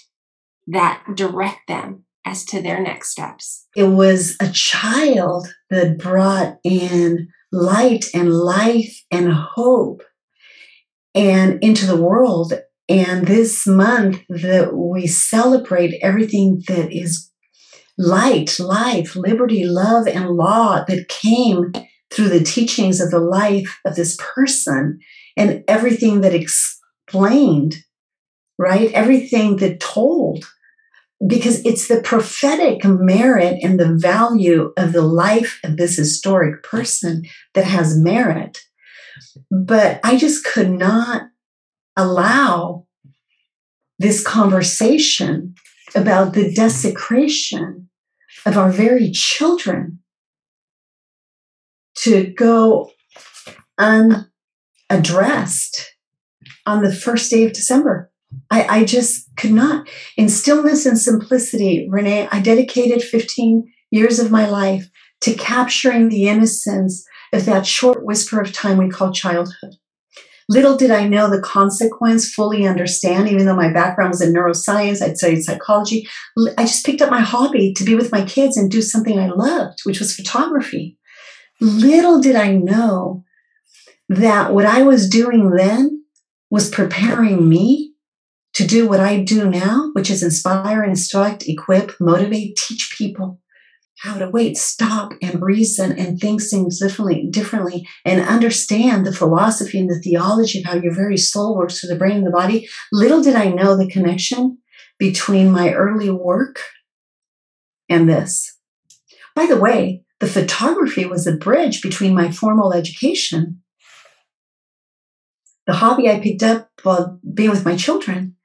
that 0.67 1.05
direct 1.15 1.69
them 1.69 2.05
as 2.25 2.45
to 2.45 2.61
their 2.61 2.81
next 2.83 3.11
steps. 3.11 3.67
It 3.77 3.85
was 3.85 4.37
a 4.41 4.51
child 4.51 5.47
that 5.71 5.99
brought 5.99 6.59
in 6.65 7.29
light 7.53 8.07
and 8.13 8.33
life 8.33 9.03
and 9.11 9.33
hope 9.33 10.03
and 11.15 11.63
into 11.63 11.87
the 11.87 12.01
world. 12.01 12.53
And 12.89 13.27
this 13.27 13.67
month 13.67 14.23
that 14.29 14.75
we 14.75 15.07
celebrate 15.07 15.99
everything 16.03 16.63
that 16.69 16.93
is 16.93 17.31
light, 17.99 18.59
life, 18.59 19.17
liberty, 19.17 19.65
love, 19.65 20.07
and 20.07 20.31
law 20.31 20.85
that 20.87 21.09
came 21.09 21.73
through 22.13 22.29
the 22.29 22.45
teachings 22.45 23.01
of 23.01 23.11
the 23.11 23.21
life 23.21 23.79
of 23.85 23.97
this 23.97 24.17
person 24.35 24.99
and 25.37 25.65
everything 25.69 26.21
that 26.21 26.35
explained, 27.07 27.77
right? 28.59 28.91
Everything 28.93 29.57
that 29.59 29.81
told, 29.81 30.45
because 31.27 31.65
it's 31.65 31.89
the 31.89 32.03
prophetic 32.03 32.85
merit 32.85 33.59
and 33.63 33.81
the 33.81 33.95
value 33.95 34.73
of 34.77 34.93
the 34.93 35.03
life 35.03 35.59
of 35.65 35.77
this 35.77 35.97
historic 35.97 36.63
person 36.63 37.25
that 37.55 37.65
has 37.65 37.97
merit. 37.97 38.59
But 39.51 40.01
I 40.05 40.17
just 40.17 40.45
could 40.45 40.71
not 40.71 41.23
allow 41.97 42.87
this 43.99 44.23
conversation 44.23 45.55
about 45.95 46.35
the 46.35 46.53
desecration 46.53 47.89
of 48.45 48.59
our 48.59 48.71
very 48.71 49.11
children 49.11 50.01
to 51.95 52.27
go 52.27 52.91
unaddressed 53.79 55.96
on 56.67 56.83
the 56.83 56.95
first 56.95 57.31
day 57.31 57.45
of 57.45 57.53
December. 57.53 58.11
I, 58.51 58.81
I 58.81 58.85
just 58.85 59.35
could 59.37 59.53
not. 59.53 59.89
In 60.17 60.29
stillness 60.29 60.85
and 60.87 60.99
simplicity, 60.99 61.87
Renee, 61.89 62.29
I 62.31 62.41
dedicated 62.41 63.03
15 63.03 63.73
years 63.91 64.19
of 64.19 64.31
my 64.31 64.49
life 64.49 64.89
to 65.23 65.35
capturing 65.35 66.09
the 66.09 66.29
innocence 66.29 67.05
of 67.33 67.47
that 67.47 67.67
short 67.67 68.05
whisper 68.05 68.41
of 68.41 68.53
time 68.53 68.79
we 68.79 68.89
call 68.89 69.13
childhood. 69.13 69.77
Little 70.49 70.77
did 70.77 70.93
I 70.93 71.09
know 71.09 71.29
the 71.29 71.41
consequence, 71.41 72.33
fully 72.33 72.67
understand, 72.67 73.29
even 73.29 73.47
though 73.47 73.57
my 73.57 73.73
background 73.73 74.11
was 74.11 74.21
in 74.21 74.33
neuroscience, 74.33 75.03
I'd 75.03 75.19
studied 75.19 75.43
psychology. 75.43 76.07
I 76.57 76.63
just 76.63 76.87
picked 76.87 77.03
up 77.03 77.11
my 77.11 77.21
hobby 77.21 77.75
to 77.75 77.85
be 77.85 77.97
with 77.97 78.13
my 78.13 78.25
kids 78.25 78.57
and 78.57 78.71
do 78.71 78.81
something 78.81 79.19
I 79.19 79.27
loved, 79.29 79.81
which 79.83 79.99
was 79.99 80.15
photography. 80.15 80.99
Little 81.61 82.21
did 82.21 82.37
I 82.37 82.53
know 82.53 83.25
that 84.09 84.55
what 84.55 84.67
I 84.67 84.83
was 84.83 85.09
doing 85.09 85.51
then 85.51 86.05
was 86.51 86.71
preparing 86.71 87.49
me 87.49 87.93
to 88.55 88.67
do 88.67 88.89
what 88.89 89.01
I 89.01 89.23
do 89.23 89.51
now, 89.51 89.91
which 89.93 90.11
is 90.11 90.23
inspire, 90.23 90.83
instruct, 90.83 91.47
equip, 91.47 91.93
motivate, 92.01 92.57
teach 92.57 92.95
people 92.97 93.41
how 94.01 94.19
to 94.19 94.29
wait, 94.29 94.57
stop, 94.57 95.13
and 95.23 95.43
reason 95.43 95.93
and 95.99 96.21
think 96.21 96.43
things 96.43 96.79
differently, 96.79 97.27
differently, 97.31 97.89
and 98.05 98.21
understand 98.21 99.07
the 99.07 99.13
philosophy 99.13 99.79
and 99.79 99.91
the 99.91 99.99
theology 99.99 100.59
of 100.59 100.67
how 100.67 100.75
your 100.77 100.95
very 100.95 101.17
soul 101.17 101.57
works 101.57 101.81
through 101.81 101.89
the 101.89 101.97
brain 101.97 102.19
and 102.19 102.27
the 102.27 102.31
body. 102.31 102.69
Little 102.93 103.23
did 103.23 103.35
I 103.35 103.49
know 103.49 103.77
the 103.77 103.89
connection 103.89 104.59
between 104.99 105.51
my 105.51 105.73
early 105.73 106.11
work 106.11 106.61
and 107.89 108.09
this. 108.09 108.59
By 109.35 109.47
the 109.47 109.59
way, 109.59 110.03
the 110.21 110.27
photography 110.27 111.07
was 111.07 111.27
a 111.27 111.37
bridge 111.37 111.83
between 111.83 112.15
my 112.15 112.31
formal 112.31 112.73
education, 112.73 113.63
the 115.67 115.75
hobby 115.75 116.09
I 116.09 116.21
picked 116.21 116.43
up 116.43 116.71
while 116.83 117.21
being 117.35 117.51
with 117.51 117.65
my 117.65 117.77
children, 117.77 118.37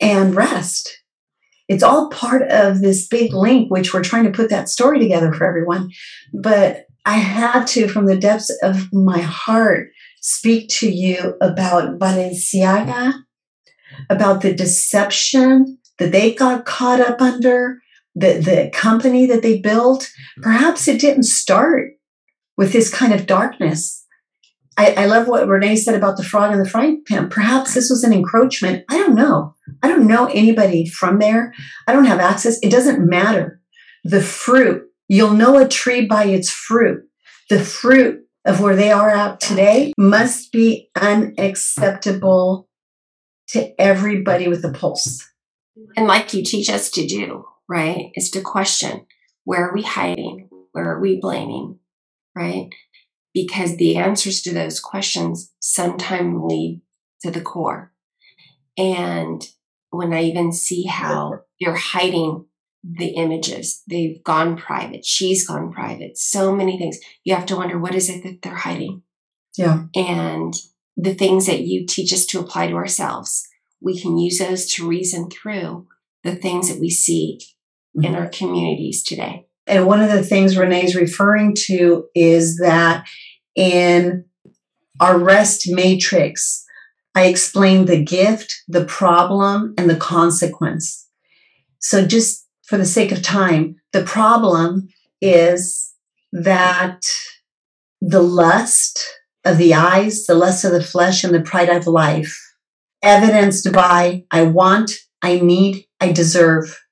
and 0.00 0.34
rest 0.34 1.04
it's 1.68 1.82
all 1.82 2.10
part 2.10 2.42
of 2.50 2.80
this 2.80 3.06
big 3.06 3.32
link, 3.32 3.70
which 3.70 3.94
we're 3.94 4.02
trying 4.02 4.24
to 4.24 4.30
put 4.30 4.50
that 4.50 4.68
story 4.68 4.98
together 4.98 5.32
for 5.32 5.46
everyone. 5.46 5.90
But 6.32 6.86
I 7.06 7.14
had 7.14 7.66
to, 7.68 7.88
from 7.88 8.06
the 8.06 8.16
depths 8.16 8.50
of 8.62 8.92
my 8.92 9.20
heart, 9.20 9.88
speak 10.20 10.68
to 10.68 10.90
you 10.90 11.36
about 11.40 11.98
Balenciaga, 11.98 13.14
about 14.10 14.42
the 14.42 14.54
deception 14.54 15.78
that 15.98 16.12
they 16.12 16.34
got 16.34 16.66
caught 16.66 17.00
up 17.00 17.20
under, 17.20 17.78
the, 18.14 18.34
the 18.34 18.70
company 18.72 19.26
that 19.26 19.42
they 19.42 19.60
built. 19.60 20.10
Perhaps 20.42 20.86
it 20.88 21.00
didn't 21.00 21.24
start 21.24 21.92
with 22.56 22.72
this 22.72 22.92
kind 22.92 23.12
of 23.12 23.26
darkness 23.26 24.03
I, 24.76 24.92
I, 24.92 25.06
love 25.06 25.28
what 25.28 25.46
Renee 25.46 25.76
said 25.76 25.94
about 25.94 26.16
the 26.16 26.24
frog 26.24 26.52
in 26.52 26.58
the 26.58 26.68
frying 26.68 27.02
pan. 27.06 27.28
Perhaps 27.28 27.74
this 27.74 27.90
was 27.90 28.02
an 28.02 28.12
encroachment. 28.12 28.84
I 28.88 28.98
don't 28.98 29.14
know. 29.14 29.54
I 29.82 29.88
don't 29.88 30.06
know 30.06 30.26
anybody 30.26 30.86
from 30.86 31.18
there. 31.18 31.52
I 31.86 31.92
don't 31.92 32.06
have 32.06 32.20
access. 32.20 32.58
It 32.62 32.70
doesn't 32.70 33.08
matter. 33.08 33.60
The 34.04 34.20
fruit, 34.20 34.84
you'll 35.08 35.34
know 35.34 35.58
a 35.58 35.68
tree 35.68 36.06
by 36.06 36.24
its 36.24 36.50
fruit. 36.50 37.04
The 37.50 37.60
fruit 37.60 38.24
of 38.44 38.60
where 38.60 38.76
they 38.76 38.90
are 38.90 39.10
at 39.10 39.40
today 39.40 39.92
must 39.96 40.52
be 40.52 40.90
unacceptable 41.00 42.68
to 43.48 43.80
everybody 43.80 44.48
with 44.48 44.64
a 44.64 44.72
pulse. 44.72 45.26
And 45.96 46.06
like 46.06 46.34
you 46.34 46.42
teach 46.42 46.68
us 46.68 46.90
to 46.92 47.06
do, 47.06 47.46
right, 47.68 48.10
is 48.14 48.30
to 48.30 48.40
question 48.40 49.06
where 49.44 49.68
are 49.68 49.74
we 49.74 49.82
hiding? 49.82 50.48
Where 50.72 50.90
are 50.92 51.00
we 51.00 51.20
blaming? 51.20 51.78
Right? 52.34 52.70
Because 53.34 53.76
the 53.76 53.96
answers 53.96 54.40
to 54.42 54.54
those 54.54 54.80
questions 54.80 55.52
sometimes 55.58 56.40
lead 56.44 56.80
to 57.22 57.30
the 57.30 57.40
core. 57.40 57.92
And 58.78 59.46
when 59.90 60.12
I 60.12 60.22
even 60.22 60.52
see 60.52 60.84
how 60.84 61.40
you're 61.58 61.74
hiding 61.74 62.46
the 62.82 63.08
images, 63.08 63.82
they've 63.88 64.22
gone 64.22 64.56
private, 64.56 65.04
she's 65.04 65.46
gone 65.46 65.72
private, 65.72 66.16
so 66.16 66.54
many 66.54 66.78
things, 66.78 66.98
you 67.24 67.34
have 67.34 67.46
to 67.46 67.56
wonder 67.56 67.78
what 67.78 67.94
is 67.94 68.08
it 68.08 68.22
that 68.22 68.42
they're 68.42 68.54
hiding? 68.54 69.02
Yeah. 69.56 69.84
And 69.94 70.54
the 70.96 71.14
things 71.14 71.46
that 71.46 71.60
you 71.60 71.86
teach 71.86 72.12
us 72.12 72.26
to 72.26 72.40
apply 72.40 72.68
to 72.68 72.74
ourselves, 72.74 73.46
we 73.80 74.00
can 74.00 74.18
use 74.18 74.38
those 74.38 74.66
to 74.74 74.88
reason 74.88 75.28
through 75.30 75.86
the 76.22 76.36
things 76.36 76.68
that 76.68 76.80
we 76.80 76.90
see 76.90 77.40
mm-hmm. 77.96 78.04
in 78.04 78.14
our 78.14 78.28
communities 78.28 79.02
today. 79.02 79.46
And 79.66 79.86
one 79.86 80.00
of 80.00 80.10
the 80.10 80.22
things 80.22 80.56
Renee's 80.56 80.94
referring 80.94 81.54
to 81.66 82.06
is 82.14 82.58
that 82.58 83.06
in 83.54 84.24
our 85.00 85.18
rest 85.18 85.68
matrix, 85.68 86.64
I 87.14 87.26
explained 87.26 87.88
the 87.88 88.02
gift, 88.02 88.62
the 88.68 88.84
problem, 88.84 89.74
and 89.78 89.88
the 89.88 89.96
consequence. 89.96 91.08
So, 91.78 92.06
just 92.06 92.46
for 92.66 92.76
the 92.76 92.84
sake 92.84 93.12
of 93.12 93.22
time, 93.22 93.76
the 93.92 94.02
problem 94.02 94.88
is 95.20 95.92
that 96.32 97.02
the 98.00 98.22
lust 98.22 99.06
of 99.44 99.58
the 99.58 99.74
eyes, 99.74 100.26
the 100.26 100.34
lust 100.34 100.64
of 100.64 100.72
the 100.72 100.82
flesh, 100.82 101.24
and 101.24 101.34
the 101.34 101.42
pride 101.42 101.68
of 101.68 101.86
life, 101.86 102.36
evidenced 103.02 103.72
by 103.72 104.24
I 104.30 104.42
want, 104.42 104.92
I 105.22 105.38
need, 105.38 105.86
I 106.00 106.12
deserve, 106.12 106.83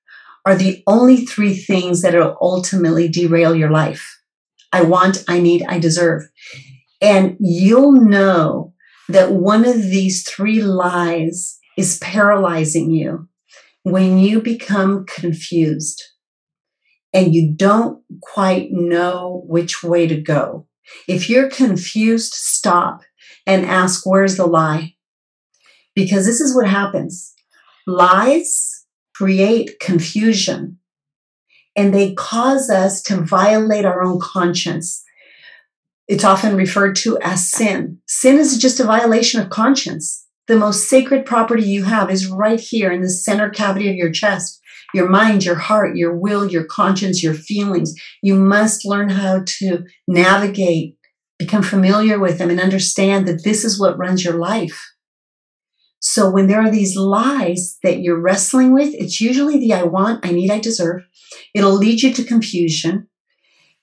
are 0.45 0.57
the 0.57 0.82
only 0.86 1.24
three 1.24 1.55
things 1.55 2.03
that 2.03 2.14
will 2.14 2.36
ultimately 2.40 3.09
derail 3.09 3.55
your 3.55 3.70
life. 3.70 4.18
I 4.72 4.82
want, 4.82 5.24
I 5.28 5.40
need, 5.40 5.64
I 5.68 5.78
deserve. 5.78 6.22
And 7.01 7.36
you'll 7.40 7.93
know 7.93 8.74
that 9.09 9.32
one 9.32 9.64
of 9.64 9.82
these 9.82 10.28
three 10.28 10.62
lies 10.62 11.59
is 11.76 11.99
paralyzing 11.99 12.90
you 12.90 13.28
when 13.82 14.18
you 14.18 14.40
become 14.40 15.05
confused 15.07 16.03
and 17.12 17.34
you 17.34 17.53
don't 17.55 18.03
quite 18.22 18.68
know 18.70 19.43
which 19.47 19.82
way 19.82 20.07
to 20.07 20.20
go. 20.20 20.66
If 21.07 21.28
you're 21.28 21.51
confused, 21.51 22.32
stop 22.32 23.03
and 23.47 23.66
ask, 23.66 24.07
where's 24.07 24.36
the 24.36 24.47
lie? 24.47 24.95
Because 25.95 26.24
this 26.24 26.40
is 26.40 26.57
what 26.57 26.68
happens 26.68 27.34
lies 27.86 28.72
create 29.15 29.79
confusion 29.81 30.79
and 31.77 31.95
they 31.95 32.15
cause 32.15 32.69
us 32.71 33.03
to 33.03 33.21
violate 33.21 33.85
our 33.85 34.03
own 34.03 34.21
conscience. 34.21 35.03
It's 36.09 36.25
often 36.25 36.57
referred 36.57 36.97
to 36.97 37.19
as 37.23 37.51
sin. 37.51 37.99
Sin 38.07 38.39
is 38.39 38.59
just 38.59 38.81
a 38.81 38.85
violation 38.85 39.41
of 39.41 39.51
conscience. 39.51 40.27
The 40.49 40.57
most 40.57 40.89
sacred 40.89 41.25
property 41.25 41.63
you 41.63 41.85
have 41.85 42.11
is 42.11 42.27
right 42.27 42.61
here 42.61 42.91
in 42.91 43.01
the 43.01 43.09
center 43.09 43.49
cavity 43.49 43.89
of 43.89 43.97
your 43.97 44.11
chest. 44.11 44.61
Your 44.93 45.09
mind, 45.09 45.45
your 45.45 45.55
heart, 45.55 45.97
your 45.97 46.15
will, 46.15 46.47
your 46.47 46.65
conscience, 46.65 47.23
your 47.23 47.33
feelings. 47.33 47.95
You 48.23 48.35
must 48.35 48.85
learn 48.85 49.09
how 49.09 49.45
to 49.47 49.85
navigate, 50.07 50.97
become 51.39 51.63
familiar 51.63 52.19
with 52.19 52.37
them, 52.37 52.51
and 52.51 52.61
understand 52.61 53.27
that 53.27 53.45
this 53.45 53.65
is 53.65 53.81
what 53.81 53.97
runs 53.97 54.23
your 54.23 54.35
life. 54.35 54.91
So 56.05 56.28
when 56.28 56.48
there 56.48 56.61
are 56.61 56.70
these 56.70 56.96
lies 56.96 57.78
that 57.84 58.00
you're 58.00 58.20
wrestling 58.20 58.74
with, 58.74 58.92
it's 58.92 59.20
usually 59.20 59.61
the 59.61 59.72
I 59.72 59.84
want, 59.84 60.26
I 60.26 60.32
need, 60.32 60.50
I 60.50 60.59
deserve. 60.59 61.07
It'll 61.55 61.76
lead 61.76 62.03
you 62.03 62.12
to 62.12 62.24
confusion. 62.24 63.07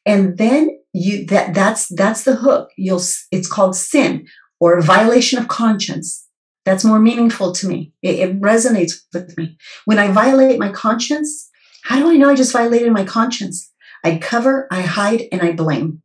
And 0.06 0.38
then 0.38 0.82
you 0.94 1.26
that 1.28 1.54
that's 1.54 1.88
that's 1.88 2.24
the 2.26 2.36
hook. 2.36 2.72
You'll 2.78 3.02
it's 3.32 3.48
called 3.48 3.76
sin 3.76 4.28
or 4.60 4.82
violation 4.82 5.40
of 5.40 5.48
conscience. 5.48 6.28
That's 6.66 6.84
more 6.84 7.00
meaningful 7.00 7.54
to 7.54 7.68
me. 7.68 7.94
It, 8.02 8.20
it 8.20 8.42
resonates 8.42 8.96
with 9.14 9.38
me. 9.38 9.58
When 9.86 9.98
I 9.98 10.12
violate 10.12 10.60
my 10.60 10.72
conscience, 10.72 11.50
how 11.86 12.00
do 12.00 12.10
I 12.10 12.18
know 12.18 12.30
I 12.30 12.36
just 12.36 12.52
violated 12.52 12.92
my 12.92 13.06
conscience? 13.06 13.72
I 14.04 14.18
cover, 14.18 14.68
I 14.70 14.82
hide, 14.82 15.24
and 15.32 15.42
I 15.42 15.54
blame. 15.54 16.02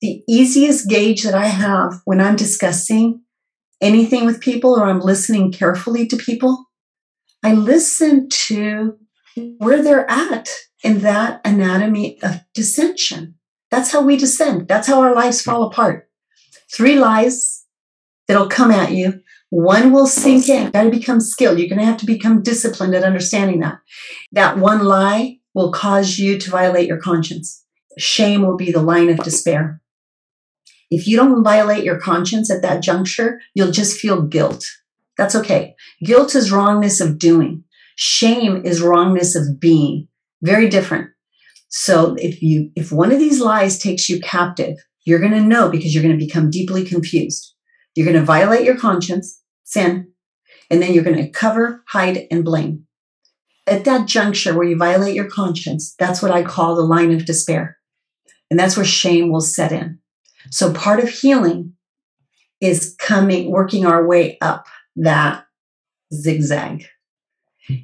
The 0.00 0.24
easiest 0.26 0.88
gauge 0.88 1.24
that 1.24 1.34
I 1.34 1.46
have 1.46 2.00
when 2.06 2.22
I'm 2.22 2.36
discussing 2.36 3.20
anything 3.82 4.24
with 4.24 4.40
people 4.40 4.78
or 4.78 4.84
I'm 4.86 5.00
listening 5.00 5.52
carefully 5.52 6.06
to 6.06 6.16
people, 6.16 6.66
I 7.44 7.52
listen 7.52 8.28
to 8.46 8.96
where 9.58 9.82
they're 9.82 10.10
at 10.10 10.48
in 10.82 11.00
that 11.00 11.40
anatomy 11.44 12.22
of 12.22 12.40
dissension. 12.54 13.34
That's 13.70 13.92
how 13.92 14.02
we 14.02 14.16
descend. 14.16 14.68
That's 14.68 14.86
how 14.86 15.00
our 15.00 15.14
lives 15.14 15.42
fall 15.42 15.64
apart. 15.64 16.08
Three 16.72 16.98
lies 16.98 17.64
that'll 18.28 18.48
come 18.48 18.70
at 18.70 18.92
you. 18.92 19.20
One 19.50 19.92
will 19.92 20.06
sink 20.06 20.48
in. 20.48 20.70
Got 20.70 20.84
to 20.84 20.90
become 20.90 21.20
skilled. 21.20 21.58
You're 21.58 21.68
going 21.68 21.78
to 21.78 21.84
have 21.84 21.98
to 21.98 22.06
become 22.06 22.42
disciplined 22.42 22.94
at 22.94 23.04
understanding 23.04 23.60
that. 23.60 23.78
That 24.32 24.56
one 24.56 24.84
lie 24.84 25.40
will 25.54 25.72
cause 25.72 26.18
you 26.18 26.38
to 26.38 26.50
violate 26.50 26.88
your 26.88 27.00
conscience. 27.00 27.62
Shame 27.98 28.40
will 28.42 28.56
be 28.56 28.72
the 28.72 28.80
line 28.80 29.10
of 29.10 29.18
despair. 29.18 29.81
If 30.94 31.06
you 31.08 31.16
don't 31.16 31.42
violate 31.42 31.84
your 31.84 31.98
conscience 31.98 32.50
at 32.50 32.60
that 32.60 32.82
juncture, 32.82 33.40
you'll 33.54 33.70
just 33.80 33.98
feel 33.98 34.20
guilt. 34.20 34.62
That's 35.16 35.34
okay. 35.34 35.74
Guilt 36.04 36.34
is 36.34 36.52
wrongness 36.52 37.00
of 37.00 37.18
doing. 37.18 37.64
Shame 37.96 38.62
is 38.64 38.82
wrongness 38.82 39.34
of 39.34 39.58
being. 39.58 40.08
Very 40.42 40.68
different. 40.68 41.08
So 41.70 42.14
if 42.18 42.42
you 42.42 42.70
if 42.76 42.92
one 42.92 43.10
of 43.10 43.18
these 43.18 43.40
lies 43.40 43.78
takes 43.78 44.10
you 44.10 44.20
captive, 44.20 44.76
You're 45.04 45.18
going 45.18 45.32
to 45.32 45.40
know 45.40 45.68
because 45.68 45.94
you're 45.94 46.02
going 46.02 46.18
to 46.18 46.24
become 46.24 46.50
deeply 46.50 46.84
confused. 46.84 47.54
You're 47.94 48.06
going 48.06 48.18
to 48.18 48.24
violate 48.24 48.64
your 48.64 48.76
conscience, 48.76 49.42
sin, 49.64 50.12
and 50.70 50.80
then 50.80 50.94
you're 50.94 51.04
going 51.04 51.16
to 51.16 51.30
cover, 51.30 51.82
hide, 51.88 52.26
and 52.30 52.44
blame. 52.44 52.86
At 53.66 53.84
that 53.84 54.08
juncture 54.08 54.56
where 54.56 54.66
you 54.66 54.76
violate 54.76 55.14
your 55.14 55.28
conscience, 55.28 55.94
that's 55.98 56.22
what 56.22 56.30
I 56.30 56.42
call 56.42 56.74
the 56.74 56.82
line 56.82 57.12
of 57.12 57.26
despair. 57.26 57.78
And 58.50 58.58
that's 58.58 58.76
where 58.76 58.84
shame 58.84 59.30
will 59.30 59.40
set 59.40 59.72
in. 59.72 59.98
So 60.50 60.72
part 60.72 61.00
of 61.00 61.08
healing 61.08 61.74
is 62.60 62.94
coming, 62.98 63.50
working 63.50 63.86
our 63.86 64.06
way 64.06 64.38
up 64.40 64.66
that 64.96 65.44
zigzag. 66.12 66.84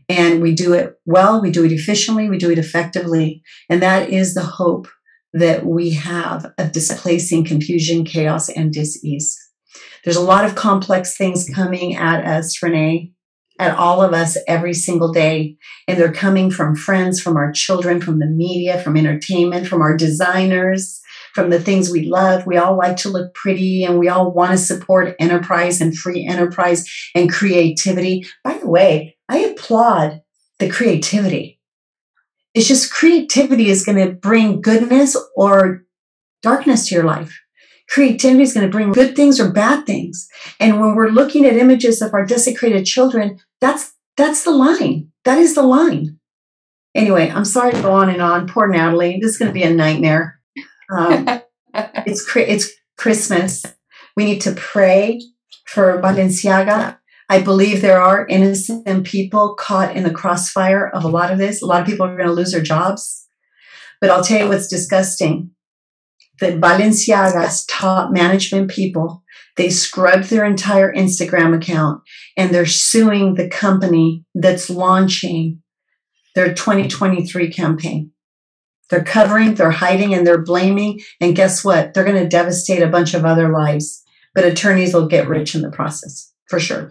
And 0.09 0.43
we 0.43 0.55
do 0.55 0.73
it 0.73 0.99
well, 1.07 1.41
we 1.41 1.51
do 1.51 1.65
it 1.65 1.73
efficiently, 1.73 2.29
we 2.29 2.39
do 2.39 2.51
it 2.51 2.59
effectively. 2.59 3.43
And 3.71 3.83
that 3.83 4.11
is 4.11 4.35
the 4.35 4.43
hope 4.43 4.89
that 5.33 5.65
we 5.65 5.91
have 5.91 6.53
of 6.59 6.73
displacing 6.73 7.45
confusion, 7.45 8.05
chaos, 8.05 8.49
and 8.49 8.73
dis-ease. 8.73 9.39
There's 10.05 10.17
a 10.17 10.23
lot 10.23 10.45
of 10.45 10.55
complex 10.55 11.17
things 11.17 11.49
coming 11.55 11.95
at 11.97 12.25
us, 12.25 12.61
Renee, 12.63 13.13
at 13.59 13.77
all 13.77 14.01
of 14.01 14.13
us 14.13 14.37
every 14.47 14.75
single 14.75 15.13
day. 15.13 15.57
And 15.87 15.99
they're 15.99 16.13
coming 16.13 16.51
from 16.51 16.75
friends, 16.75 17.21
from 17.21 17.37
our 17.37 17.53
children, 17.53 18.01
from 18.01 18.19
the 18.19 18.27
media, 18.27 18.81
from 18.81 18.97
entertainment, 18.97 19.67
from 19.67 19.83
our 19.83 19.97
designers, 19.97 21.01
from 21.39 21.51
the 21.51 21.61
things 21.61 21.89
we 21.89 22.03
love. 22.03 22.47
We 22.47 22.57
all 22.57 22.77
like 22.77 22.97
to 22.99 23.09
look 23.09 23.33
pretty 23.33 23.85
and 23.85 23.97
we 23.97 24.09
all 24.09 24.33
want 24.33 24.51
to 24.51 24.59
support 24.59 25.15
enterprise 25.21 25.81
and 25.81 25.97
free 25.97 26.27
enterprise 26.27 26.85
and 27.15 27.33
creativity. 27.33 28.27
By 28.43 28.59
the 28.59 28.69
way, 28.69 29.17
I 29.29 29.39
applaud 29.39 30.21
the 30.59 30.69
creativity. 30.69 31.61
It's 32.55 32.67
just 32.67 32.93
creativity 32.93 33.69
is 33.69 33.85
going 33.85 34.05
to 34.05 34.13
bring 34.13 34.61
goodness 34.61 35.17
or 35.37 35.85
darkness 36.43 36.89
to 36.89 36.97
your 36.97 37.05
life. 37.05 37.41
Creativity 37.89 38.43
is 38.43 38.53
going 38.53 38.67
to 38.67 38.73
bring 38.73 38.91
good 38.91 39.15
things 39.15 39.39
or 39.39 39.53
bad 39.53 39.87
things. 39.87 40.29
And 40.59 40.81
when 40.81 40.97
we're 40.97 41.11
looking 41.11 41.47
at 41.47 41.57
images 41.57 42.03
of 42.03 42.15
our 42.15 42.27
desecrated 42.27 42.85
children, 42.85 43.39
that's 43.61 43.93
that's 44.17 44.43
the 44.43 44.51
line. 44.51 45.13
That 45.25 45.39
is 45.39 45.55
the 45.55 45.63
line. 45.63 46.19
Anyway, 46.97 47.31
I'm 47.31 47.45
sorry 47.45 47.75
to 47.75 47.83
go 47.83 47.93
on 47.93 48.09
and 48.09 48.21
on. 48.21 48.49
Poor 48.49 48.67
Natalie. 48.67 49.21
This 49.23 49.31
is 49.31 49.39
going 49.39 49.51
to 49.51 49.55
be 49.55 49.63
a 49.63 49.73
nightmare. 49.73 50.38
Um, 50.91 51.27
it's 51.75 52.29
it's 52.37 52.71
Christmas. 52.97 53.65
We 54.17 54.25
need 54.25 54.41
to 54.43 54.53
pray 54.53 55.21
for 55.67 56.01
Balenciaga. 56.03 56.99
I 57.29 57.43
believe 57.43 57.83
there 57.83 58.01
are 58.01 58.27
innocent 58.27 59.05
people 59.05 59.55
caught 59.55 59.95
in 59.95 60.03
the 60.03 60.11
crossfire 60.11 60.89
of 60.89 61.05
a 61.05 61.09
lot 61.09 61.31
of 61.31 61.39
this. 61.39 61.61
A 61.61 61.67
lot 61.67 61.83
of 61.83 61.87
people 61.87 62.07
are 62.07 62.17
going 62.17 62.27
to 62.27 62.33
lose 62.33 62.53
their 62.53 62.63
jobs. 62.63 63.29
But 64.01 64.11
I'll 64.11 64.25
tell 64.25 64.45
you 64.45 64.49
what's 64.49 64.69
disgusting. 64.69 65.51
That 66.41 66.61
Balenciaga's 66.61 67.67
top 67.67 68.13
management 68.13 68.71
people, 68.71 69.25
they 69.57 69.71
scrubbed 69.71 70.31
their 70.31 70.45
entire 70.45 70.93
Instagram 70.95 71.55
account 71.55 72.01
and 72.37 72.55
they're 72.55 72.65
suing 72.65 73.35
the 73.35 73.49
company 73.49 74.25
that's 74.35 74.71
launching 74.71 75.63
their 76.37 76.55
2023 76.55 77.53
campaign. 77.53 78.13
They're 78.91 79.05
covering, 79.05 79.55
they're 79.55 79.71
hiding, 79.71 80.15
and 80.15 80.27
they're 80.27 80.43
blaming. 80.43 81.01
And 81.21 81.37
guess 81.37 81.65
what? 81.65 81.95
They're 81.95 82.05
going 82.05 82.23
to 82.23 82.29
devastate 82.29 82.83
a 82.83 82.89
bunch 82.89 83.15
of 83.15 83.25
other 83.25 83.51
lives. 83.51 84.03
But 84.35 84.45
attorneys 84.45 84.95
will 84.95 85.09
get 85.09 85.29
rich 85.29 85.55
in 85.55 85.63
the 85.63 85.71
process, 85.71 86.33
for 86.49 86.61
sure. 86.61 86.91